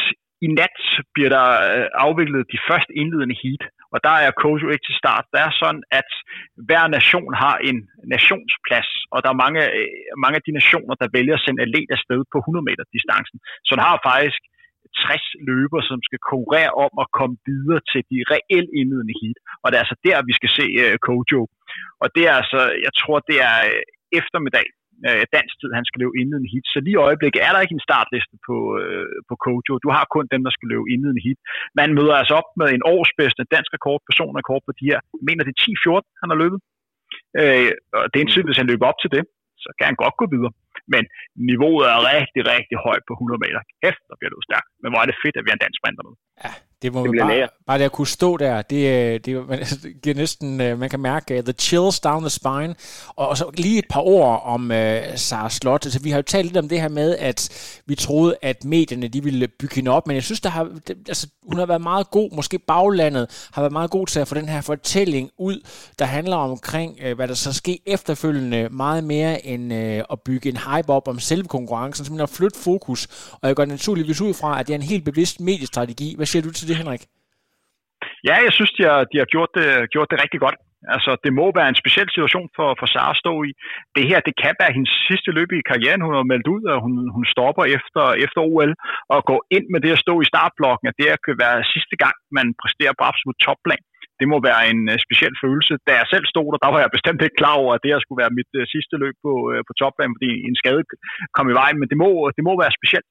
i 0.45 0.47
nat 0.60 0.80
bliver 1.14 1.32
der 1.38 1.47
øh, 1.74 1.88
afviklet 2.06 2.52
de 2.54 2.60
første 2.70 2.91
indledende 3.02 3.38
heat, 3.43 3.64
og 3.93 3.97
der 4.08 4.16
er 4.26 4.38
Kojo 4.41 4.68
ikke 4.74 4.88
til 4.88 5.00
start. 5.02 5.26
Det 5.34 5.39
er 5.47 5.52
sådan, 5.62 5.84
at 6.00 6.10
hver 6.68 6.86
nation 6.97 7.32
har 7.43 7.56
en 7.70 7.78
nationsplads, 8.14 8.89
og 9.14 9.18
der 9.24 9.30
er 9.32 9.41
mange, 9.43 9.62
øh, 9.78 9.88
mange 10.24 10.38
af 10.39 10.43
de 10.47 10.58
nationer, 10.60 10.95
der 11.02 11.14
vælger 11.18 11.36
at 11.38 11.43
sende 11.45 11.64
atlet 11.66 11.91
afsted 11.97 12.20
på 12.34 12.38
100 12.39 12.68
meter 12.70 12.84
distancen. 12.95 13.38
Så 13.68 13.72
der 13.78 13.84
har 13.89 13.97
faktisk 14.12 14.41
60 14.95 15.28
løber, 15.50 15.80
som 15.89 16.00
skal 16.08 16.22
konkurrere 16.32 16.72
om 16.86 16.93
at 17.04 17.12
komme 17.20 17.36
videre 17.50 17.82
til 17.91 18.02
de 18.12 18.18
reelt 18.34 18.72
indledende 18.80 19.16
heat. 19.22 19.38
Og 19.62 19.66
det 19.68 19.76
er 19.76 19.84
altså 19.86 20.00
der, 20.08 20.28
vi 20.30 20.34
skal 20.39 20.52
se 20.60 20.66
uh, 20.84 20.95
Kojo. 21.06 21.41
Og 22.03 22.07
det 22.15 22.24
er 22.30 22.36
altså, 22.41 22.59
jeg 22.86 22.93
tror, 23.01 23.17
det 23.30 23.38
er 23.49 23.57
øh, 23.72 23.82
eftermiddag 24.20 24.67
øh, 25.07 25.24
dansk 25.36 25.53
tid, 25.61 25.70
han 25.80 25.86
skal 25.88 25.99
løbe 26.01 26.15
indledende 26.22 26.51
hit. 26.53 26.65
Så 26.74 26.80
lige 26.86 26.97
i 26.97 27.03
øjeblikket 27.07 27.39
er 27.47 27.51
der 27.53 27.63
ikke 27.63 27.78
en 27.78 27.88
startliste 27.89 28.36
på, 28.47 28.57
øh, 28.82 29.07
på 29.30 29.34
Kojo. 29.43 29.74
Du 29.86 29.89
har 29.95 30.05
kun 30.15 30.26
dem, 30.34 30.41
der 30.47 30.53
skal 30.57 30.67
løbe 30.74 30.88
indledende 30.93 31.26
hit. 31.28 31.39
Man 31.80 31.89
møder 31.97 32.15
altså 32.22 32.34
op 32.41 32.49
med 32.59 32.67
en 32.72 32.86
årsbedste 32.93 33.43
dansk 33.55 33.70
rekord, 33.78 33.99
personrekord 34.09 34.61
på 34.67 34.72
de 34.80 34.86
her, 34.91 34.99
jeg 35.20 35.26
mener 35.28 35.43
det 35.43 35.53
er 35.55 35.63
10-14, 36.01 36.20
han 36.22 36.30
har 36.32 36.39
løbet. 36.43 36.59
Øh, 37.41 37.72
og 37.97 38.05
det 38.09 38.17
er 38.17 38.26
en 38.26 38.36
tid, 38.36 38.43
hvis 38.47 38.61
han 38.61 38.70
løber 38.72 38.86
op 38.91 38.99
til 39.03 39.11
det, 39.15 39.24
så 39.63 39.70
kan 39.78 39.86
han 39.89 40.01
godt 40.03 40.15
gå 40.22 40.26
videre. 40.36 40.53
Men 40.93 41.03
niveauet 41.49 41.86
er 41.93 41.99
rigtig, 42.15 42.41
rigtig 42.53 42.77
højt 42.88 43.03
på 43.07 43.13
100 43.13 43.43
meter. 43.45 43.61
Kæft, 43.82 44.03
der 44.09 44.15
bliver 44.19 44.32
det 44.32 44.47
stærkt. 44.49 44.69
Men 44.82 44.89
hvor 44.91 44.99
er 45.03 45.07
det 45.11 45.17
fedt, 45.23 45.36
at 45.38 45.43
vi 45.43 45.49
har 45.51 45.57
en 45.57 45.65
dansk 45.65 45.80
sprinter 45.80 46.03
med. 46.07 46.15
Ja, 46.43 46.51
det 46.82 46.93
må 46.93 47.07
det 47.07 47.19
bare, 47.19 47.47
bare 47.67 47.77
det 47.77 47.84
at 47.84 47.91
kunne 47.91 48.07
stå 48.07 48.38
der, 48.38 48.61
det, 48.61 48.75
øh, 48.75 49.13
det, 49.13 49.25
det 49.25 50.01
giver 50.03 50.15
næsten, 50.15 50.61
øh, 50.61 50.80
man 50.80 50.89
kan 50.89 50.99
mærke 50.99 51.38
uh, 51.38 51.43
the 51.43 51.53
chills 51.53 51.99
down 51.99 52.21
the 52.21 52.30
spine. 52.30 52.75
Og, 53.07 53.30
og 53.30 53.38
så 53.38 53.51
lige 53.57 53.80
et 53.80 53.86
par 53.89 54.01
ord 54.01 54.41
om 54.45 54.63
uh, 54.63 54.77
Sarah 55.15 55.51
Slot. 55.51 55.86
Altså, 55.86 55.99
vi 56.03 56.09
har 56.09 56.17
jo 56.17 56.21
talt 56.21 56.45
lidt 56.45 56.57
om 56.57 56.69
det 56.69 56.82
her 56.82 56.89
med, 56.89 57.17
at 57.17 57.39
vi 57.86 57.95
troede, 57.95 58.36
at 58.41 58.65
medierne 58.65 59.07
de 59.07 59.23
ville 59.23 59.47
bygge 59.47 59.75
hende 59.75 59.91
op, 59.91 60.07
men 60.07 60.15
jeg 60.15 60.23
synes, 60.23 60.41
der 60.41 60.49
har, 60.49 60.63
det, 60.63 60.97
altså, 61.07 61.27
hun 61.47 61.59
har 61.59 61.65
været 61.65 61.82
meget 61.82 62.09
god, 62.09 62.36
måske 62.36 62.59
baglandet 62.59 63.49
har 63.53 63.61
været 63.61 63.73
meget 63.73 63.91
god 63.91 64.07
til 64.07 64.19
at 64.19 64.27
få 64.27 64.36
den 64.36 64.49
her 64.49 64.61
fortælling 64.61 65.30
ud, 65.39 65.67
der 65.99 66.05
handler 66.05 66.36
omkring, 66.36 66.97
uh, 67.05 67.11
hvad 67.11 67.27
der 67.27 67.34
så 67.34 67.53
sker 67.53 67.75
efterfølgende, 67.86 68.69
meget 68.69 69.03
mere 69.03 69.45
end 69.45 69.73
uh, 69.73 70.13
at 70.13 70.21
bygge 70.25 70.49
en 70.49 70.57
hype 70.72 70.89
op 70.97 71.07
om 71.07 71.20
selve 71.30 71.47
konkurrencen, 71.57 72.05
simpelthen 72.05 72.30
at 72.30 72.38
flytte 72.38 72.59
fokus. 72.70 73.01
Og 73.41 73.45
jeg 73.47 73.55
går 73.55 73.65
naturligvis 73.65 74.22
ud 74.28 74.34
fra, 74.41 74.49
at 74.59 74.63
det 74.65 74.74
er 74.74 74.82
en 74.84 74.91
helt 74.93 75.05
bevidst 75.09 75.36
mediestrategi. 75.49 76.07
Hvad 76.17 76.28
siger 76.32 76.43
du 76.43 76.51
til 76.51 76.67
det, 76.70 76.76
Henrik? 76.82 77.03
Ja, 78.28 78.36
jeg 78.45 78.53
synes, 78.57 78.72
de 78.78 78.84
har, 78.89 79.01
de 79.11 79.17
har 79.22 79.28
gjort, 79.34 79.51
det, 79.57 79.65
gjort 79.93 80.09
det 80.11 80.22
rigtig 80.24 80.39
godt. 80.45 80.57
Altså, 80.95 81.11
det 81.24 81.32
må 81.39 81.45
være 81.59 81.70
en 81.70 81.82
speciel 81.82 82.09
situation 82.15 82.47
for, 82.57 82.70
for 82.80 82.88
Sara 82.93 83.11
at 83.13 83.22
stå 83.24 83.34
i. 83.49 83.51
Det 83.95 84.03
her, 84.09 84.20
det 84.28 84.36
kan 84.43 84.53
være 84.61 84.76
hendes 84.78 84.93
sidste 85.09 85.30
løb 85.38 85.49
i 85.51 85.67
karrieren. 85.72 86.05
Hun 86.05 86.15
har 86.17 86.32
meldt 86.32 86.47
ud, 86.55 86.63
at 86.74 86.80
hun, 86.84 86.93
hun 87.15 87.26
stopper 87.34 87.65
efter, 87.78 88.03
efter 88.26 88.39
OL 88.49 88.72
og 89.13 89.20
går 89.30 89.41
ind 89.55 89.65
med 89.74 89.80
det 89.86 89.91
at 89.95 90.03
stå 90.05 90.13
i 90.22 90.30
startblokken, 90.32 90.86
at 90.88 90.97
det 90.99 91.05
her 91.09 91.20
kan 91.26 91.36
være 91.43 91.70
sidste 91.74 91.95
gang, 92.03 92.15
man 92.38 92.47
præsterer 92.61 92.93
på 92.97 93.03
absolut 93.09 93.39
topplan. 93.47 93.84
Det 94.20 94.28
må 94.32 94.38
være 94.49 94.63
en 94.72 94.82
øh, 94.91 94.97
speciel 95.05 95.36
følelse. 95.43 95.74
Da 95.88 95.91
jeg 95.99 96.07
selv 96.13 96.26
stod 96.32 96.47
der, 96.51 96.59
der 96.63 96.72
var 96.74 96.80
jeg 96.82 96.95
bestemt 96.97 97.22
ikke 97.22 97.39
klar 97.41 97.55
over, 97.61 97.72
at 97.74 97.82
det 97.84 97.91
her 97.91 98.01
skulle 98.03 98.22
være 98.24 98.38
mit 98.39 98.51
øh, 98.59 98.63
sidste 98.74 98.95
løb 99.03 99.15
på, 99.26 99.34
øh, 99.51 99.61
på 99.67 99.74
topbanen, 99.80 100.15
fordi 100.17 100.32
en 100.47 100.59
skade 100.61 100.84
kom 101.36 101.47
i 101.49 101.59
vejen, 101.61 101.78
men 101.80 101.88
det 101.91 101.97
må, 102.03 102.09
det 102.38 102.43
må 102.47 102.53
være 102.63 102.78
specielt. 102.80 103.09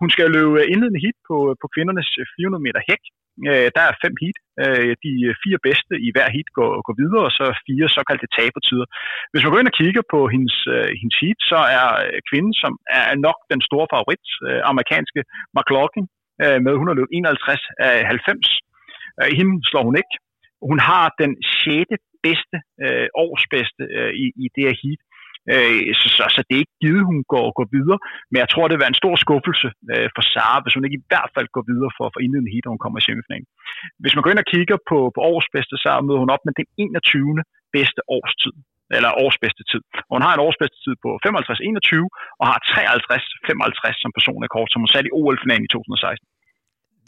Hun 0.00 0.08
skal 0.14 0.26
løbe 0.36 0.58
indledende 0.72 1.04
hit 1.06 1.18
på, 1.28 1.36
øh, 1.48 1.54
på 1.62 1.66
kvindernes 1.74 2.10
øh, 2.20 2.26
400 2.36 2.66
meter 2.66 2.82
hæk, 2.90 3.04
Øh, 3.50 3.68
der 3.76 3.82
er 3.86 4.00
fem 4.04 4.14
heat. 4.22 4.38
Øh, 4.62 4.92
de 5.04 5.12
øh, 5.28 5.34
fire 5.42 5.60
bedste 5.68 5.94
i 6.06 6.08
hver 6.14 6.28
heat 6.34 6.48
går, 6.58 6.70
går 6.86 6.96
videre, 7.02 7.24
og 7.28 7.34
så 7.38 7.46
fire 7.68 7.86
såkaldte 7.96 8.28
tabertider. 8.36 8.86
Hvis 9.30 9.42
man 9.42 9.50
går 9.52 9.60
ind 9.62 9.72
og 9.72 9.78
kigger 9.80 10.04
på 10.14 10.20
hendes, 10.34 10.56
øh, 10.74 10.88
hendes 11.00 11.16
heat, 11.22 11.38
så 11.50 11.58
er 11.78 11.86
kvinden, 12.30 12.54
som 12.62 12.72
er 12.98 13.06
nok 13.26 13.38
den 13.52 13.60
store 13.68 13.86
favorit, 13.94 14.24
øh, 14.48 14.60
amerikanske 14.72 15.20
McLaughlin, 15.56 16.06
øh, 16.44 16.58
med 16.64 16.72
151 16.72 17.62
af 17.88 17.96
90. 18.06 18.48
Øh, 19.20 19.30
hende 19.38 19.54
slår 19.70 19.84
hun 19.88 19.96
ikke. 20.02 20.14
Hun 20.70 20.78
har 20.88 21.06
den 21.22 21.32
sjette 21.56 21.96
bedste, 22.26 22.56
øh, 22.84 23.08
årsbedste 23.26 23.82
øh, 23.98 24.12
i, 24.22 24.24
i 24.44 24.46
det 24.54 24.62
her 24.66 24.76
heat. 24.82 25.00
Øh, 25.52 25.94
så, 26.00 26.06
så, 26.16 26.22
så 26.34 26.40
det 26.46 26.54
er 26.54 26.64
ikke 26.64 26.82
givet, 26.84 27.08
hun 27.10 27.20
går, 27.34 27.46
går 27.58 27.68
videre. 27.76 27.98
Men 28.30 28.38
jeg 28.42 28.48
tror, 28.50 28.64
det 28.64 28.74
vil 28.74 28.84
være 28.84 28.94
en 28.94 29.02
stor 29.02 29.16
skuffelse 29.24 29.68
øh, 29.92 30.08
for 30.14 30.22
Sara, 30.32 30.58
hvis 30.62 30.74
hun 30.76 30.84
ikke 30.86 31.00
i 31.00 31.08
hvert 31.10 31.30
fald 31.36 31.48
går 31.56 31.64
videre 31.72 31.92
for, 31.98 32.06
for 32.12 32.20
indledende 32.24 32.52
heat, 32.52 32.64
når 32.64 32.74
hun 32.74 32.84
kommer 32.84 32.98
i 33.00 33.06
semifinalen. 33.08 33.48
Hvis 34.02 34.14
man 34.14 34.22
går 34.22 34.32
ind 34.32 34.44
og 34.44 34.50
kigger 34.54 34.78
på, 34.90 34.98
på 35.16 35.20
årsbedste, 35.34 35.76
så 35.84 35.90
møder 36.06 36.22
hun 36.24 36.34
op 36.34 36.44
med 36.46 36.54
den 36.58 36.66
21. 36.78 37.44
bedste 37.76 38.00
årstid 38.16 38.56
eller 38.96 39.10
årsbedste 39.24 39.62
tid. 39.70 39.82
Og 40.08 40.12
hun 40.16 40.24
har 40.26 40.32
en 40.34 40.44
årsbedste 40.46 40.78
tid 40.84 40.94
på 41.04 41.10
55-21 41.26 42.40
og 42.40 42.44
har 42.50 42.58
53-55 42.60 44.02
som 44.02 44.10
personrekord, 44.18 44.68
som 44.70 44.82
hun 44.82 44.92
satte 44.92 45.08
i 45.08 45.16
OL-finalen 45.18 45.66
i 45.68 45.72
2016 45.74 46.35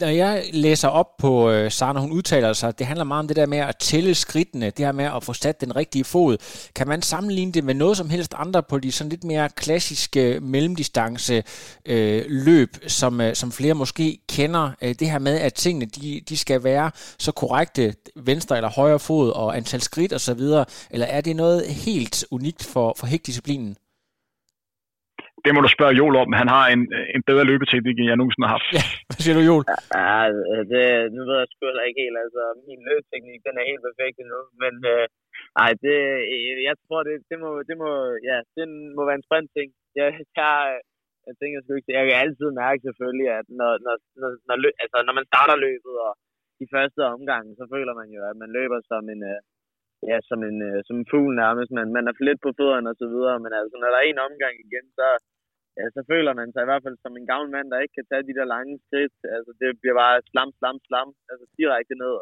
når 0.01 0.09
jeg 0.09 0.45
læser 0.53 0.89
op 0.89 1.17
på 1.19 1.51
øh, 1.51 1.71
Sara, 1.71 1.93
når 1.93 2.01
hun 2.01 2.13
udtaler 2.13 2.53
sig, 2.53 2.79
det 2.79 2.87
handler 2.87 3.05
meget 3.05 3.19
om 3.21 3.29
det 3.29 3.37
der 3.37 3.47
med 3.47 3.59
at 3.59 3.77
tælle 3.77 4.15
skridtene, 4.15 4.67
det 4.67 4.85
her 4.85 4.93
med 4.93 5.05
at 5.05 5.25
få 5.25 5.33
sat 5.33 5.61
den 5.61 5.77
rigtige 5.77 6.05
fod. 6.05 6.37
Kan 6.75 6.89
man 6.89 7.03
sammenligne 7.03 7.53
det 7.53 7.65
med 7.65 7.75
noget 7.75 7.97
som 7.97 8.11
helst 8.11 8.35
andre 8.37 8.63
på 8.63 8.79
de 8.79 8.93
sådan 8.93 9.09
lidt 9.09 9.25
mere 9.25 9.49
klassiske 9.49 10.41
mellemdistance 10.43 11.43
øh, 11.87 12.25
løb, 12.29 12.77
som, 12.87 13.21
øh, 13.21 13.35
som 13.35 13.53
flere 13.53 13.75
måske 13.75 14.19
kender? 14.29 14.71
Øh, 14.83 14.95
det 14.95 15.11
her 15.11 15.19
med, 15.19 15.39
at 15.39 15.55
tingene 15.55 15.87
de, 15.87 16.21
de 16.29 16.37
skal 16.37 16.65
være 16.65 16.91
så 17.19 17.33
korrekte, 17.33 17.95
venstre 18.17 18.57
eller 18.57 18.71
højre 18.71 18.99
fod 18.99 19.31
og 19.31 19.57
antal 19.57 19.81
skridt 19.81 20.13
osv., 20.13 20.41
eller 20.91 21.07
er 21.07 21.21
det 21.21 21.37
noget 21.37 21.67
helt 21.67 22.25
unikt 22.31 22.65
for, 22.65 22.95
for 22.99 23.07
hægtdisciplinen? 23.07 23.77
Det 25.45 25.53
må 25.53 25.61
du 25.63 25.71
spørge 25.77 25.99
Joel 25.99 26.17
om. 26.23 26.31
Han 26.43 26.51
har 26.57 26.65
en, 26.75 26.83
en 27.17 27.23
bedre 27.31 27.49
løbeteknik, 27.51 27.97
end 27.99 28.11
jeg 28.11 28.19
nogensinde 28.21 28.47
har 28.47 28.57
haft. 28.57 28.69
Ja, 28.79 28.85
hvad 29.09 29.21
siger 29.23 29.37
du, 29.39 29.43
Joel? 29.49 29.65
Ja, 30.01 30.21
det, 30.73 30.85
nu 31.15 31.21
ved 31.29 31.37
jeg 31.41 31.49
sgu 31.51 31.63
heller 31.71 31.89
ikke 31.89 32.03
helt. 32.05 32.19
Altså, 32.25 32.43
min 32.69 32.81
løbeteknik, 32.89 33.41
den 33.47 33.55
er 33.61 33.71
helt 33.71 33.83
perfekt 33.89 34.17
endnu. 34.19 34.41
Men 34.63 34.75
øh, 34.93 35.07
nej, 35.59 35.71
det, 35.85 35.97
jeg 36.69 36.77
tror, 36.85 37.01
det, 37.09 37.15
det, 37.31 37.39
må, 37.43 37.51
det, 37.69 37.77
må, 37.83 37.91
ja, 38.31 38.39
det 38.57 38.65
må 38.97 39.03
være 39.09 39.19
en 39.21 39.27
sprint-ting. 39.29 39.69
Jeg, 40.01 40.09
jeg, 40.39 40.55
jeg 41.27 41.35
tænker 41.41 41.59
sgu 41.61 41.71
ikke, 41.75 41.97
jeg 41.99 42.05
kan 42.07 42.19
altid 42.25 42.49
mærke 42.63 42.81
selvfølgelig, 42.87 43.29
at 43.39 43.47
når, 43.61 43.73
når, 43.87 43.95
når, 44.21 44.31
når, 44.49 44.57
løb, 44.63 44.75
altså, 44.85 44.97
når 45.07 45.15
man 45.19 45.29
starter 45.31 45.57
løbet, 45.67 45.95
og 46.07 46.13
de 46.61 46.67
første 46.75 47.01
omgange, 47.17 47.51
så 47.59 47.65
føler 47.75 47.95
man 48.01 48.09
jo, 48.17 48.21
at 48.31 48.37
man 48.43 48.51
løber 48.59 48.79
som 48.91 49.03
en, 49.15 49.23
øh, 49.33 49.41
ja, 50.11 50.17
som 50.29 50.41
en, 50.49 50.59
øh, 50.69 50.79
som 50.87 50.97
en 51.01 51.11
fugl 51.11 51.33
nærmest. 51.43 51.71
Man, 51.79 51.89
man 51.97 52.05
er 52.09 52.15
for 52.17 52.25
lidt 52.29 52.41
på 52.45 52.51
fødderne 52.59 52.91
og 52.93 52.99
så 53.03 53.07
videre, 53.15 53.37
men 53.45 53.53
altså, 53.61 53.75
når 53.79 53.89
der 53.91 53.99
er 54.01 54.07
en 54.09 54.27
omgang 54.29 54.55
igen, 54.67 54.87
så, 54.99 55.07
ja, 55.79 55.85
så 55.97 56.01
føler 56.11 56.33
man 56.41 56.49
sig 56.53 56.63
i 56.63 56.71
hvert 56.71 56.85
fald 56.85 56.97
som 57.05 57.15
en 57.17 57.31
gammel 57.31 57.49
mand, 57.55 57.67
der 57.71 57.85
ikke 57.85 57.97
kan 57.99 58.09
tage 58.11 58.27
de 58.29 58.37
der 58.39 58.53
lange 58.55 58.75
skridt. 58.85 59.17
Altså, 59.37 59.51
det 59.61 59.69
bliver 59.81 59.97
bare 60.03 60.17
slam, 60.31 60.51
slam, 60.59 60.77
slam, 60.89 61.09
altså 61.31 61.45
direkte 61.59 61.95
ned. 62.03 62.15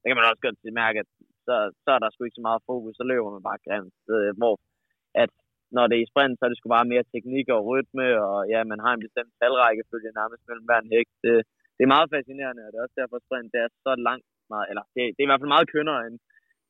Det 0.00 0.06
kan 0.08 0.18
man 0.18 0.30
også 0.30 0.44
godt 0.46 0.78
mærke, 0.82 0.98
at 1.04 1.10
så, 1.46 1.54
så 1.84 1.88
er 1.96 2.00
der 2.00 2.08
sgu 2.10 2.20
ikke 2.24 2.40
så 2.40 2.46
meget 2.48 2.66
fokus, 2.70 2.92
så 3.00 3.04
løber 3.10 3.30
man 3.36 3.44
bare 3.50 3.64
grimt. 3.66 3.98
Øh, 4.14 4.32
hvor 4.40 4.54
at 5.22 5.30
når 5.76 5.84
det 5.86 5.96
er 5.96 6.04
i 6.04 6.10
sprint, 6.12 6.36
så 6.36 6.42
er 6.44 6.50
det 6.50 6.58
sgu 6.58 6.68
bare 6.76 6.92
mere 6.92 7.10
teknik 7.14 7.46
og 7.56 7.64
rytme, 7.70 8.06
og 8.28 8.38
ja, 8.52 8.60
man 8.72 8.80
har 8.84 8.92
en 8.94 9.04
bestemt 9.06 9.32
talrækkefølge 9.40 10.18
nærmest 10.20 10.42
mellem 10.48 10.66
hver 10.68 10.80
en 10.82 10.92
hæk. 10.94 11.08
Det, 11.24 11.34
det 11.76 11.82
er 11.82 11.94
meget 11.96 12.12
fascinerende, 12.14 12.62
og 12.64 12.70
det 12.70 12.78
er 12.78 12.86
også 12.86 12.98
derfor, 13.00 13.16
at 13.18 13.26
sprint 13.26 13.52
det 13.54 13.60
er 13.60 13.70
så 13.86 13.92
langt 14.08 14.28
meget, 14.52 14.66
eller 14.70 14.84
det, 14.94 15.02
det 15.14 15.20
er 15.20 15.26
i 15.26 15.30
hvert 15.30 15.42
fald 15.42 15.54
meget 15.56 15.72
kønnere 15.74 16.00
end, 16.06 16.16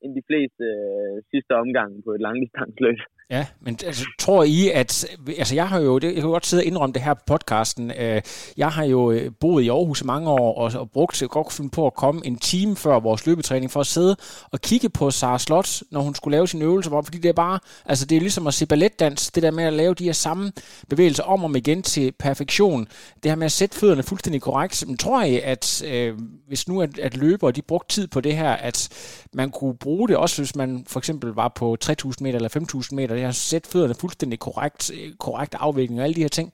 end 0.05 0.13
de 0.19 0.27
fleste 0.29 0.65
øh, 0.65 1.17
sidste 1.31 1.53
omgang 1.63 1.91
på 2.05 2.11
et 2.17 2.25
langdistansløb. 2.27 2.99
Ja, 3.31 3.47
men 3.61 3.79
altså, 3.87 4.05
tror 4.19 4.43
I, 4.43 4.71
at... 4.71 5.07
Altså, 5.39 5.55
jeg 5.55 5.69
har 5.69 5.81
jo... 5.81 5.99
Det, 5.99 6.15
jeg 6.15 6.23
kan 6.23 6.31
godt 6.31 6.47
sidde 6.47 6.61
og 6.61 6.65
indrømme 6.65 6.93
det 6.93 7.03
her 7.03 7.15
på 7.15 7.21
podcasten. 7.27 7.91
Øh, 7.91 8.23
jeg 8.57 8.69
har 8.69 8.85
jo 8.85 9.11
øh, 9.11 9.31
boet 9.41 9.63
i 9.63 9.69
Aarhus 9.69 10.01
i 10.01 10.05
mange 10.05 10.31
år, 10.31 10.55
og, 10.55 10.73
og 10.81 10.91
brugt 10.91 11.23
godt 11.29 11.53
finde 11.53 11.71
på 11.71 11.87
at 11.87 11.95
komme 11.95 12.27
en 12.27 12.37
time 12.37 12.77
før 12.77 13.01
vores 13.01 13.27
løbetræning, 13.27 13.71
for 13.71 13.81
at 13.81 13.87
sidde 13.87 14.17
og 14.51 14.61
kigge 14.61 14.89
på 14.89 15.11
Sara 15.11 15.39
Slot, 15.39 15.83
når 15.91 16.01
hun 16.01 16.15
skulle 16.15 16.37
lave 16.37 16.49
sin 16.49 16.63
øvelse, 16.63 16.91
fordi 16.91 17.19
det 17.19 17.29
er 17.29 17.33
bare... 17.33 17.59
Altså, 17.85 18.07
det 18.07 18.17
er 18.17 18.21
ligesom 18.21 18.47
at 18.47 18.55
se 18.55 18.67
balletdans, 18.67 19.31
det 19.31 19.43
der 19.43 19.51
med 19.51 19.65
at 19.65 19.73
lave 19.73 19.95
de 19.95 20.05
her 20.05 20.13
samme 20.13 20.53
bevægelser 20.89 21.23
om 21.23 21.41
og 21.41 21.45
om 21.45 21.57
igen 21.57 21.83
til 21.83 22.13
perfektion. 22.19 22.89
Det 23.23 23.31
her 23.31 23.37
med 23.37 23.47
at 23.47 23.53
sætte 23.53 23.77
fødderne 23.77 24.03
fuldstændig 24.03 24.43
korrekt. 24.43 24.85
Men 24.87 24.97
tror 24.97 25.23
I, 25.23 25.41
at 25.41 25.83
øh, 25.87 26.19
hvis 26.49 26.69
nu 26.69 26.83
at, 26.83 26.99
at 26.99 27.17
løbere, 27.17 27.53
de 27.53 27.63
brugte 27.63 27.95
tid 27.95 28.07
på 28.07 28.21
det 28.21 28.37
her, 28.37 28.53
at 28.53 28.89
man 29.33 29.51
kunne 29.51 29.77
bruge 29.77 30.09
det, 30.09 30.17
også 30.17 30.43
hvis 30.43 30.57
man 30.57 30.85
for 30.89 31.01
eksempel 31.01 31.31
var 31.31 31.53
på 31.57 31.77
3.000 31.85 32.13
meter 32.21 32.37
eller 32.37 32.77
5.000 32.85 32.95
meter, 32.95 33.15
jeg 33.25 33.33
har 33.35 33.43
sætte 33.51 33.71
fødderne 33.73 34.01
fuldstændig 34.03 34.39
korrekt, 34.47 34.83
korrekt 35.27 35.55
afvikling 35.67 35.99
og 36.01 36.05
alle 36.05 36.19
de 36.19 36.27
her 36.27 36.35
ting? 36.39 36.49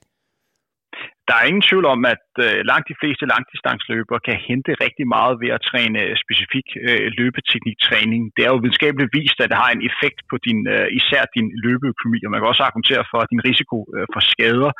der 1.31 1.35
er 1.37 1.49
ingen 1.49 1.67
tvivl 1.69 1.85
om, 1.95 2.01
at 2.13 2.25
øh, 2.45 2.57
langt 2.71 2.87
de 2.91 2.99
fleste 3.01 3.25
langdistansløbere 3.33 4.25
kan 4.27 4.37
hente 4.49 4.71
rigtig 4.85 5.05
meget 5.15 5.35
ved 5.41 5.49
at 5.57 5.65
træne 5.69 5.99
øh, 6.07 6.13
specifik 6.23 6.67
øh, 6.87 7.05
løbetekniktræning. 7.19 8.21
Det 8.35 8.41
er 8.43 8.51
jo 8.53 8.61
videnskabeligt 8.63 9.15
vist, 9.19 9.37
at 9.39 9.49
det 9.51 9.61
har 9.63 9.71
en 9.73 9.83
effekt 9.89 10.19
på 10.31 10.35
din, 10.47 10.59
øh, 10.75 10.87
især 10.99 11.23
din 11.35 11.47
løbeøkonomi, 11.65 12.19
og 12.25 12.31
man 12.31 12.39
kan 12.39 12.51
også 12.51 12.65
argumentere 12.67 13.03
for, 13.11 13.19
at 13.21 13.31
din 13.33 13.45
risiko 13.49 13.77
øh, 13.95 14.05
for 14.13 14.21
skader 14.31 14.71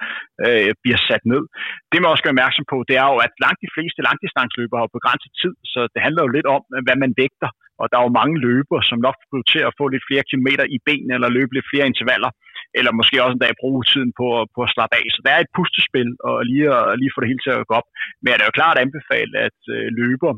øh, 0.47 0.71
bliver 0.83 0.99
sat 1.09 1.23
ned. 1.33 1.43
Det 1.91 1.97
man 1.99 2.09
også 2.11 2.21
skal 2.21 2.29
være 2.29 2.37
opmærksom 2.37 2.65
på, 2.73 2.77
det 2.89 2.95
er 3.03 3.07
jo, 3.11 3.17
at 3.25 3.33
langt 3.45 3.59
de 3.65 3.73
fleste 3.75 3.99
langdistansløbere 4.07 4.81
har 4.83 4.95
begrænset 4.97 5.31
tid, 5.41 5.53
så 5.73 5.79
det 5.93 6.01
handler 6.05 6.21
jo 6.23 6.31
lidt 6.37 6.47
om, 6.55 6.63
øh, 6.75 6.81
hvad 6.85 6.97
man 7.03 7.11
vægter. 7.23 7.49
Og 7.81 7.85
der 7.89 7.97
er 7.97 8.05
jo 8.07 8.19
mange 8.21 8.35
løbere, 8.47 8.83
som 8.89 8.97
nok 9.07 9.17
prioriterer 9.29 9.67
at 9.69 9.77
få 9.79 9.85
lidt 9.87 10.07
flere 10.09 10.27
kilometer 10.29 10.65
i 10.75 10.77
benene 10.87 11.13
eller 11.17 11.35
løbe 11.37 11.53
lidt 11.53 11.71
flere 11.71 11.89
intervaller 11.91 12.31
eller 12.79 12.91
måske 12.99 13.23
også 13.23 13.35
en 13.37 13.45
dag 13.45 13.61
bruge 13.61 13.83
tiden 13.91 14.11
på, 14.19 14.27
på 14.55 14.59
at 14.65 14.73
slappe 14.75 14.93
af. 14.99 15.05
Så 15.15 15.19
der 15.25 15.31
er 15.33 15.41
et 15.41 15.55
pustespil, 15.57 16.09
og 16.27 16.35
lige, 16.49 16.65
at, 16.77 16.83
lige 16.99 17.13
få 17.13 17.21
det 17.21 17.31
hele 17.31 17.43
til 17.43 17.53
at 17.53 17.67
gå 17.69 17.73
op. 17.79 17.87
Men 18.21 18.29
det 18.33 18.43
er 18.43 18.49
jo 18.51 18.59
klart 18.61 18.77
anbefale, 18.85 19.33
at 19.47 19.59
øh, 19.75 19.85
løber, 19.99 20.31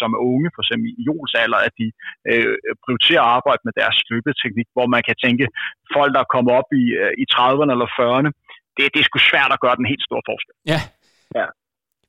som 0.00 0.10
er 0.16 0.20
unge, 0.32 0.48
for 0.54 0.60
eksempel 0.62 0.86
i 1.02 1.04
alder, 1.42 1.60
at 1.68 1.74
de 1.80 1.86
øh, 2.30 2.54
prioriterer 2.84 3.22
at 3.24 3.32
arbejde 3.38 3.62
med 3.66 3.74
deres 3.80 3.96
løbeteknik, 4.10 4.68
hvor 4.76 4.86
man 4.94 5.02
kan 5.08 5.16
tænke, 5.24 5.44
folk, 5.96 6.10
der 6.18 6.32
kommer 6.34 6.52
op 6.60 6.68
i, 6.82 6.84
øh, 7.02 7.12
i 7.22 7.24
30'erne 7.34 7.72
eller 7.74 7.88
40'erne, 7.98 8.30
det, 8.76 8.84
det 8.92 9.00
er 9.00 9.08
sgu 9.08 9.18
svært 9.30 9.52
at 9.56 9.62
gøre 9.64 9.78
den 9.80 9.90
helt 9.92 10.04
store 10.08 10.24
forskel. 10.30 10.54
Ja. 10.72 10.80
Ja. 11.38 11.46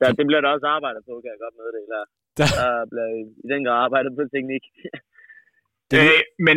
ja 0.00 0.06
det 0.18 0.24
bliver 0.28 0.42
der 0.42 0.50
også 0.54 0.66
arbejdet 0.76 1.02
på, 1.08 1.12
kan 1.22 1.30
jeg 1.34 1.40
godt 1.44 1.56
med 1.60 1.68
det. 1.76 1.82
Der, 2.38 2.48
der 2.60 2.86
bliver 2.90 3.10
i 3.44 3.46
den 3.52 3.60
grad 3.64 3.78
arbejdet 3.84 4.12
på 4.18 4.22
teknik. 4.34 4.64
det... 5.90 5.98
øh, 6.02 6.22
men 6.46 6.56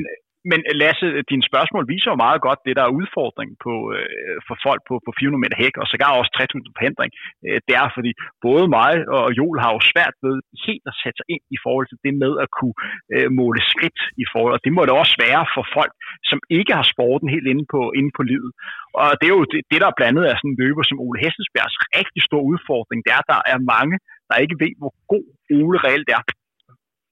men 0.49 0.59
øh, 0.69 0.73
Lasse, 0.81 1.07
dine 1.31 1.45
spørgsmål 1.49 1.83
viser 1.93 2.09
jo 2.11 2.23
meget 2.25 2.41
godt 2.47 2.65
det, 2.67 2.73
der 2.77 2.83
er 2.85 2.97
udfordringen 2.99 3.57
på, 3.65 3.73
øh, 3.95 4.37
for 4.47 4.55
folk 4.67 4.81
på, 4.89 4.95
på 5.05 5.11
400 5.19 5.43
meter 5.43 5.57
hæk, 5.63 5.75
og 5.81 5.85
sågar 5.87 6.19
også 6.19 6.31
3000 6.31 6.75
på 6.77 6.81
hindring. 6.87 7.11
Øh, 7.47 7.59
det 7.67 7.73
er, 7.81 7.87
fordi 7.97 8.11
både 8.47 8.65
mig 8.77 8.93
og 9.17 9.25
Joel 9.37 9.59
har 9.63 9.71
jo 9.75 9.81
svært 9.91 10.15
ved 10.25 10.35
helt 10.65 10.85
at 10.91 10.97
sætte 11.01 11.17
sig 11.19 11.27
ind 11.33 11.43
i 11.55 11.57
forhold 11.65 11.87
til 11.89 11.99
det 12.05 12.13
med 12.23 12.33
at 12.43 12.49
kunne 12.57 12.77
øh, 13.15 13.27
måle 13.39 13.61
skridt 13.73 13.99
i 14.23 14.25
forhold, 14.33 14.53
og 14.57 14.63
det 14.65 14.71
må 14.75 14.81
det 14.87 14.93
også 15.01 15.15
være 15.27 15.43
for 15.55 15.63
folk, 15.77 15.93
som 16.29 16.39
ikke 16.57 16.73
har 16.79 16.85
sporten 16.93 17.27
helt 17.35 17.47
inde 17.53 17.65
på, 17.73 17.81
inde 17.99 18.11
på 18.17 18.23
livet. 18.31 18.51
Og 18.99 19.09
det 19.19 19.25
er 19.27 19.35
jo 19.39 19.45
det, 19.53 19.61
det 19.71 19.81
der 19.81 19.89
er 19.89 19.99
blandet 19.99 20.23
er 20.25 20.35
sådan 20.37 20.51
en 20.51 20.59
løber 20.63 20.83
som 20.85 21.01
Ole 21.05 21.19
Hestensbjergs 21.23 21.77
rigtig 21.99 22.21
stor 22.29 22.41
udfordring, 22.51 22.99
det 23.05 23.11
er, 23.15 23.21
at 23.23 23.31
der 23.33 23.41
er 23.53 23.69
mange, 23.75 23.95
der 24.29 24.43
ikke 24.43 24.59
ved, 24.63 24.73
hvor 24.81 24.93
god 25.13 25.25
Ole 25.59 25.77
reelt 25.85 26.09
er 26.17 26.23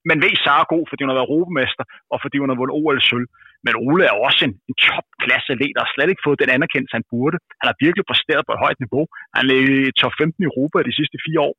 man 0.10 0.18
ved, 0.24 0.34
Sara 0.44 0.64
er 0.64 0.72
god, 0.76 0.86
fordi 0.90 1.02
hun 1.02 1.12
har 1.12 1.20
været 1.20 1.32
europamester, 1.32 1.84
og 2.14 2.18
fordi 2.24 2.38
hun 2.42 2.50
har 2.50 2.58
vundet 2.60 2.78
OL 2.80 3.00
sølv. 3.10 3.28
Men 3.66 3.74
Ole 3.86 4.04
er 4.10 4.16
også 4.28 4.42
en, 4.48 4.54
en 4.70 4.76
topklasse 4.88 5.50
atlet, 5.56 5.78
og 5.78 5.84
har 5.84 5.92
slet 5.94 6.10
ikke 6.12 6.26
fået 6.28 6.42
den 6.44 6.56
anerkendelse, 6.58 6.98
han 7.00 7.10
burde. 7.14 7.38
Han 7.60 7.68
har 7.72 7.78
virkelig 7.86 8.06
præsteret 8.10 8.44
på 8.46 8.54
et 8.54 8.64
højt 8.66 8.80
niveau. 8.84 9.04
Han 9.38 9.44
er 9.54 9.58
i 9.90 9.92
top 10.02 10.14
15 10.22 10.44
i 10.44 10.50
Europa 10.52 10.78
de 10.90 10.98
sidste 11.00 11.18
fire 11.26 11.42
år. 11.50 11.56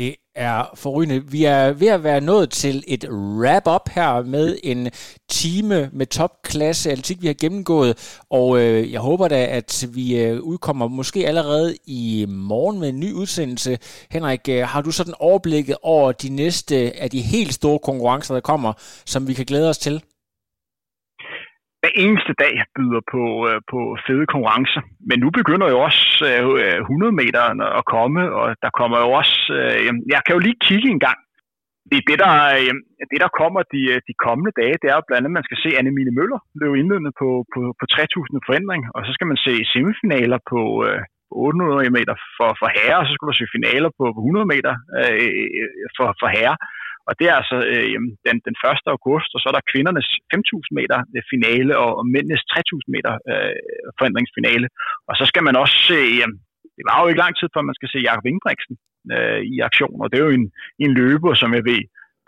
Det 0.00 0.16
er 0.34 0.64
forrygende. 0.74 1.30
Vi 1.30 1.44
er 1.44 1.72
ved 1.72 1.88
at 1.88 2.04
være 2.04 2.20
nået 2.20 2.50
til 2.50 2.84
et 2.86 3.04
wrap-up 3.10 3.88
her 3.88 4.22
med 4.22 4.58
en 4.62 4.90
time 5.28 5.90
med 5.92 6.06
topklasse 6.06 6.90
atletik, 6.90 7.22
vi 7.22 7.26
har 7.26 7.34
gennemgået. 7.34 8.20
Og 8.30 8.60
øh, 8.60 8.92
jeg 8.92 9.00
håber 9.00 9.28
da, 9.28 9.46
at 9.46 9.86
vi 9.92 10.18
øh, 10.18 10.40
udkommer 10.40 10.88
måske 10.88 11.26
allerede 11.26 11.76
i 11.86 12.26
morgen 12.28 12.80
med 12.80 12.88
en 12.88 13.00
ny 13.00 13.12
udsendelse. 13.12 13.78
Henrik, 14.10 14.48
øh, 14.48 14.62
har 14.68 14.82
du 14.82 14.90
sådan 14.90 15.14
overblikket 15.18 15.76
over 15.82 16.12
de 16.12 16.28
næste 16.28 17.02
af 17.02 17.10
de 17.10 17.20
helt 17.20 17.54
store 17.54 17.78
konkurrencer, 17.78 18.34
der 18.34 18.40
kommer, 18.40 18.72
som 19.06 19.28
vi 19.28 19.34
kan 19.34 19.46
glæde 19.46 19.68
os 19.68 19.78
til? 19.78 20.02
Hver 21.80 21.94
eneste 22.04 22.32
dag 22.44 22.54
byder 22.76 23.02
på, 23.12 23.22
øh, 23.48 23.58
på 23.70 23.78
fede 24.06 24.26
konkurrencer. 24.32 24.82
Men 25.08 25.16
nu 25.24 25.28
begynder 25.38 25.68
jo 25.74 25.78
også 25.88 26.04
øh, 26.30 26.42
øh 26.62 26.80
100 26.80 27.12
meter 27.22 27.42
at 27.80 27.84
komme, 27.94 28.22
og 28.38 28.46
der 28.64 28.70
kommer 28.80 28.98
jo 29.04 29.08
også... 29.20 29.36
Øh, 29.58 29.92
jeg 30.14 30.20
kan 30.24 30.34
jo 30.36 30.40
lige 30.46 30.62
kigge 30.68 30.88
en 30.90 31.04
gang. 31.06 31.18
Det, 31.90 32.00
det, 32.08 32.18
der, 32.24 32.34
øh, 32.58 32.74
det, 33.10 33.18
der 33.24 33.36
kommer 33.40 33.60
de, 33.74 33.80
øh, 33.92 33.98
de 34.08 34.14
kommende 34.26 34.52
dage, 34.60 34.80
det 34.80 34.88
er 34.88 34.96
jo 34.98 35.06
blandt 35.06 35.20
andet, 35.20 35.32
at 35.34 35.38
man 35.38 35.48
skal 35.48 35.60
se 35.64 35.78
Annemile 35.80 36.16
Møller 36.18 36.40
løbe 36.60 36.78
indledende 36.80 37.12
på, 37.20 37.28
på, 37.54 37.60
på 37.80 37.84
3000 37.86 38.46
forandring, 38.46 38.82
og 38.94 39.00
så 39.06 39.10
skal 39.16 39.26
man 39.30 39.40
se 39.46 39.54
semifinaler 39.72 40.38
på, 40.52 40.60
øh, 40.86 41.02
800 41.30 41.90
meter 41.98 42.14
for, 42.36 42.50
for 42.60 42.68
herre, 42.76 42.98
og 43.00 43.06
så 43.06 43.12
skal 43.14 43.28
man 43.30 43.40
se 43.40 43.54
finaler 43.56 43.90
på, 43.98 44.04
på 44.16 44.20
100 44.20 44.46
meter 44.54 44.74
øh, 44.98 45.28
øh, 45.60 45.68
for, 45.96 46.08
for 46.20 46.28
herre. 46.36 46.56
Og 47.10 47.14
det 47.18 47.26
er 47.30 47.36
altså 47.40 47.56
øh, 47.72 48.00
den, 48.26 48.36
den 48.46 48.54
1. 48.72 48.94
august, 48.94 49.30
og 49.34 49.40
så 49.40 49.46
er 49.50 49.54
der 49.56 49.70
kvindernes 49.72 50.08
5.000 50.34 50.78
meter 50.78 50.98
øh, 51.14 51.22
finale 51.32 51.72
og, 51.82 51.90
og 52.00 52.04
mændenes 52.14 52.42
3.000 52.52 52.94
meter 52.94 53.12
øh, 53.30 53.56
forandringsfinale. 53.98 54.68
Og 55.08 55.14
så 55.18 55.24
skal 55.30 55.42
man 55.48 55.56
også 55.62 55.76
se, 55.90 56.00
øh, 56.22 56.28
det 56.76 56.84
var 56.88 56.96
jo 57.00 57.08
ikke 57.08 57.24
lang 57.24 57.34
tid 57.36 57.48
før 57.54 57.68
man 57.68 57.78
skal 57.78 57.90
se 57.90 58.06
Jakob 58.08 58.26
Ingebrigtsen 58.26 58.74
øh, 59.14 59.40
i 59.52 59.54
aktion, 59.68 60.02
og 60.02 60.06
det 60.08 60.16
er 60.16 60.26
jo 60.28 60.36
en, 60.40 60.48
en 60.84 60.92
løber, 61.00 61.32
som 61.42 61.50
jeg 61.58 61.64
ved, 61.70 61.82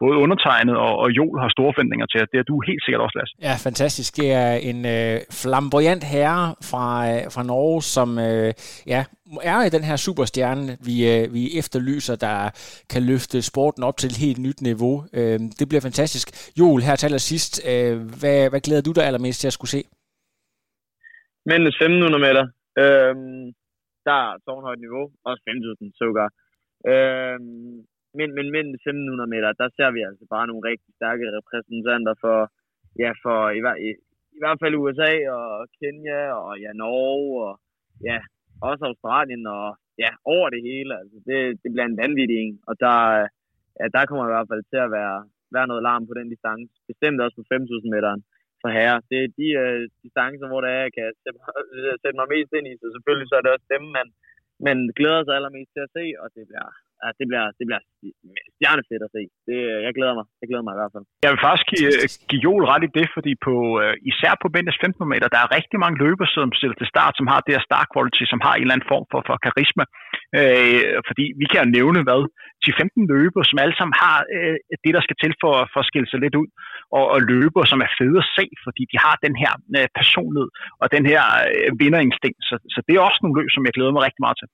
både 0.05 0.16
undertegnet 0.24 0.76
og, 0.86 0.92
og 1.03 1.09
Jol 1.18 1.36
har 1.42 1.50
store 1.57 1.72
forventninger 1.74 2.07
til, 2.07 2.20
det 2.32 2.38
er 2.42 2.46
du 2.50 2.55
helt 2.68 2.82
sikkert 2.84 3.03
også, 3.05 3.16
Lasse. 3.18 3.34
Ja, 3.48 3.55
fantastisk. 3.68 4.11
Det 4.20 4.28
er 4.44 4.53
en 4.70 4.80
øh, 4.94 5.16
flamboyant 5.40 6.05
herre 6.14 6.44
fra, 6.70 6.86
øh, 7.11 7.22
fra 7.34 7.42
Norge, 7.50 7.82
som 7.96 8.09
øh, 8.28 8.50
ja, 8.94 9.00
er 9.53 9.59
i 9.68 9.74
den 9.76 9.84
her 9.88 9.96
superstjerne, 10.07 10.64
vi, 10.88 10.96
øh, 11.12 11.22
vi 11.36 11.42
efterlyser, 11.61 12.16
der 12.26 12.38
kan 12.92 13.03
løfte 13.11 13.38
sporten 13.50 13.82
op 13.88 13.96
til 13.98 14.09
et 14.12 14.22
helt 14.24 14.40
nyt 14.46 14.61
niveau. 14.70 14.94
Øh, 15.18 15.38
det 15.59 15.66
bliver 15.70 15.84
fantastisk. 15.88 16.26
Jol, 16.59 16.80
her 16.88 16.96
til 16.96 17.20
sidst, 17.32 17.53
øh, 17.70 17.94
hvad, 18.20 18.38
hvad 18.50 18.61
glæder 18.66 18.82
du 18.86 18.92
dig 18.96 19.05
allermest 19.09 19.40
til 19.40 19.50
at 19.50 19.57
skulle 19.59 19.74
se? 19.76 19.82
Mændenes 21.48 21.76
1500 21.80 22.22
meter. 22.26 22.44
Øh, 22.82 23.14
der 24.07 24.16
er 24.24 24.30
tårnhøjt 24.46 24.80
niveau, 24.86 25.05
også 25.28 25.42
5.000 25.48 25.98
sågar. 26.00 26.28
Øh, 26.92 27.38
men, 28.18 28.28
men, 28.36 28.46
men 28.56 28.66
1500 28.74 29.30
meter, 29.34 29.48
der 29.62 29.68
ser 29.76 29.90
vi 29.96 30.00
altså 30.08 30.24
bare 30.34 30.46
nogle 30.46 30.68
rigtig 30.70 30.90
stærke 30.98 31.24
repræsentanter 31.38 32.14
for, 32.24 32.38
ja, 33.02 33.10
for 33.22 33.38
i, 33.58 33.60
i, 33.86 33.90
i 34.36 34.38
hvert 34.42 34.58
fald 34.62 34.80
USA 34.82 35.12
og 35.38 35.46
Kenya 35.78 36.22
og 36.44 36.50
ja, 36.64 36.70
Norge 36.82 37.30
og 37.48 37.54
ja, 38.08 38.18
også 38.68 38.82
Australien 38.90 39.44
og 39.46 39.66
ja, 40.02 40.10
over 40.34 40.48
det 40.54 40.62
hele. 40.68 40.92
Altså, 41.00 41.16
det, 41.28 41.38
det 41.62 41.68
bliver 41.72 41.86
en 41.88 42.00
vanvittig 42.02 42.36
en, 42.44 42.56
og 42.68 42.74
der, 42.84 42.96
ja, 43.78 43.84
der 43.94 44.02
kommer 44.08 44.24
i 44.26 44.34
hvert 44.34 44.50
fald 44.50 44.62
til 44.72 44.80
at 44.86 44.90
være, 44.98 45.16
være 45.56 45.70
noget 45.70 45.82
larm 45.88 46.04
på 46.06 46.14
den 46.18 46.28
distance. 46.34 46.72
Bestemt 46.90 47.20
også 47.24 47.36
på 47.38 47.44
5.000 47.54 47.94
meteren 47.94 48.22
for 48.62 48.70
herre. 48.78 48.98
Det 49.10 49.18
er 49.24 49.28
de 49.40 49.48
uh, 49.62 49.82
distancer, 50.04 50.46
hvor 50.48 50.60
der 50.64 50.70
er, 50.76 50.82
jeg 50.86 50.94
kan 50.98 51.06
sætte 51.22 51.38
mig, 51.38 51.50
sætte 52.02 52.18
mig 52.20 52.28
mest 52.34 52.52
ind 52.58 52.66
i, 52.70 52.74
så 52.80 52.86
selvfølgelig 52.94 53.28
så 53.28 53.34
er 53.36 53.44
det 53.44 53.54
også 53.54 53.68
dem, 53.74 53.84
man, 53.96 54.06
man 54.68 54.78
glæder 54.98 55.22
sig 55.24 55.34
allermest 55.36 55.70
til 55.72 55.86
at 55.86 55.94
se, 55.96 56.04
og 56.22 56.26
det 56.36 56.44
bliver, 56.50 56.68
ja, 57.03 57.09
det 57.18 57.26
bliver, 57.30 57.46
det 57.59 57.64
bliver 57.68 57.82
stjernefedt 58.57 59.03
at 59.07 59.12
se. 59.16 59.22
Det, 59.48 59.59
jeg 59.86 59.92
glæder 59.98 60.14
mig. 60.18 60.26
Jeg 60.40 60.46
glæder 60.50 60.64
mig 60.66 60.74
i 60.74 60.80
hvert 60.80 60.94
fald. 60.94 61.05
Jeg 61.24 61.30
vil 61.32 61.44
faktisk 61.46 61.66
give, 61.72 61.90
give 62.30 62.42
Joel 62.44 62.64
ret 62.72 62.84
i 62.88 62.94
det, 62.98 63.07
fordi 63.16 63.32
på, 63.46 63.55
øh, 63.82 63.94
især 64.11 64.32
på 64.42 64.46
Bendes 64.55 64.78
15 64.84 65.12
meter, 65.12 65.28
der 65.34 65.40
er 65.42 65.55
rigtig 65.59 65.78
mange 65.84 66.00
løbere, 66.05 66.30
som 66.36 66.46
stiller 66.59 66.76
til 66.78 66.92
start, 66.94 67.14
som 67.16 67.26
har 67.32 67.40
det 67.40 67.55
her 67.55 67.64
star 67.68 67.84
quality, 67.92 68.24
som 68.32 68.40
har 68.46 68.53
en 68.55 68.62
eller 68.62 68.74
anden 68.76 68.90
form 68.92 69.05
for, 69.12 69.20
for 69.28 69.36
karisma. 69.46 69.84
Øh, 70.38 70.92
fordi 71.09 71.24
vi 71.40 71.46
kan 71.53 71.64
nævne, 71.78 72.00
hvad, 72.07 72.22
10-15 72.64 73.12
løbere, 73.14 73.44
som 73.50 73.59
alle 73.62 73.76
sammen 73.78 73.96
har 74.05 74.16
øh, 74.36 74.57
det, 74.84 74.92
der 74.96 75.03
skal 75.07 75.18
til 75.22 75.32
for, 75.42 75.55
for 75.72 75.80
at 75.82 75.88
skille 75.90 76.09
sig 76.11 76.20
lidt 76.24 76.36
ud, 76.42 76.48
og, 76.98 77.05
og 77.14 77.18
løbere, 77.32 77.66
som 77.72 77.80
er 77.86 77.90
fede 77.98 78.18
at 78.24 78.30
se, 78.38 78.46
fordi 78.64 78.82
de 78.92 78.96
har 79.05 79.14
den 79.26 79.34
her 79.42 79.53
øh, 79.78 79.88
personlighed 80.00 80.48
og 80.82 80.86
den 80.94 81.05
her 81.12 81.22
øh, 81.55 81.70
vinderinstinkt. 81.82 82.40
Så, 82.48 82.55
så 82.74 82.78
det 82.86 82.92
er 82.94 83.09
også 83.09 83.20
nogle 83.22 83.36
løb, 83.38 83.48
som 83.53 83.64
jeg 83.66 83.74
glæder 83.76 83.92
mig 83.94 84.03
rigtig 84.07 84.22
meget 84.26 84.38
til. 84.40 84.48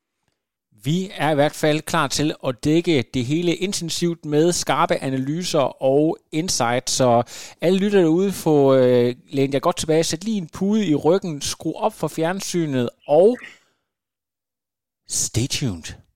Vi 0.83 1.11
er 1.15 1.31
i 1.31 1.35
hvert 1.35 1.53
fald 1.53 1.81
klar 1.81 2.07
til 2.07 2.35
at 2.47 2.65
dække 2.65 3.05
det 3.15 3.25
hele 3.25 3.55
intensivt 3.55 4.25
med 4.25 4.53
skarpe 4.53 4.95
analyser 5.03 5.83
og 5.83 6.19
insight, 6.33 6.91
så 6.91 7.23
alle 7.61 7.79
lytter 7.79 8.01
derude 8.01 8.33
få 8.33 8.75
øh, 8.75 9.15
lænet 9.31 9.55
jer 9.55 9.61
godt 9.61 9.77
tilbage, 9.77 10.05
sæt 10.05 10.25
lige 10.25 10.37
en 10.37 10.49
pude 10.53 10.87
i 10.87 10.95
ryggen, 10.95 11.41
skru 11.41 11.73
op 11.73 11.95
for 11.95 12.09
fjernsynet 12.09 12.91
og 13.07 13.39
stay 15.09 15.47
tuned. 15.47 16.08